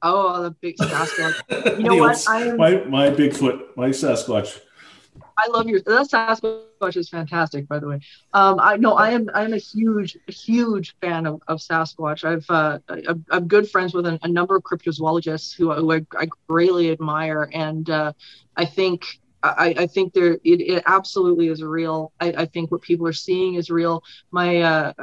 Oh, 0.01 0.43
the 0.43 0.51
big 0.51 0.77
Sasquatch. 0.77 1.77
You 1.77 1.83
know 1.83 1.95
what? 1.97 2.23
I 2.27 2.47
am, 2.47 2.57
my 2.57 2.83
my 2.85 3.09
Bigfoot, 3.09 3.75
my 3.75 3.89
Sasquatch. 3.89 4.59
I 5.37 5.47
love 5.49 5.67
your 5.67 5.81
that 5.81 6.07
Sasquatch 6.09 6.97
is 6.97 7.09
fantastic, 7.09 7.67
by 7.67 7.79
the 7.79 7.87
way. 7.87 7.99
Um, 8.33 8.59
I 8.59 8.77
know 8.77 8.93
I 8.93 9.11
am 9.11 9.29
I 9.33 9.43
am 9.43 9.53
a 9.53 9.57
huge 9.57 10.17
huge 10.27 10.95
fan 11.01 11.25
of, 11.25 11.41
of 11.47 11.59
Sasquatch. 11.59 12.23
I've 12.23 12.49
uh, 12.49 12.79
I'm, 12.87 13.25
I'm 13.29 13.47
good 13.47 13.69
friends 13.69 13.93
with 13.93 14.05
a, 14.05 14.19
a 14.23 14.27
number 14.27 14.55
of 14.55 14.63
cryptozoologists 14.63 15.55
who, 15.55 15.73
who 15.73 15.93
I, 15.93 16.05
I 16.17 16.27
greatly 16.47 16.91
admire, 16.91 17.49
and 17.53 17.89
uh, 17.89 18.13
I 18.55 18.65
think 18.65 19.18
I, 19.41 19.75
I 19.77 19.87
think 19.87 20.13
there 20.13 20.33
it, 20.33 20.41
it, 20.43 20.83
absolutely 20.85 21.47
is 21.47 21.63
real. 21.63 22.11
I, 22.19 22.33
I, 22.33 22.45
think 22.45 22.71
what 22.71 22.81
people 22.81 23.07
are 23.07 23.13
seeing 23.13 23.55
is 23.55 23.69
real. 23.69 24.03
My 24.31 24.61
uh, 24.61 24.93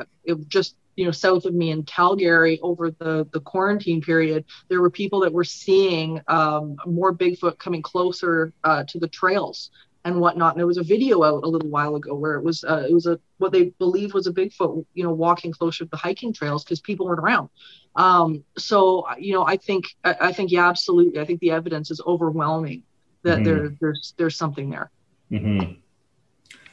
just 0.49 0.77
you 0.97 1.07
know 1.07 1.11
south 1.11 1.47
of 1.47 1.55
me 1.55 1.71
in 1.71 1.85
Calgary 1.85 2.61
over 2.61 2.91
the 2.91 3.27
the 3.33 3.41
quarantine 3.41 4.03
period, 4.03 4.45
there 4.69 4.81
were 4.81 4.91
people 4.91 5.21
that 5.21 5.33
were 5.33 5.45
seeing 5.45 6.21
um, 6.29 6.77
more 6.87 7.15
Bigfoot 7.15 7.59
coming 7.59 7.83
closer 7.83 8.53
uh, 8.65 8.85
to 8.85 8.99
the 8.99 9.09
trails 9.09 9.71
and 10.05 10.21
whatnot. 10.21 10.53
And 10.53 10.61
there 10.61 10.67
was 10.67 10.79
a 10.79 10.85
video 10.85 11.23
out 11.25 11.43
a 11.43 11.49
little 11.49 11.71
while 11.71 11.97
ago 11.97 12.15
where 12.15 12.35
it 12.35 12.45
was 12.45 12.63
uh, 12.63 12.87
it 12.89 12.93
was 12.93 13.07
a 13.07 13.19
what 13.39 13.53
they 13.53 13.71
believed 13.79 14.13
was 14.13 14.27
a 14.27 14.33
Bigfoot, 14.33 14.85
you 14.93 15.03
know, 15.03 15.13
walking 15.13 15.53
closer 15.53 15.85
to 15.85 15.91
the 15.91 15.97
hiking 15.97 16.33
trails 16.33 16.63
because 16.63 16.81
people 16.81 17.07
weren't 17.07 17.21
around. 17.21 17.49
Um, 17.95 18.45
so 18.59 19.07
you 19.19 19.33
know, 19.33 19.47
I 19.47 19.57
think 19.57 19.87
I, 20.05 20.17
I 20.21 20.33
think 20.33 20.53
yeah, 20.53 20.69
absolutely. 20.69 21.21
I 21.21 21.25
think 21.25 21.41
the 21.41 21.53
evidence 21.53 21.91
is 21.91 22.03
overwhelming 22.07 22.83
that 23.23 23.39
mm-hmm. 23.39 23.45
there 23.45 23.77
there's 23.81 24.15
there's 24.17 24.37
something 24.37 24.71
there. 24.71 24.91
Mm-hmm. 25.31 25.73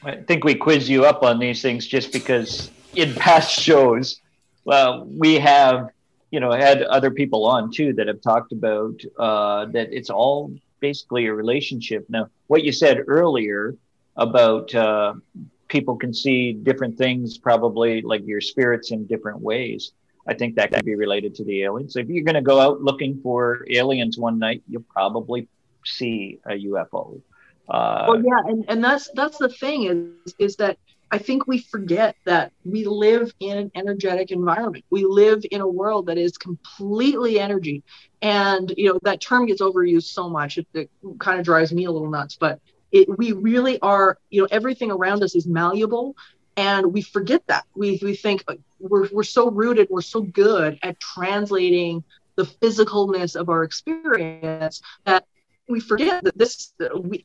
I 0.06 0.16
think 0.16 0.44
we 0.44 0.54
quiz 0.54 0.88
you 0.88 1.04
up 1.04 1.22
on 1.22 1.38
these 1.38 1.62
things 1.62 1.86
just 1.86 2.12
because 2.12 2.70
in 2.94 3.14
past 3.14 3.58
shows, 3.60 4.20
well, 4.64 5.06
we 5.06 5.34
have 5.34 5.90
you 6.30 6.40
know 6.40 6.52
had 6.52 6.82
other 6.82 7.10
people 7.10 7.46
on 7.46 7.70
too 7.72 7.92
that 7.94 8.06
have 8.08 8.20
talked 8.20 8.52
about 8.52 9.00
uh, 9.18 9.66
that 9.66 9.92
it's 9.92 10.10
all 10.10 10.52
basically 10.80 11.26
a 11.26 11.34
relationship. 11.34 12.04
Now, 12.08 12.28
what 12.46 12.62
you 12.62 12.72
said 12.72 13.04
earlier 13.06 13.74
about 14.16 14.74
uh, 14.74 15.14
people 15.68 15.96
can 15.96 16.12
see 16.12 16.52
different 16.52 16.96
things, 16.98 17.38
probably 17.38 18.02
like 18.02 18.26
your 18.26 18.40
spirits 18.40 18.90
in 18.90 19.06
different 19.06 19.40
ways. 19.40 19.92
I 20.26 20.34
think 20.34 20.54
that 20.56 20.72
could 20.72 20.84
be 20.84 20.94
related 20.94 21.34
to 21.36 21.44
the 21.44 21.62
aliens. 21.64 21.96
If 21.96 22.08
you're 22.08 22.24
going 22.24 22.34
to 22.34 22.42
go 22.42 22.60
out 22.60 22.80
looking 22.80 23.20
for 23.22 23.64
aliens 23.70 24.16
one 24.18 24.38
night, 24.38 24.62
you'll 24.68 24.84
probably 24.88 25.48
see 25.84 26.40
a 26.46 26.52
UFO. 26.52 27.20
Uh, 27.68 28.04
well, 28.08 28.22
yeah, 28.22 28.40
and, 28.46 28.64
and 28.68 28.84
that's 28.84 29.10
that's 29.14 29.38
the 29.38 29.48
thing 29.48 30.16
is 30.24 30.34
is 30.38 30.56
that 30.56 30.78
I 31.10 31.18
think 31.18 31.46
we 31.46 31.58
forget 31.58 32.16
that 32.24 32.52
we 32.64 32.84
live 32.84 33.32
in 33.40 33.56
an 33.56 33.70
energetic 33.74 34.30
environment. 34.30 34.84
We 34.90 35.04
live 35.04 35.44
in 35.50 35.60
a 35.60 35.68
world 35.68 36.06
that 36.06 36.18
is 36.18 36.36
completely 36.36 37.38
energy, 37.38 37.82
and 38.20 38.72
you 38.76 38.92
know 38.92 38.98
that 39.02 39.20
term 39.20 39.46
gets 39.46 39.62
overused 39.62 40.12
so 40.12 40.28
much 40.28 40.58
it, 40.58 40.66
it 40.74 40.90
kind 41.18 41.38
of 41.38 41.44
drives 41.44 41.72
me 41.72 41.84
a 41.84 41.90
little 41.90 42.10
nuts. 42.10 42.36
But 42.36 42.60
it 42.92 43.08
we 43.18 43.32
really 43.32 43.78
are 43.80 44.18
you 44.30 44.42
know 44.42 44.48
everything 44.50 44.90
around 44.90 45.22
us 45.22 45.34
is 45.34 45.46
malleable, 45.46 46.16
and 46.56 46.92
we 46.92 47.00
forget 47.00 47.46
that. 47.46 47.64
We 47.74 47.98
we 48.02 48.14
think 48.14 48.44
uh, 48.48 48.54
we're 48.78 49.08
we're 49.12 49.22
so 49.22 49.50
rooted, 49.50 49.88
we're 49.90 50.02
so 50.02 50.20
good 50.20 50.78
at 50.82 51.00
translating 51.00 52.04
the 52.36 52.44
physicalness 52.44 53.36
of 53.36 53.48
our 53.48 53.62
experience 53.62 54.82
that 55.04 55.24
we 55.68 55.80
forget 55.80 56.24
that 56.24 56.36
this 56.36 56.72
we 57.00 57.24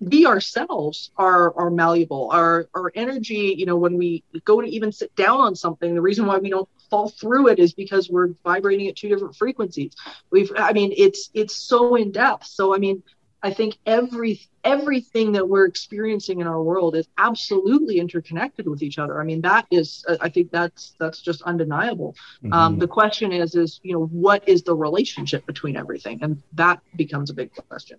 we 0.00 0.26
ourselves 0.26 1.10
are 1.16 1.54
are 1.56 1.70
malleable. 1.70 2.30
Our 2.30 2.68
our 2.74 2.92
energy 2.94 3.54
you 3.56 3.66
know 3.66 3.76
when 3.76 3.96
we 3.96 4.24
go 4.44 4.60
to 4.60 4.68
even 4.68 4.92
sit 4.92 5.14
down 5.16 5.40
on 5.40 5.54
something 5.54 5.94
the 5.94 6.00
reason 6.00 6.26
why 6.26 6.38
we 6.38 6.50
don't 6.50 6.68
fall 6.90 7.08
through 7.08 7.48
it 7.48 7.58
is 7.58 7.72
because 7.72 8.10
we're 8.10 8.28
vibrating 8.44 8.88
at 8.88 8.96
two 8.96 9.08
different 9.08 9.36
frequencies. 9.36 9.94
We've 10.30 10.52
i 10.56 10.72
mean 10.72 10.92
it's 10.96 11.30
it's 11.34 11.56
so 11.56 11.94
in 11.96 12.12
depth. 12.12 12.46
So 12.46 12.74
i 12.74 12.78
mean 12.78 13.02
I 13.42 13.52
think 13.52 13.76
every 13.86 14.40
everything 14.64 15.32
that 15.32 15.48
we're 15.48 15.64
experiencing 15.64 16.40
in 16.40 16.46
our 16.46 16.62
world 16.62 16.94
is 16.94 17.08
absolutely 17.18 17.98
interconnected 17.98 18.68
with 18.68 18.82
each 18.82 18.98
other. 18.98 19.20
I 19.20 19.24
mean, 19.24 19.40
that 19.40 19.66
is, 19.72 20.04
I 20.20 20.28
think 20.28 20.52
that's 20.52 20.94
that's 21.00 21.20
just 21.20 21.42
undeniable. 21.42 22.14
Mm-hmm. 22.44 22.52
Um, 22.52 22.78
the 22.78 22.86
question 22.86 23.32
is, 23.32 23.56
is 23.56 23.80
you 23.82 23.94
know, 23.94 24.06
what 24.06 24.48
is 24.48 24.62
the 24.62 24.74
relationship 24.74 25.44
between 25.46 25.76
everything, 25.76 26.20
and 26.22 26.40
that 26.52 26.80
becomes 26.96 27.30
a 27.30 27.34
big 27.34 27.50
question. 27.68 27.98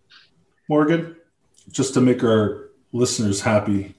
Morgan, 0.70 1.18
just 1.72 1.94
to 1.96 2.02
make 2.02 2.24
our 2.24 2.70
listeners 2.94 3.42
happy, 3.42 3.96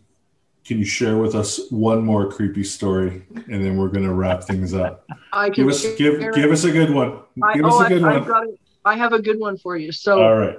can 0.64 0.78
you 0.78 0.86
share 0.86 1.18
with 1.18 1.34
us 1.34 1.70
one 1.70 2.02
more 2.02 2.30
creepy 2.30 2.64
story, 2.64 3.26
and 3.50 3.62
then 3.62 3.76
we're 3.76 3.88
going 3.88 4.06
to 4.06 4.14
wrap 4.14 4.44
things 4.44 4.72
up? 4.72 5.06
I 5.30 5.50
can 5.50 5.64
Give 5.64 5.68
us 5.68 5.84
give 5.96 6.34
give 6.34 6.50
us 6.50 6.64
a 6.64 6.72
good 6.72 6.90
one. 6.90 7.20
I, 7.42 7.54
Give 7.54 7.66
us 7.66 7.74
oh, 7.74 7.84
a 7.84 7.88
good 7.88 8.02
I, 8.02 8.14
I've 8.14 8.20
one. 8.22 8.28
got 8.28 8.46
it. 8.48 8.60
I 8.86 8.96
have 8.96 9.12
a 9.12 9.20
good 9.20 9.40
one 9.40 9.56
for 9.56 9.76
you. 9.76 9.92
So, 9.92 10.22
All 10.22 10.36
right. 10.36 10.58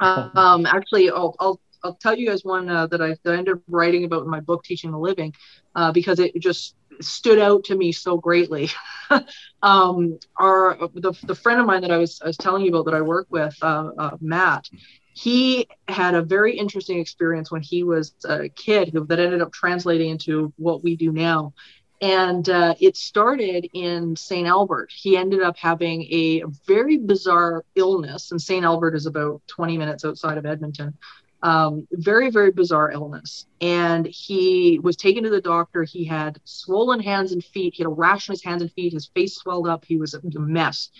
Um, 0.00 0.66
actually, 0.66 1.10
I'll, 1.10 1.34
I'll 1.40 1.60
I'll 1.82 1.94
tell 1.94 2.16
you 2.16 2.26
guys 2.28 2.44
one 2.44 2.68
uh, 2.68 2.86
that 2.88 3.00
I 3.00 3.16
that 3.22 3.32
I 3.32 3.36
ended 3.36 3.54
up 3.54 3.62
writing 3.68 4.04
about 4.04 4.24
in 4.24 4.30
my 4.30 4.40
book, 4.40 4.64
Teaching 4.64 4.90
the 4.90 4.98
Living, 4.98 5.32
uh, 5.74 5.92
because 5.92 6.18
it 6.18 6.38
just 6.38 6.74
stood 7.00 7.38
out 7.38 7.64
to 7.64 7.76
me 7.76 7.92
so 7.92 8.16
greatly. 8.16 8.70
um, 9.62 10.18
our 10.38 10.76
the, 10.94 11.12
the 11.24 11.34
friend 11.34 11.60
of 11.60 11.66
mine 11.66 11.82
that 11.82 11.90
I 11.90 11.98
was 11.98 12.20
I 12.22 12.26
was 12.26 12.36
telling 12.36 12.62
you 12.62 12.70
about 12.70 12.86
that 12.86 12.94
I 12.94 13.02
work 13.02 13.26
with, 13.30 13.56
uh, 13.62 13.90
uh, 13.98 14.16
Matt. 14.20 14.68
He 15.14 15.66
had 15.88 16.14
a 16.14 16.20
very 16.20 16.58
interesting 16.58 16.98
experience 16.98 17.50
when 17.50 17.62
he 17.62 17.82
was 17.82 18.14
a 18.28 18.50
kid 18.50 18.92
that 18.92 19.18
ended 19.18 19.40
up 19.40 19.52
translating 19.52 20.10
into 20.10 20.52
what 20.56 20.84
we 20.84 20.94
do 20.94 21.10
now. 21.10 21.54
And 22.00 22.48
uh, 22.48 22.74
it 22.78 22.96
started 22.96 23.70
in 23.72 24.16
St. 24.16 24.46
Albert. 24.46 24.92
He 24.94 25.16
ended 25.16 25.42
up 25.42 25.56
having 25.56 26.02
a 26.12 26.42
very 26.66 26.98
bizarre 26.98 27.64
illness, 27.74 28.30
and 28.30 28.40
St. 28.40 28.64
Albert 28.64 28.94
is 28.94 29.06
about 29.06 29.40
20 29.46 29.78
minutes 29.78 30.04
outside 30.04 30.36
of 30.36 30.44
Edmonton. 30.44 30.96
Um, 31.42 31.86
very, 31.92 32.30
very 32.30 32.50
bizarre 32.50 32.90
illness. 32.90 33.46
And 33.60 34.06
he 34.06 34.78
was 34.82 34.96
taken 34.96 35.24
to 35.24 35.30
the 35.30 35.40
doctor. 35.40 35.84
He 35.84 36.04
had 36.04 36.40
swollen 36.44 37.00
hands 37.00 37.32
and 37.32 37.44
feet. 37.44 37.74
He 37.74 37.82
had 37.82 37.88
a 37.88 37.94
rash 37.94 38.28
on 38.28 38.34
his 38.34 38.42
hands 38.42 38.62
and 38.62 38.72
feet. 38.72 38.92
His 38.92 39.06
face 39.06 39.36
swelled 39.36 39.68
up. 39.68 39.84
He 39.84 39.96
was 39.96 40.14
a 40.14 40.20
mess. 40.34 40.90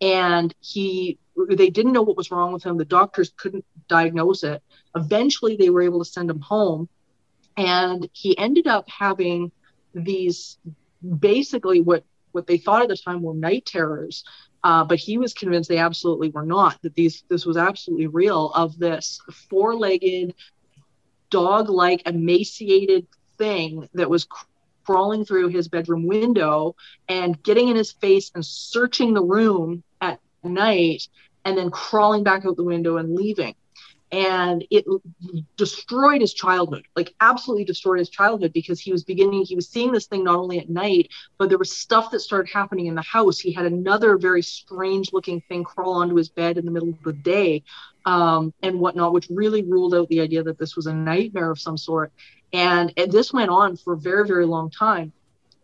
And 0.00 0.54
he, 0.60 1.18
they 1.48 1.70
didn't 1.70 1.92
know 1.92 2.02
what 2.02 2.16
was 2.16 2.30
wrong 2.30 2.52
with 2.52 2.62
him. 2.62 2.76
The 2.76 2.84
doctors 2.84 3.32
couldn't 3.36 3.64
diagnose 3.88 4.44
it. 4.44 4.62
Eventually, 4.94 5.56
they 5.56 5.70
were 5.70 5.82
able 5.82 5.98
to 5.98 6.10
send 6.10 6.30
him 6.30 6.40
home. 6.40 6.88
And 7.56 8.08
he 8.12 8.38
ended 8.38 8.68
up 8.68 8.88
having 8.88 9.50
these 10.04 10.58
basically 11.18 11.80
what 11.80 12.04
what 12.32 12.46
they 12.46 12.58
thought 12.58 12.82
at 12.82 12.88
the 12.88 12.96
time 12.96 13.22
were 13.22 13.34
night 13.34 13.64
terrors 13.66 14.24
uh, 14.64 14.84
but 14.84 14.98
he 14.98 15.18
was 15.18 15.32
convinced 15.32 15.68
they 15.68 15.78
absolutely 15.78 16.30
were 16.30 16.44
not 16.44 16.80
that 16.82 16.94
these 16.94 17.24
this 17.28 17.46
was 17.46 17.56
absolutely 17.56 18.06
real 18.06 18.50
of 18.50 18.78
this 18.78 19.20
four-legged 19.48 20.34
dog-like 21.30 22.06
emaciated 22.06 23.06
thing 23.36 23.88
that 23.94 24.10
was 24.10 24.24
cr- 24.24 24.46
crawling 24.84 25.24
through 25.24 25.48
his 25.48 25.68
bedroom 25.68 26.06
window 26.06 26.74
and 27.08 27.42
getting 27.42 27.68
in 27.68 27.76
his 27.76 27.92
face 27.92 28.30
and 28.34 28.44
searching 28.44 29.12
the 29.12 29.22
room 29.22 29.82
at 30.00 30.18
night 30.42 31.06
and 31.44 31.56
then 31.56 31.70
crawling 31.70 32.24
back 32.24 32.44
out 32.46 32.56
the 32.56 32.64
window 32.64 32.96
and 32.96 33.14
leaving 33.14 33.54
and 34.10 34.64
it 34.70 34.84
destroyed 35.56 36.20
his 36.20 36.32
childhood 36.32 36.86
like 36.96 37.14
absolutely 37.20 37.64
destroyed 37.64 37.98
his 37.98 38.08
childhood 38.08 38.52
because 38.52 38.80
he 38.80 38.90
was 38.90 39.04
beginning 39.04 39.44
he 39.44 39.54
was 39.54 39.68
seeing 39.68 39.92
this 39.92 40.06
thing 40.06 40.24
not 40.24 40.36
only 40.36 40.58
at 40.58 40.70
night 40.70 41.10
but 41.38 41.48
there 41.48 41.58
was 41.58 41.76
stuff 41.76 42.10
that 42.10 42.20
started 42.20 42.50
happening 42.52 42.86
in 42.86 42.94
the 42.94 43.02
house. 43.02 43.38
He 43.38 43.52
had 43.52 43.66
another 43.66 44.16
very 44.18 44.42
strange 44.42 45.12
looking 45.12 45.40
thing 45.42 45.64
crawl 45.64 45.94
onto 45.94 46.16
his 46.16 46.28
bed 46.28 46.58
in 46.58 46.64
the 46.64 46.70
middle 46.70 46.90
of 46.90 47.02
the 47.02 47.12
day 47.12 47.62
um, 48.04 48.52
and 48.62 48.78
whatnot 48.78 49.12
which 49.12 49.28
really 49.30 49.62
ruled 49.62 49.94
out 49.94 50.08
the 50.08 50.20
idea 50.20 50.42
that 50.42 50.58
this 50.58 50.76
was 50.76 50.86
a 50.86 50.94
nightmare 50.94 51.50
of 51.50 51.58
some 51.58 51.76
sort. 51.76 52.12
And, 52.52 52.92
and 52.96 53.12
this 53.12 53.32
went 53.32 53.50
on 53.50 53.76
for 53.76 53.94
a 53.94 53.98
very 53.98 54.26
very 54.26 54.46
long 54.46 54.70
time. 54.70 55.12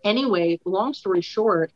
Anyway 0.03 0.59
long 0.65 0.95
story 0.95 1.21
short 1.21 1.73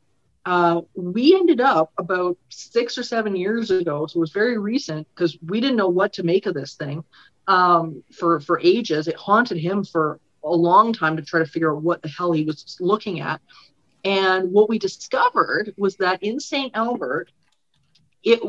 uh, 0.49 0.81
we 0.95 1.35
ended 1.35 1.61
up 1.61 1.93
about 1.99 2.39
six 2.49 2.97
or 2.97 3.03
seven 3.03 3.37
years 3.37 3.71
ago, 3.71 4.07
so 4.07 4.17
it 4.17 4.21
was 4.21 4.33
very 4.33 4.57
recent 4.57 5.07
because 5.15 5.37
we 5.47 5.61
didn't 5.61 5.77
know 5.77 5.91
what 5.91 6.15
to 6.15 6.23
make 6.23 6.47
of 6.47 6.55
this 6.55 6.75
thing 6.75 7.05
um, 7.49 8.03
for 8.19 8.41
for 8.41 8.59
ages. 8.61 9.09
It 9.09 9.17
haunted 9.17 9.59
him 9.59 9.85
for 9.85 10.19
a 10.43 10.57
long 10.57 10.95
time 10.95 11.19
to 11.19 11.23
try 11.23 11.41
to 11.41 11.45
figure 11.45 11.77
out 11.77 11.83
what 11.83 12.01
the 12.01 12.09
hell 12.09 12.33
he 12.33 12.45
was 12.47 12.79
looking 12.81 13.21
at. 13.21 13.43
And 14.07 14.51
what 14.51 14.71
we 14.71 14.79
discovered 14.79 15.75
was 15.77 15.97
that 15.97 16.23
in 16.23 16.41
St. 16.41 16.75
Albert, 16.75 17.31
it 18.23 18.41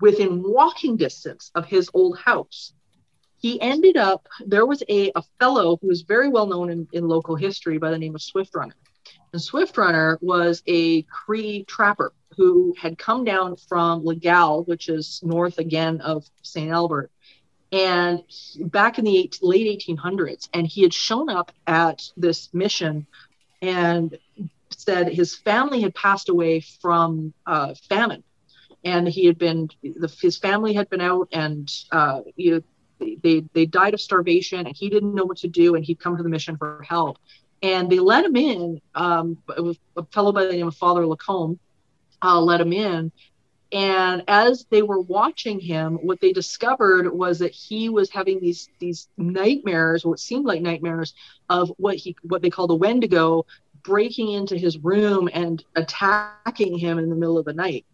within 0.00 0.42
walking 0.42 0.96
distance 0.96 1.52
of 1.54 1.64
his 1.66 1.88
old 1.94 2.18
house, 2.18 2.72
he 3.38 3.60
ended 3.60 3.96
up 3.96 4.26
there 4.44 4.66
was 4.66 4.82
a, 4.88 5.12
a 5.14 5.22
fellow 5.38 5.78
who 5.80 5.86
was 5.86 6.02
very 6.02 6.28
well 6.28 6.48
known 6.48 6.70
in, 6.70 6.88
in 6.90 7.06
local 7.06 7.36
history 7.36 7.78
by 7.78 7.92
the 7.92 7.98
name 7.98 8.16
of 8.16 8.22
Swift 8.22 8.52
Runner. 8.56 8.74
And 9.32 9.42
Swift 9.42 9.76
Runner 9.76 10.18
was 10.20 10.62
a 10.66 11.02
Cree 11.02 11.64
trapper 11.64 12.12
who 12.36 12.74
had 12.78 12.98
come 12.98 13.24
down 13.24 13.56
from 13.56 14.04
Legal, 14.04 14.64
which 14.64 14.88
is 14.88 15.20
north 15.22 15.58
again 15.58 16.00
of 16.00 16.24
St. 16.42 16.70
Albert, 16.70 17.10
and 17.72 18.22
back 18.60 18.98
in 18.98 19.04
the 19.04 19.18
eight, 19.18 19.38
late 19.42 19.80
1800s. 19.86 20.48
And 20.52 20.66
he 20.66 20.82
had 20.82 20.94
shown 20.94 21.28
up 21.28 21.52
at 21.66 22.10
this 22.16 22.52
mission 22.52 23.06
and 23.62 24.16
said 24.70 25.08
his 25.08 25.34
family 25.34 25.80
had 25.80 25.94
passed 25.94 26.28
away 26.28 26.60
from 26.60 27.32
uh, 27.46 27.74
famine. 27.88 28.22
And 28.84 29.08
he 29.08 29.26
had 29.26 29.38
been, 29.38 29.68
the, 29.82 30.14
his 30.20 30.36
family 30.36 30.74
had 30.74 30.88
been 30.88 31.00
out 31.00 31.28
and 31.32 31.70
uh, 31.90 32.20
you 32.36 32.52
know, 32.52 32.62
they, 33.22 33.44
they 33.52 33.66
died 33.66 33.94
of 33.94 34.00
starvation 34.00 34.66
and 34.66 34.76
he 34.76 34.88
didn't 34.88 35.14
know 35.14 35.24
what 35.24 35.38
to 35.38 35.48
do. 35.48 35.74
And 35.74 35.84
he'd 35.84 35.98
come 35.98 36.16
to 36.16 36.22
the 36.22 36.28
mission 36.28 36.56
for 36.56 36.84
help 36.88 37.18
and 37.62 37.90
they 37.90 37.98
let 37.98 38.24
him 38.24 38.36
in. 38.36 38.80
Um, 38.94 39.38
it 39.56 39.60
was 39.62 39.78
a 39.96 40.04
fellow 40.06 40.32
by 40.32 40.44
the 40.44 40.52
name 40.52 40.68
of 40.68 40.76
Father 40.76 41.06
Lacombe 41.06 41.58
uh, 42.22 42.40
let 42.40 42.60
him 42.60 42.72
in. 42.72 43.12
And 43.72 44.22
as 44.28 44.64
they 44.70 44.82
were 44.82 45.00
watching 45.00 45.58
him, 45.58 45.96
what 45.96 46.20
they 46.20 46.32
discovered 46.32 47.12
was 47.12 47.40
that 47.40 47.50
he 47.50 47.88
was 47.88 48.10
having 48.10 48.40
these 48.40 48.68
these 48.78 49.08
nightmares, 49.18 50.04
what 50.04 50.20
seemed 50.20 50.44
like 50.44 50.62
nightmares, 50.62 51.14
of 51.50 51.72
what 51.76 51.96
he 51.96 52.16
what 52.22 52.42
they 52.42 52.50
call 52.50 52.68
the 52.68 52.76
Wendigo 52.76 53.44
breaking 53.82 54.32
into 54.32 54.56
his 54.56 54.78
room 54.78 55.28
and 55.32 55.64
attacking 55.74 56.78
him 56.78 56.98
in 56.98 57.08
the 57.08 57.16
middle 57.16 57.38
of 57.38 57.44
the 57.44 57.52
night 57.52 57.84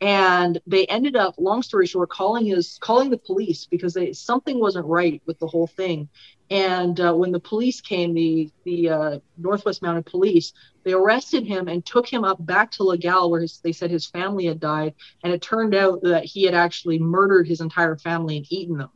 and 0.00 0.60
they 0.66 0.86
ended 0.86 1.16
up 1.16 1.34
long 1.38 1.62
story 1.62 1.86
short 1.86 2.08
calling 2.10 2.46
his 2.46 2.78
calling 2.80 3.10
the 3.10 3.18
police 3.18 3.66
because 3.66 3.94
they 3.94 4.12
something 4.12 4.60
wasn't 4.60 4.84
right 4.86 5.20
with 5.26 5.38
the 5.38 5.46
whole 5.46 5.66
thing 5.66 6.08
and 6.50 7.00
uh, 7.00 7.12
when 7.12 7.32
the 7.32 7.40
police 7.40 7.80
came 7.80 8.14
the 8.14 8.50
the 8.64 8.88
uh, 8.88 9.18
northwest 9.36 9.82
mounted 9.82 10.06
police 10.06 10.52
they 10.88 10.94
arrested 10.94 11.46
him 11.46 11.68
and 11.68 11.84
took 11.84 12.10
him 12.10 12.24
up 12.24 12.44
back 12.46 12.70
to 12.70 12.82
legal 12.82 13.30
where 13.30 13.42
his, 13.42 13.60
they 13.60 13.72
said 13.72 13.90
his 13.90 14.06
family 14.06 14.46
had 14.46 14.58
died. 14.58 14.94
And 15.22 15.34
it 15.34 15.42
turned 15.42 15.74
out 15.74 16.00
that 16.02 16.24
he 16.24 16.44
had 16.44 16.54
actually 16.54 16.98
murdered 16.98 17.46
his 17.46 17.60
entire 17.60 17.96
family 17.96 18.38
and 18.38 18.46
eaten 18.48 18.78
them. 18.78 18.88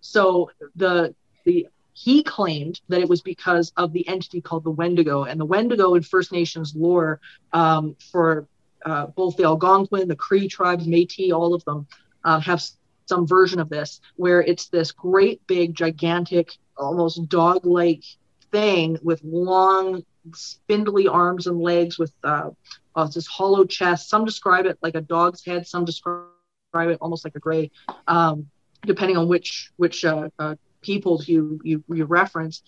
So 0.00 0.50
the 0.74 1.14
the 1.44 1.68
he 1.92 2.22
claimed 2.22 2.80
that 2.88 3.02
it 3.02 3.08
was 3.10 3.20
because 3.20 3.74
of 3.76 3.92
the 3.92 4.08
entity 4.08 4.40
called 4.40 4.64
the 4.64 4.70
wendigo. 4.70 5.24
And 5.24 5.38
the 5.38 5.44
wendigo 5.44 5.94
in 5.96 6.02
first 6.02 6.32
nations 6.32 6.74
lore 6.74 7.20
um, 7.52 7.94
for 8.10 8.48
uh, 8.86 9.08
both 9.08 9.36
the 9.36 9.44
Algonquin, 9.44 10.08
the 10.08 10.16
Cree 10.16 10.48
tribes, 10.48 10.86
Métis, 10.86 11.30
all 11.30 11.52
of 11.52 11.62
them 11.66 11.86
uh, 12.24 12.40
have 12.40 12.62
some 13.06 13.26
version 13.26 13.60
of 13.60 13.68
this, 13.68 14.00
where 14.16 14.40
it's 14.42 14.68
this 14.68 14.92
great, 14.92 15.46
big, 15.46 15.74
gigantic, 15.74 16.56
almost 16.76 17.28
dog-like 17.28 18.02
thing 18.50 18.98
with 19.02 19.22
long, 19.24 20.04
spindly 20.34 21.06
arms 21.06 21.46
and 21.46 21.60
legs, 21.60 21.98
with 21.98 22.12
uh, 22.24 22.50
uh, 22.96 23.06
this 23.08 23.26
hollow 23.26 23.64
chest. 23.64 24.08
Some 24.08 24.24
describe 24.24 24.66
it 24.66 24.78
like 24.82 24.94
a 24.94 25.00
dog's 25.00 25.44
head. 25.44 25.66
Some 25.66 25.84
describe 25.84 26.24
it 26.74 26.98
almost 27.00 27.24
like 27.24 27.36
a 27.36 27.40
gray, 27.40 27.70
um, 28.06 28.48
depending 28.84 29.16
on 29.16 29.28
which 29.28 29.70
which 29.76 30.04
uh, 30.04 30.28
uh, 30.38 30.56
peoples 30.80 31.28
you, 31.28 31.60
you 31.62 31.84
you 31.88 32.04
reference. 32.04 32.62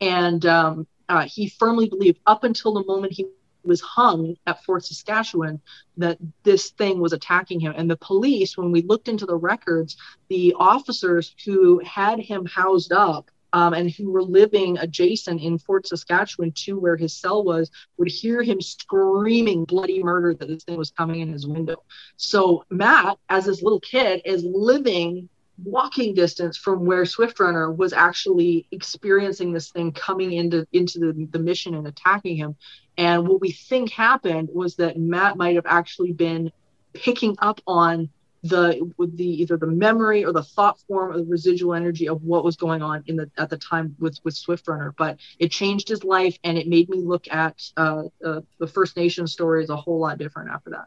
And 0.00 0.44
um, 0.46 0.86
uh, 1.08 1.26
he 1.26 1.48
firmly 1.48 1.88
believed 1.88 2.20
up 2.26 2.44
until 2.44 2.74
the 2.74 2.84
moment 2.84 3.12
he 3.12 3.26
was 3.68 3.80
hung 3.80 4.36
at 4.46 4.64
Fort 4.64 4.84
Saskatchewan 4.84 5.60
that 5.96 6.18
this 6.42 6.70
thing 6.70 6.98
was 6.98 7.12
attacking 7.12 7.60
him. 7.60 7.74
And 7.76 7.88
the 7.90 7.96
police, 7.98 8.56
when 8.56 8.72
we 8.72 8.82
looked 8.82 9.08
into 9.08 9.26
the 9.26 9.36
records, 9.36 9.96
the 10.28 10.54
officers 10.58 11.34
who 11.44 11.78
had 11.84 12.18
him 12.18 12.46
housed 12.46 12.92
up 12.92 13.30
um, 13.52 13.72
and 13.74 13.90
who 13.90 14.10
were 14.10 14.22
living 14.22 14.78
adjacent 14.78 15.40
in 15.40 15.58
Fort 15.58 15.86
Saskatchewan 15.86 16.52
to 16.52 16.78
where 16.78 16.96
his 16.96 17.14
cell 17.14 17.44
was 17.44 17.70
would 17.96 18.08
hear 18.08 18.42
him 18.42 18.60
screaming 18.60 19.64
bloody 19.64 20.02
murder 20.02 20.34
that 20.34 20.48
this 20.48 20.64
thing 20.64 20.76
was 20.76 20.90
coming 20.90 21.20
in 21.20 21.32
his 21.32 21.46
window. 21.46 21.82
So 22.16 22.64
Matt, 22.70 23.18
as 23.28 23.46
this 23.46 23.62
little 23.62 23.80
kid, 23.80 24.22
is 24.24 24.44
living 24.44 25.28
walking 25.64 26.14
distance 26.14 26.56
from 26.56 26.86
where 26.86 27.04
Swift 27.04 27.40
Runner 27.40 27.70
was 27.70 27.92
actually 27.92 28.66
experiencing 28.70 29.52
this 29.52 29.70
thing 29.70 29.92
coming 29.92 30.32
into 30.32 30.66
into 30.72 30.98
the, 30.98 31.28
the 31.30 31.38
mission 31.38 31.74
and 31.74 31.86
attacking 31.86 32.36
him. 32.36 32.56
And 32.96 33.26
what 33.28 33.40
we 33.40 33.52
think 33.52 33.92
happened 33.92 34.50
was 34.52 34.76
that 34.76 34.98
Matt 34.98 35.36
might 35.36 35.56
have 35.56 35.66
actually 35.66 36.12
been 36.12 36.52
picking 36.94 37.36
up 37.40 37.60
on 37.66 38.08
the 38.44 38.92
with 38.96 39.16
the 39.16 39.42
either 39.42 39.56
the 39.56 39.66
memory 39.66 40.24
or 40.24 40.32
the 40.32 40.42
thought 40.42 40.78
form 40.86 41.12
or 41.12 41.18
the 41.18 41.24
residual 41.24 41.74
energy 41.74 42.08
of 42.08 42.22
what 42.22 42.44
was 42.44 42.56
going 42.56 42.82
on 42.82 43.02
in 43.06 43.16
the 43.16 43.28
at 43.36 43.50
the 43.50 43.56
time 43.56 43.96
with 43.98 44.18
with 44.22 44.36
Swift 44.36 44.68
Runner. 44.68 44.94
But 44.96 45.18
it 45.38 45.50
changed 45.50 45.88
his 45.88 46.04
life 46.04 46.38
and 46.44 46.56
it 46.56 46.68
made 46.68 46.88
me 46.88 46.98
look 46.98 47.26
at 47.30 47.60
uh, 47.76 48.04
uh, 48.24 48.40
the 48.58 48.66
First 48.66 48.96
Nation 48.96 49.26
stories 49.26 49.70
a 49.70 49.76
whole 49.76 49.98
lot 49.98 50.18
different 50.18 50.50
after 50.50 50.70
that. 50.70 50.86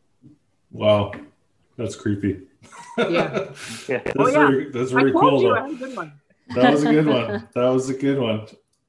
Wow, 0.72 1.12
that's 1.78 1.96
creepy. 1.96 2.42
Yeah. 2.98 3.48
Yeah. 3.88 4.02
That's 4.04 4.16
Oh, 4.20 4.28
yeah. 4.28 4.34
very, 4.48 4.70
that's 4.72 4.92
I 4.92 4.96
very 4.96 5.12
told 5.12 5.24
cool. 5.24 5.42
you 5.44 5.48
though. 5.50 5.56
I 5.56 5.62
had 5.62 5.72
a 5.72 5.76
good 5.76 5.96
one. 5.98 6.14
That 6.56 6.72
was 6.74 6.84
a 6.84 6.92
good 6.92 7.06
one. 7.08 7.48
That 7.54 7.70
was 7.70 7.90
a 7.90 7.94
good 7.94 8.20
one. 8.20 8.48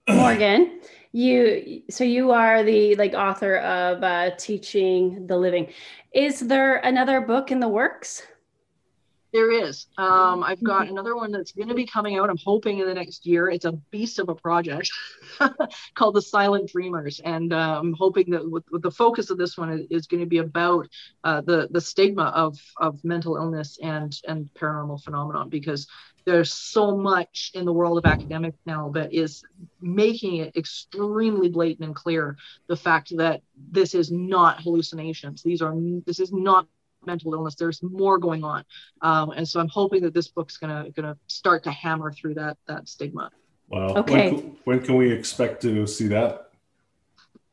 Morgan, 0.09 0.81
you 1.13 1.83
so 1.91 2.03
you 2.05 2.33
are 2.33 2.63
the 2.65 2.97
like 2.97 3.15
author 3.15 3.59
of 3.59 4.03
uh, 4.03 4.31
Teaching 4.37 5.27
the 5.27 5.37
Living. 5.37 5.73
Is 6.13 6.41
there 6.41 6.77
another 6.79 7.21
book 7.21 7.51
in 7.53 7.61
the 7.61 7.69
works? 7.69 8.23
There 9.33 9.51
is. 9.51 9.87
Um, 9.97 10.43
I've 10.43 10.63
got 10.63 10.89
another 10.89 11.17
one 11.17 11.33
that's 11.33 11.53
going 11.53 11.69
to 11.69 11.75
be 11.75 11.87
coming 11.87 12.19
out. 12.19 12.29
I'm 12.29 12.39
hoping 12.45 12.81
in 12.81 12.87
the 12.87 12.93
next 12.93 13.25
year. 13.25 13.49
It's 13.49 13.65
a 13.65 13.73
beast 13.73 14.19
of 14.19 14.29
a 14.29 14.35
project 14.35 14.91
called 15.95 16.17
The 16.17 16.21
Silent 16.21 16.71
Dreamers, 16.71 17.19
and 17.25 17.51
uh, 17.51 17.81
I'm 17.81 17.95
hoping 17.95 18.31
that 18.33 18.51
with, 18.51 18.65
with, 18.71 18.83
the 18.83 18.91
focus 18.91 19.31
of 19.31 19.39
this 19.39 19.57
one 19.57 19.73
is, 19.73 19.87
is 19.91 20.07
going 20.07 20.21
to 20.21 20.27
be 20.27 20.39
about 20.39 20.87
uh, 21.25 21.41
the 21.41 21.69
the 21.71 21.81
stigma 21.81 22.25
of 22.25 22.59
of 22.77 23.03
mental 23.05 23.37
illness 23.37 23.79
and 23.83 24.15
and 24.29 24.51
paranormal 24.55 25.03
phenomenon 25.03 25.49
because 25.49 25.87
there's 26.27 26.53
so 26.53 26.97
much 26.97 27.53
in 27.55 27.65
the 27.65 27.73
world 27.73 27.99
of 27.99 28.05
academics 28.05 28.59
now 28.67 28.91
that 28.91 29.15
is 29.15 29.43
making 29.81 30.37
it 30.37 30.57
extremely 30.57 31.49
blatant 31.49 31.87
and 31.87 31.97
clear 31.97 32.37
the 32.69 32.77
fact 32.77 33.17
that 33.17 33.41
this 33.57 33.95
is 33.95 34.13
not 34.13 34.63
hallucinations. 34.63 35.43
These 35.43 35.63
are 35.63 35.75
this 36.05 36.21
is 36.21 36.33
not 36.33 36.67
mental 37.07 37.35
illness. 37.35 37.55
There's 37.55 37.83
more 37.83 38.19
going 38.19 38.45
on, 38.45 38.65
um, 39.01 39.31
and 39.31 39.47
so 39.47 39.61
I'm 39.61 39.69
hoping 39.69 40.03
that 40.03 40.15
this 40.15 40.29
book's 40.29 40.57
gonna 40.57 40.91
gonna 40.95 41.17
start 41.27 41.65
to 41.65 41.71
hammer 41.71 42.13
through 42.13 42.35
that 42.35 42.57
that 42.67 42.89
stigma. 42.89 43.31
Wow. 43.69 43.95
Okay. 43.97 44.33
When, 44.33 44.57
when 44.65 44.81
can 44.81 44.97
we 44.97 45.11
expect 45.11 45.63
to 45.63 45.87
see 45.87 46.09
that? 46.09 46.49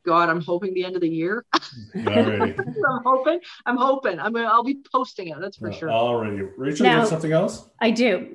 God, 0.04 0.28
I'm 0.30 0.40
hoping 0.40 0.72
the 0.74 0.84
end 0.84 0.94
of 0.96 1.02
the 1.02 1.08
year. 1.08 1.44
Alrighty. 1.94 2.58
I'm 2.88 3.02
hoping. 3.04 3.40
I'm 3.66 3.76
hoping. 3.76 4.18
I'm. 4.18 4.32
Gonna, 4.32 4.46
I'll 4.46 4.64
be 4.64 4.78
posting 4.90 5.28
it. 5.28 5.36
That's 5.40 5.58
for 5.58 5.68
Uh, 5.68 5.72
sure. 5.72 5.88
Alrighty. 5.88 6.50
Rachel, 6.56 6.84
Now- 6.84 6.92
you 6.94 6.98
have 7.00 7.08
something 7.08 7.32
else? 7.32 7.68
I 7.80 7.90
do. 7.90 8.28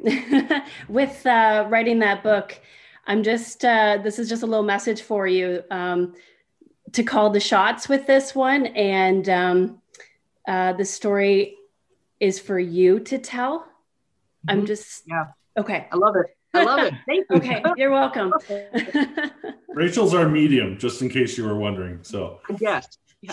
With 0.89 1.25
uh, 1.25 1.65
writing 1.69 1.99
that 1.99 2.21
book, 2.23 2.59
I'm 3.07 3.23
just, 3.23 3.65
uh, 3.65 3.97
this 4.03 4.19
is 4.19 4.29
just 4.29 4.43
a 4.43 4.45
little 4.45 4.63
message 4.63 5.01
for 5.01 5.27
you 5.27 5.63
um, 5.71 6.13
to 6.93 7.03
call 7.03 7.29
the 7.31 7.39
shots 7.39 7.89
with 7.89 8.05
this 8.07 8.33
one. 8.35 8.67
And 8.67 9.27
um, 9.29 9.81
uh, 10.47 10.73
the 10.73 10.85
story 10.85 11.55
is 12.19 12.39
for 12.39 12.59
you 12.59 12.99
to 13.01 13.17
tell. 13.17 13.67
I'm 14.47 14.61
Mhm. 14.61 14.67
just, 14.67 15.03
Yeah. 15.07 15.25
Okay. 15.57 15.87
I 15.91 15.95
love 15.95 16.15
it. 16.15 16.27
I 16.53 16.63
love 16.63 16.79
it. 16.79 16.93
Thank 17.07 17.25
you. 17.29 17.37
Okay. 17.37 17.63
You're 17.77 17.91
welcome. 17.91 18.33
Rachel's 19.69 20.13
our 20.13 20.29
medium, 20.29 20.77
just 20.77 21.01
in 21.01 21.09
case 21.09 21.37
you 21.37 21.45
were 21.45 21.55
wondering. 21.57 21.99
So 22.03 22.39
yes. 22.59 22.87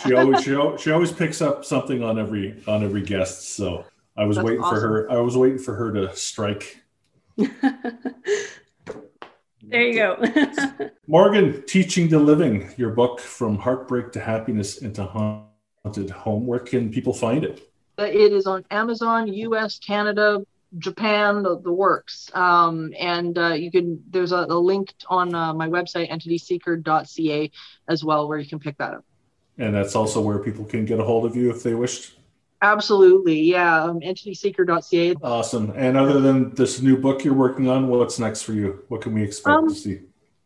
she 0.04 0.14
always 0.14 0.42
she, 0.42 0.56
she 0.78 0.90
always 0.90 1.12
picks 1.12 1.40
up 1.40 1.64
something 1.64 2.02
on 2.02 2.18
every 2.18 2.62
on 2.66 2.82
every 2.82 3.02
guest. 3.02 3.54
So 3.54 3.84
I 4.16 4.24
was 4.24 4.36
That's 4.36 4.46
waiting 4.46 4.62
for 4.62 4.80
her. 4.80 5.10
I 5.10 5.20
was 5.20 5.36
waiting 5.36 5.58
for 5.58 5.74
her 5.74 5.92
to 5.92 6.16
strike. 6.16 6.82
there 9.62 9.82
you 9.82 9.94
go. 9.94 10.18
Morgan, 11.06 11.62
Teaching 11.66 12.08
the 12.08 12.18
Living, 12.18 12.72
your 12.76 12.90
book 12.90 13.20
from 13.20 13.56
heartbreak 13.58 14.12
to 14.12 14.20
happiness 14.20 14.78
into 14.78 15.04
haunted 15.84 16.10
home. 16.10 16.46
Where 16.46 16.60
can 16.60 16.90
people 16.90 17.12
find 17.12 17.44
it? 17.44 17.68
Uh, 17.98 18.04
It 18.04 18.32
is 18.32 18.46
on 18.46 18.64
Amazon, 18.70 19.26
U.S., 19.32 19.78
Canada, 19.78 20.44
Japan, 20.78 21.42
the, 21.42 21.58
the 21.60 21.72
works. 21.72 22.30
Um, 22.34 22.92
and 22.98 23.36
uh, 23.36 23.48
you 23.54 23.70
can 23.70 24.02
there's 24.10 24.32
a, 24.32 24.46
a 24.48 24.58
link 24.58 24.94
on 25.08 25.34
uh, 25.34 25.52
my 25.52 25.68
website 25.68 26.10
entityseeker.ca 26.10 27.50
as 27.88 28.04
well 28.04 28.28
where 28.28 28.38
you 28.38 28.48
can 28.48 28.58
pick 28.58 28.78
that 28.78 28.94
up. 28.94 29.04
And 29.58 29.74
that's 29.74 29.94
also 29.94 30.20
where 30.20 30.38
people 30.38 30.64
can 30.64 30.84
get 30.86 30.98
a 30.98 31.04
hold 31.04 31.26
of 31.26 31.36
you 31.36 31.50
if 31.50 31.62
they 31.62 31.74
wish. 31.74 32.12
Absolutely, 32.62 33.40
yeah. 33.42 33.82
Um, 33.82 34.00
entityseeker.ca. 34.00 35.16
Awesome. 35.22 35.72
And 35.76 35.96
other 35.96 36.20
than 36.20 36.54
this 36.54 36.80
new 36.80 36.96
book 36.96 37.24
you're 37.24 37.34
working 37.34 37.68
on, 37.68 37.88
what's 37.88 38.18
next 38.20 38.42
for 38.42 38.52
you? 38.52 38.84
What 38.88 39.02
can 39.02 39.12
we 39.14 39.22
expect 39.24 39.56
Um, 39.58 39.68
to 39.68 39.74
see? 39.74 40.00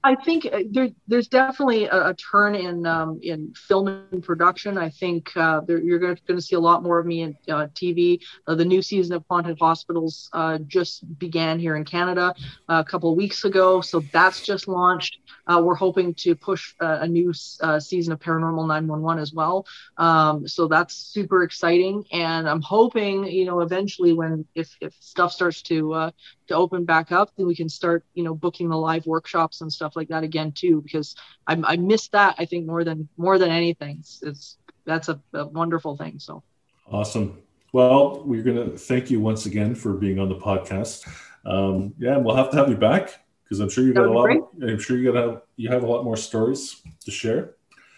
I 0.06 0.14
think 0.14 0.46
uh, 0.46 0.60
there, 0.70 0.90
there's 1.08 1.26
definitely 1.26 1.86
a, 1.86 2.10
a 2.10 2.14
turn 2.14 2.54
in 2.54 2.86
um, 2.86 3.18
in 3.24 3.52
film 3.54 3.88
and 3.88 4.22
production. 4.22 4.78
I 4.78 4.88
think 4.88 5.36
uh, 5.36 5.62
there, 5.66 5.80
you're 5.82 5.98
going 5.98 6.16
to 6.28 6.40
see 6.40 6.54
a 6.54 6.60
lot 6.60 6.84
more 6.84 7.00
of 7.00 7.06
me 7.06 7.22
in 7.22 7.36
uh, 7.48 7.66
TV. 7.74 8.20
Uh, 8.46 8.54
the 8.54 8.64
new 8.64 8.82
season 8.82 9.16
of 9.16 9.24
Haunted 9.28 9.58
Hospitals 9.58 10.30
uh, 10.32 10.58
just 10.58 11.18
began 11.18 11.58
here 11.58 11.74
in 11.74 11.84
Canada 11.84 12.32
uh, 12.68 12.84
a 12.86 12.88
couple 12.88 13.10
of 13.10 13.16
weeks 13.16 13.44
ago, 13.44 13.80
so 13.80 13.98
that's 14.12 14.42
just 14.42 14.68
launched. 14.68 15.18
Uh, 15.46 15.60
we're 15.62 15.74
hoping 15.74 16.14
to 16.14 16.34
push 16.34 16.74
uh, 16.80 16.98
a 17.00 17.08
new 17.08 17.32
uh, 17.60 17.78
season 17.78 18.12
of 18.12 18.18
Paranormal 18.18 18.66
911 18.66 19.22
as 19.22 19.32
well. 19.32 19.66
Um, 19.96 20.46
so 20.48 20.66
that's 20.66 20.94
super 20.94 21.42
exciting, 21.42 22.04
and 22.12 22.48
I'm 22.48 22.62
hoping, 22.62 23.24
you 23.24 23.44
know, 23.44 23.60
eventually 23.60 24.12
when 24.12 24.46
if 24.54 24.76
if 24.80 24.94
stuff 25.00 25.32
starts 25.32 25.62
to 25.62 25.92
uh, 25.92 26.10
to 26.48 26.54
open 26.54 26.84
back 26.84 27.12
up, 27.12 27.30
then 27.36 27.46
we 27.46 27.54
can 27.54 27.68
start, 27.68 28.04
you 28.14 28.24
know, 28.24 28.34
booking 28.34 28.68
the 28.68 28.76
live 28.76 29.06
workshops 29.06 29.60
and 29.60 29.72
stuff 29.72 29.96
like 29.96 30.08
that 30.08 30.24
again 30.24 30.52
too, 30.52 30.80
because 30.82 31.14
I, 31.46 31.60
I 31.64 31.76
missed 31.76 32.12
that. 32.12 32.36
I 32.38 32.44
think 32.44 32.66
more 32.66 32.84
than 32.84 33.08
more 33.16 33.38
than 33.38 33.50
anything, 33.50 33.98
it's, 34.00 34.22
it's 34.22 34.56
that's 34.84 35.08
a, 35.08 35.20
a 35.32 35.46
wonderful 35.46 35.96
thing. 35.96 36.18
So 36.18 36.42
Awesome. 36.90 37.42
Well, 37.72 38.22
we're 38.24 38.42
going 38.42 38.70
to 38.70 38.78
thank 38.78 39.10
you 39.10 39.20
once 39.20 39.46
again 39.46 39.74
for 39.74 39.94
being 39.94 40.18
on 40.18 40.28
the 40.28 40.36
podcast. 40.36 41.06
Um, 41.44 41.94
yeah, 41.98 42.16
we'll 42.16 42.36
have 42.36 42.50
to 42.50 42.56
have 42.56 42.68
you 42.70 42.76
back 42.76 43.25
because 43.48 43.60
I'm 43.60 43.68
sure 43.70 43.84
you 43.84 43.92
That 43.94 44.00
got 44.00 44.08
a 44.08 44.12
lot. 44.12 44.58
be 44.60 44.72
I'm 44.72 44.78
sure 44.78 44.96
you 44.96 45.12
got 45.12 45.22
have 45.22 45.42
you 45.56 45.68
have 45.70 45.82
a 45.82 45.86
lot 45.86 46.04
more 46.04 46.16
stories 46.16 46.82
to 47.04 47.10
share. 47.10 47.54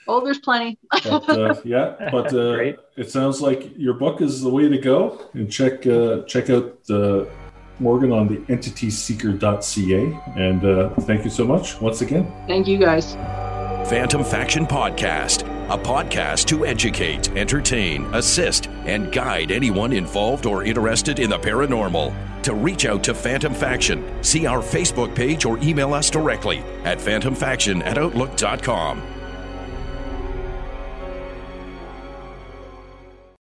oh, 0.07 0.21
there's 0.25 0.39
plenty. 0.39 0.79
But, 1.05 1.29
uh, 1.29 1.55
yeah, 1.65 2.09
but 2.11 2.33
uh, 2.35 2.73
it 2.97 3.11
sounds 3.11 3.41
like 3.41 3.73
your 3.77 3.95
book 3.95 4.21
is 4.21 4.41
the 4.43 4.51
way 4.51 4.69
to 4.69 4.79
go. 4.79 4.99
And 5.35 5.51
check 5.51 5.87
uh, 5.87 6.23
check 6.33 6.51
out 6.51 6.79
uh, 6.91 7.25
Morgan 7.81 8.13
on 8.13 8.27
the 8.29 8.37
entityseeker.ca. 8.53 10.21
And 10.37 10.65
uh, 10.65 10.91
thank 11.01 11.25
you 11.25 11.31
so 11.31 11.45
much 11.45 11.81
once 11.81 12.01
again. 12.01 12.31
Thank 12.47 12.67
you 12.69 12.79
guys. 12.79 13.15
Phantom 13.89 14.23
Faction 14.25 14.67
Podcast, 14.67 15.43
a 15.71 15.79
podcast 15.79 16.47
to 16.49 16.67
educate, 16.67 17.31
entertain, 17.37 18.05
assist, 18.15 18.67
and 18.85 19.11
guide 19.13 19.51
anyone 19.51 19.93
involved 19.93 20.45
or 20.45 20.63
interested 20.65 21.19
in 21.21 21.31
the 21.31 21.39
paranormal. 21.39 22.13
To 22.43 22.55
reach 22.55 22.87
out 22.87 23.03
to 23.05 23.15
Phantom 23.15 23.53
Faction, 23.53 24.23
see 24.23 24.47
our 24.47 24.61
Facebook 24.61 25.15
page 25.15 25.45
or 25.45 25.59
email 25.59 25.93
us 25.93 26.11
directly 26.11 26.59
at 26.85 26.99
phantomfaction 26.99 27.85
at 27.85 27.99
outlook.com. 27.99 29.18